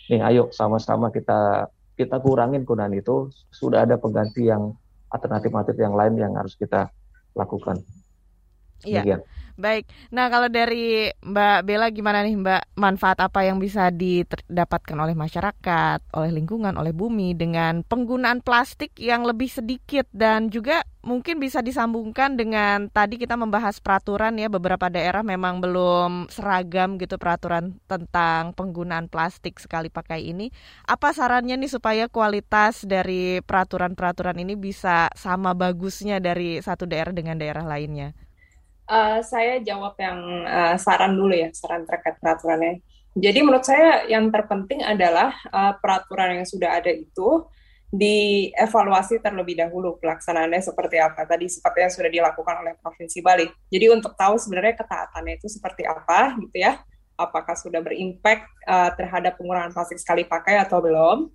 Nih, 0.10 0.22
ayo 0.24 0.50
sama-sama 0.50 1.10
kita 1.10 1.70
kita 1.94 2.18
kurangin 2.22 2.66
penggunaan 2.66 2.94
itu. 2.98 3.30
Sudah 3.54 3.86
ada 3.86 4.02
pengganti 4.02 4.50
yang 4.50 4.74
alternatif-alternatif 5.14 5.78
yang 5.78 5.94
lain 5.94 6.14
yang 6.18 6.34
harus 6.34 6.58
kita 6.58 6.90
lakukan. 7.38 7.82
Iya. 8.84 9.22
Baik. 9.54 9.86
Nah, 10.10 10.34
kalau 10.34 10.50
dari 10.50 11.14
Mbak 11.22 11.60
Bella 11.62 11.94
gimana 11.94 12.26
nih 12.26 12.34
Mbak? 12.42 12.64
Manfaat 12.74 13.22
apa 13.22 13.46
yang 13.46 13.62
bisa 13.62 13.94
didapatkan 13.94 14.98
oleh 14.98 15.14
masyarakat, 15.14 16.10
oleh 16.10 16.32
lingkungan, 16.34 16.74
oleh 16.74 16.90
bumi 16.90 17.38
dengan 17.38 17.86
penggunaan 17.86 18.42
plastik 18.42 18.98
yang 18.98 19.22
lebih 19.22 19.54
sedikit 19.54 20.10
dan 20.10 20.50
juga 20.50 20.82
mungkin 21.06 21.38
bisa 21.38 21.62
disambungkan 21.62 22.34
dengan 22.34 22.90
tadi 22.90 23.22
kita 23.22 23.38
membahas 23.38 23.78
peraturan 23.78 24.40
ya 24.42 24.50
beberapa 24.50 24.90
daerah 24.90 25.22
memang 25.22 25.62
belum 25.62 26.34
seragam 26.34 26.98
gitu 26.98 27.22
peraturan 27.22 27.78
tentang 27.86 28.58
penggunaan 28.58 29.06
plastik 29.06 29.62
sekali 29.62 29.94
pakai 29.94 30.34
ini. 30.34 30.50
Apa 30.90 31.14
sarannya 31.14 31.62
nih 31.62 31.70
supaya 31.70 32.10
kualitas 32.10 32.90
dari 32.90 33.38
peraturan-peraturan 33.46 34.42
ini 34.42 34.58
bisa 34.58 35.14
sama 35.14 35.54
bagusnya 35.54 36.18
dari 36.18 36.58
satu 36.58 36.90
daerah 36.90 37.14
dengan 37.14 37.38
daerah 37.38 37.62
lainnya? 37.62 38.18
Uh, 38.88 39.20
saya 39.24 39.60
jawab 39.64 39.96
yang 40.00 40.20
uh, 40.48 40.76
saran 40.80 41.16
dulu 41.16 41.34
ya, 41.36 41.50
saran 41.56 41.84
terkait 41.88 42.20
peraturannya. 42.20 42.84
Jadi 43.14 43.40
menurut 43.46 43.62
saya 43.62 44.10
yang 44.10 44.34
terpenting 44.34 44.82
adalah 44.82 45.38
uh, 45.54 45.78
peraturan 45.78 46.42
yang 46.42 46.48
sudah 46.50 46.82
ada 46.82 46.90
itu 46.90 47.46
dievaluasi 47.94 49.22
terlebih 49.22 49.54
dahulu 49.54 50.02
pelaksanaannya 50.02 50.66
seperti 50.66 50.98
apa. 50.98 51.30
Tadi 51.30 51.46
seperti 51.46 51.78
yang 51.86 51.94
sudah 51.94 52.10
dilakukan 52.10 52.56
oleh 52.66 52.74
Provinsi 52.82 53.22
Bali. 53.22 53.46
Jadi 53.70 53.86
untuk 53.94 54.18
tahu 54.18 54.42
sebenarnya 54.42 54.82
ketaatannya 54.82 55.38
itu 55.38 55.46
seperti 55.46 55.86
apa 55.86 56.34
gitu 56.42 56.58
ya. 56.58 56.82
Apakah 57.14 57.54
sudah 57.54 57.86
berimpact 57.86 58.50
uh, 58.66 58.90
terhadap 58.98 59.38
pengurangan 59.38 59.70
plastik 59.78 60.02
sekali 60.02 60.26
pakai 60.26 60.58
atau 60.58 60.82
belum. 60.82 61.30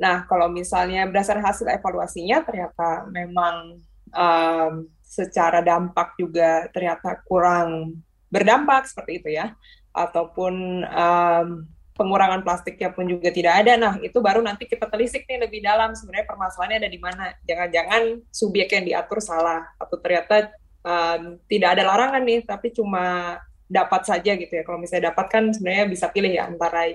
Nah, 0.00 0.24
kalau 0.24 0.48
misalnya 0.48 1.04
berdasarkan 1.04 1.44
hasil 1.44 1.68
evaluasinya 1.68 2.40
ternyata 2.40 3.04
memang 3.12 3.76
um, 4.16 4.88
secara 5.08 5.64
dampak 5.64 6.20
juga 6.20 6.68
ternyata 6.68 7.16
kurang 7.24 7.96
berdampak 8.28 8.84
seperti 8.84 9.24
itu 9.24 9.28
ya. 9.40 9.56
Ataupun 9.96 10.84
um, 10.84 11.64
pengurangan 11.98 12.46
plastiknya 12.46 12.94
pun 12.94 13.08
juga 13.08 13.32
tidak 13.32 13.64
ada. 13.64 13.72
Nah 13.74 13.94
itu 14.04 14.20
baru 14.20 14.44
nanti 14.44 14.68
kita 14.68 14.86
telisik 14.86 15.26
nih 15.26 15.48
lebih 15.48 15.64
dalam 15.64 15.96
sebenarnya 15.96 16.28
permasalahannya 16.28 16.78
ada 16.84 16.90
di 16.92 17.00
mana. 17.00 17.24
Jangan-jangan 17.48 18.02
subjek 18.30 18.68
yang 18.76 18.84
diatur 18.86 19.18
salah 19.18 19.66
atau 19.80 19.96
ternyata 19.98 20.52
um, 20.84 21.40
tidak 21.50 21.74
ada 21.74 21.82
larangan 21.88 22.22
nih 22.22 22.46
tapi 22.46 22.70
cuma 22.70 23.36
dapat 23.66 24.06
saja 24.06 24.36
gitu 24.38 24.52
ya. 24.52 24.62
Kalau 24.62 24.78
misalnya 24.78 25.10
dapat 25.10 25.26
kan 25.26 25.44
sebenarnya 25.50 25.90
bisa 25.90 26.06
pilih 26.12 26.30
ya 26.30 26.46
antara 26.46 26.86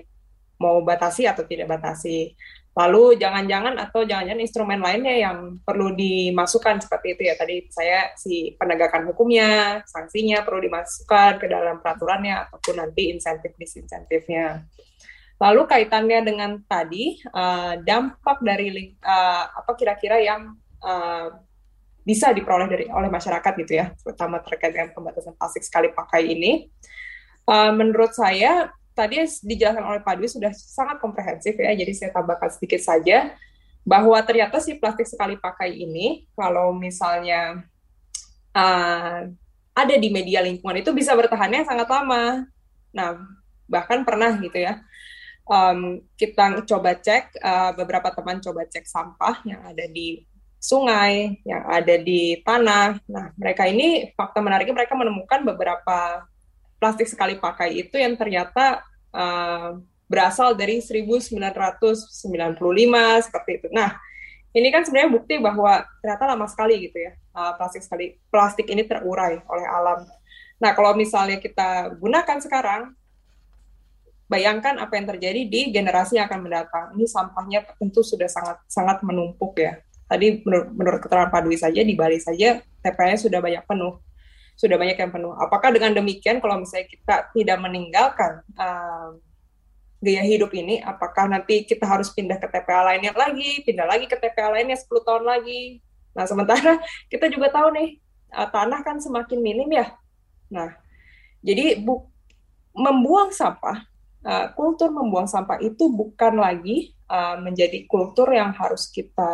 mau 0.61 0.80
batasi 0.80 1.28
atau 1.28 1.43
tidak 1.43 1.68
batasi 1.68 2.32
Lalu 2.74 3.21
jangan-jangan 3.21 3.78
atau 3.78 4.01
jangan-jangan 4.01 4.41
instrumen 4.41 4.82
lainnya 4.82 5.30
yang 5.30 5.61
perlu 5.61 5.93
dimasukkan 5.93 6.82
seperti 6.82 7.13
itu 7.13 7.21
ya. 7.30 7.38
Tadi 7.38 7.69
saya 7.69 8.09
si 8.17 8.57
penegakan 8.57 9.13
hukumnya, 9.13 9.82
sanksinya 9.86 10.41
perlu 10.41 10.65
dimasukkan 10.65 11.38
ke 11.38 11.45
dalam 11.45 11.86
peraturannya 11.86 12.49
ataupun 12.49 12.82
nanti 12.82 13.13
insentif 13.13 13.53
disinsentifnya. 13.61 14.65
Lalu 15.38 15.61
kaitannya 15.69 16.19
dengan 16.26 16.51
tadi 16.65 17.21
uh, 17.30 17.78
dampak 17.78 18.41
dari 18.41 18.97
uh, 19.05 19.45
apa 19.53 19.71
kira-kira 19.78 20.17
yang 20.17 20.57
uh, 20.82 21.30
bisa 22.01 22.34
diperoleh 22.34 22.67
dari 22.67 22.86
oleh 22.89 23.07
masyarakat 23.07 23.53
gitu 23.63 23.74
ya, 23.80 23.93
terutama 24.01 24.41
terkait 24.41 24.74
dengan 24.74 24.91
pembatasan 24.97 25.38
plastik 25.38 25.61
sekali 25.61 25.93
pakai 25.93 26.26
ini. 26.26 26.74
Uh, 27.45 27.69
menurut 27.76 28.15
saya 28.17 28.74
tadi 28.93 29.19
dijelaskan 29.21 29.83
oleh 29.83 30.01
Pak 30.05 30.15
Dwi 30.17 30.29
sudah 30.29 30.53
sangat 30.53 31.01
komprehensif 31.01 31.57
ya, 31.57 31.73
jadi 31.73 31.91
saya 31.93 32.09
tambahkan 32.13 32.49
sedikit 32.53 32.79
saja 32.79 33.33
bahwa 33.83 34.15
ternyata 34.23 34.63
si 34.63 34.79
plastik 34.79 35.09
sekali 35.09 35.35
pakai 35.35 35.75
ini 35.75 36.23
kalau 36.37 36.71
misalnya 36.71 37.67
uh, 38.55 39.27
ada 39.73 39.95
di 39.97 40.09
media 40.13 40.39
lingkungan 40.39 40.79
itu 40.79 40.93
bisa 40.95 41.11
bertahannya 41.17 41.65
sangat 41.67 41.89
lama. 41.89 42.47
Nah, 42.93 43.17
bahkan 43.65 44.05
pernah 44.05 44.37
gitu 44.39 44.61
ya. 44.61 44.79
Um, 45.43 45.99
kita 46.15 46.63
coba 46.63 46.95
cek 46.95 47.35
uh, 47.43 47.75
beberapa 47.75 48.07
teman 48.15 48.39
coba 48.39 48.63
cek 48.63 48.87
sampah 48.87 49.43
yang 49.43 49.59
ada 49.67 49.83
di 49.91 50.23
sungai, 50.63 51.43
yang 51.43 51.67
ada 51.67 51.99
di 51.99 52.39
tanah. 52.39 53.03
Nah, 53.11 53.35
mereka 53.35 53.67
ini 53.67 54.15
fakta 54.15 54.39
menariknya 54.39 54.79
mereka 54.79 54.95
menemukan 54.95 55.43
beberapa 55.43 56.23
plastik 56.84 57.07
sekali 57.07 57.39
pakai 57.39 57.79
itu 57.79 57.95
yang 57.95 58.19
ternyata 58.19 58.84
uh, 59.15 59.79
berasal 60.11 60.51
dari 60.51 60.84
1995 60.84 61.31
seperti 63.23 63.51
itu. 63.55 63.67
Nah, 63.71 63.95
ini 64.51 64.67
kan 64.67 64.84
sebenarnya 64.84 65.15
bukti 65.15 65.39
bahwa 65.39 65.88
ternyata 66.03 66.23
lama 66.27 66.45
sekali 66.51 66.91
gitu 66.91 66.99
ya 66.99 67.15
uh, 67.31 67.55
plastik 67.55 67.88
sekali 67.88 68.19
plastik 68.27 68.67
ini 68.67 68.84
terurai 68.84 69.39
oleh 69.47 69.65
alam. 69.65 70.03
Nah, 70.59 70.71
kalau 70.75 70.91
misalnya 70.95 71.39
kita 71.39 71.95
gunakan 71.95 72.38
sekarang, 72.43 72.81
bayangkan 74.27 74.79
apa 74.79 74.95
yang 74.95 75.07
terjadi 75.09 75.41
di 75.47 75.61
generasi 75.71 76.19
yang 76.19 76.27
akan 76.27 76.41
mendatang. 76.43 76.86
Ini 76.95 77.05
sampahnya 77.07 77.59
tentu 77.79 78.03
sudah 78.03 78.27
sangat 78.27 78.59
sangat 78.67 78.99
menumpuk 79.03 79.59
ya. 79.59 79.79
Tadi 80.07 80.43
menurut, 80.45 80.67
menurut 80.75 80.99
keterangan 80.99 81.31
Pak 81.31 81.41
Dwi 81.47 81.57
saja 81.57 81.81
di 81.81 81.95
Bali 81.95 82.19
saja 82.21 82.61
TPA-nya 82.84 83.17
sudah 83.17 83.39
banyak 83.39 83.63
penuh, 83.65 83.97
sudah 84.56 84.78
banyak 84.78 84.97
yang 84.97 85.12
penuh. 85.12 85.34
Apakah 85.38 85.74
dengan 85.74 85.93
demikian 85.97 86.39
kalau 86.39 86.62
misalnya 86.62 86.88
kita 86.89 87.16
tidak 87.34 87.58
meninggalkan 87.62 88.41
uh, 88.58 89.18
gaya 90.04 90.24
hidup 90.28 90.51
ini, 90.51 90.84
apakah 90.84 91.32
nanti 91.32 91.64
kita 91.64 91.88
harus 91.88 92.12
pindah 92.12 92.36
ke 92.38 92.47
TPA 92.51 92.84
lainnya 92.93 93.16
lagi, 93.16 93.64
pindah 93.64 93.88
lagi 93.88 94.06
ke 94.06 94.20
TPA 94.20 94.51
lainnya 94.51 94.76
10 94.76 94.91
tahun 95.08 95.24
lagi. 95.24 95.80
Nah, 96.14 96.28
sementara 96.28 96.78
kita 97.12 97.32
juga 97.32 97.49
tahu 97.49 97.72
nih, 97.72 97.89
tanah 98.34 98.80
kan 98.84 98.97
semakin 98.99 99.39
minim 99.39 99.70
ya. 99.72 99.95
Nah, 100.51 100.76
jadi 101.39 101.80
bu 101.80 102.10
membuang 102.74 103.30
sampah, 103.30 103.86
uh, 104.26 104.45
kultur 104.58 104.89
membuang 104.89 105.30
sampah 105.30 105.62
itu 105.62 105.88
bukan 105.93 106.41
lagi 106.41 106.97
uh, 107.06 107.38
menjadi 107.38 107.86
kultur 107.86 108.34
yang 108.34 108.49
harus 108.51 108.89
kita 108.89 109.32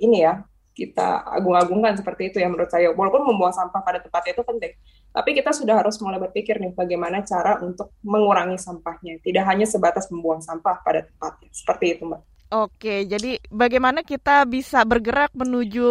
ini 0.00 0.24
ya, 0.24 0.40
kita 0.78 1.26
agung-agungkan 1.26 1.98
seperti 1.98 2.30
itu 2.30 2.38
ya 2.38 2.46
menurut 2.46 2.70
saya. 2.70 2.94
Walaupun 2.94 3.26
membuang 3.26 3.50
sampah 3.50 3.82
pada 3.82 3.98
tempatnya 3.98 4.38
itu 4.38 4.44
penting, 4.46 4.72
tapi 5.10 5.30
kita 5.34 5.50
sudah 5.50 5.82
harus 5.82 5.98
mulai 5.98 6.22
berpikir 6.22 6.62
nih 6.62 6.70
bagaimana 6.78 7.26
cara 7.26 7.58
untuk 7.58 7.90
mengurangi 8.06 8.54
sampahnya. 8.54 9.18
Tidak 9.18 9.42
hanya 9.42 9.66
sebatas 9.66 10.06
membuang 10.14 10.38
sampah 10.38 10.78
pada 10.86 11.02
tempatnya. 11.02 11.50
Seperti 11.50 11.98
itu, 11.98 12.06
Mbak. 12.06 12.22
Oke, 12.48 13.04
jadi 13.04 13.36
bagaimana 13.52 14.00
kita 14.00 14.48
bisa 14.48 14.80
bergerak 14.86 15.34
menuju 15.36 15.90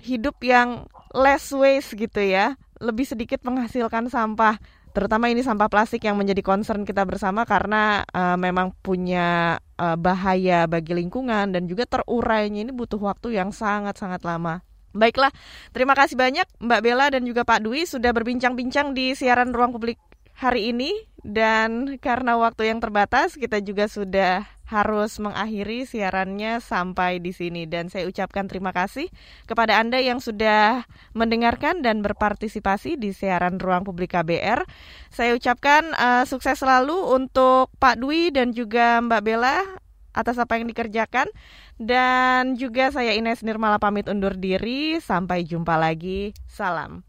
hidup 0.00 0.40
yang 0.40 0.88
less 1.12 1.52
waste 1.52 1.92
gitu 2.00 2.24
ya, 2.24 2.56
lebih 2.80 3.04
sedikit 3.04 3.44
menghasilkan 3.44 4.08
sampah, 4.08 4.56
terutama 4.90 5.30
ini 5.30 5.44
sampah 5.44 5.70
plastik 5.70 6.04
yang 6.04 6.18
menjadi 6.18 6.42
concern 6.42 6.82
kita 6.82 7.06
bersama 7.06 7.46
karena 7.46 8.02
uh, 8.10 8.34
memang 8.34 8.74
punya 8.82 9.60
uh, 9.78 9.96
bahaya 9.96 10.66
bagi 10.66 10.96
lingkungan 10.96 11.54
dan 11.54 11.70
juga 11.70 11.86
terurainya 11.86 12.66
ini 12.66 12.72
butuh 12.74 12.98
waktu 12.98 13.38
yang 13.38 13.54
sangat-sangat 13.54 14.24
lama. 14.26 14.66
Baiklah, 14.96 15.30
terima 15.70 15.92
kasih 15.92 16.16
banyak 16.16 16.48
Mbak 16.58 16.80
Bella 16.80 17.06
dan 17.12 17.22
juga 17.22 17.44
Pak 17.44 17.60
Dwi 17.62 17.84
sudah 17.84 18.10
berbincang-bincang 18.10 18.96
di 18.96 19.12
siaran 19.12 19.52
ruang 19.52 19.70
publik 19.70 20.00
hari 20.38 20.72
ini 20.72 20.90
dan 21.20 21.98
karena 21.98 22.38
waktu 22.40 22.72
yang 22.72 22.78
terbatas 22.80 23.34
kita 23.36 23.60
juga 23.60 23.90
sudah 23.90 24.57
harus 24.68 25.16
mengakhiri 25.16 25.88
siarannya 25.88 26.60
sampai 26.60 27.24
di 27.24 27.32
sini 27.32 27.64
dan 27.64 27.88
saya 27.88 28.04
ucapkan 28.04 28.44
terima 28.44 28.76
kasih 28.76 29.08
kepada 29.48 29.80
Anda 29.80 29.96
yang 29.96 30.20
sudah 30.20 30.84
mendengarkan 31.16 31.80
dan 31.80 32.04
berpartisipasi 32.04 33.00
di 33.00 33.16
siaran 33.16 33.56
Ruang 33.56 33.88
Publik 33.88 34.12
KBR. 34.12 34.68
Saya 35.08 35.32
ucapkan 35.32 35.88
uh, 35.96 36.28
sukses 36.28 36.60
selalu 36.60 37.16
untuk 37.16 37.72
Pak 37.80 37.96
Dwi 37.96 38.28
dan 38.28 38.52
juga 38.52 39.00
Mbak 39.00 39.22
Bella 39.24 39.64
atas 40.12 40.36
apa 40.36 40.60
yang 40.60 40.68
dikerjakan. 40.68 41.32
Dan 41.78 42.58
juga 42.58 42.90
saya 42.90 43.14
Ines 43.14 43.46
Nirmala 43.46 43.78
pamit 43.78 44.10
undur 44.10 44.34
diri. 44.34 44.98
Sampai 44.98 45.46
jumpa 45.46 45.78
lagi. 45.78 46.34
Salam. 46.50 47.06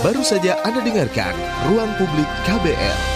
Baru 0.00 0.24
saja 0.24 0.56
Anda 0.64 0.80
dengarkan 0.80 1.32
Ruang 1.68 1.92
Publik 2.00 2.28
KBR. 2.48 3.15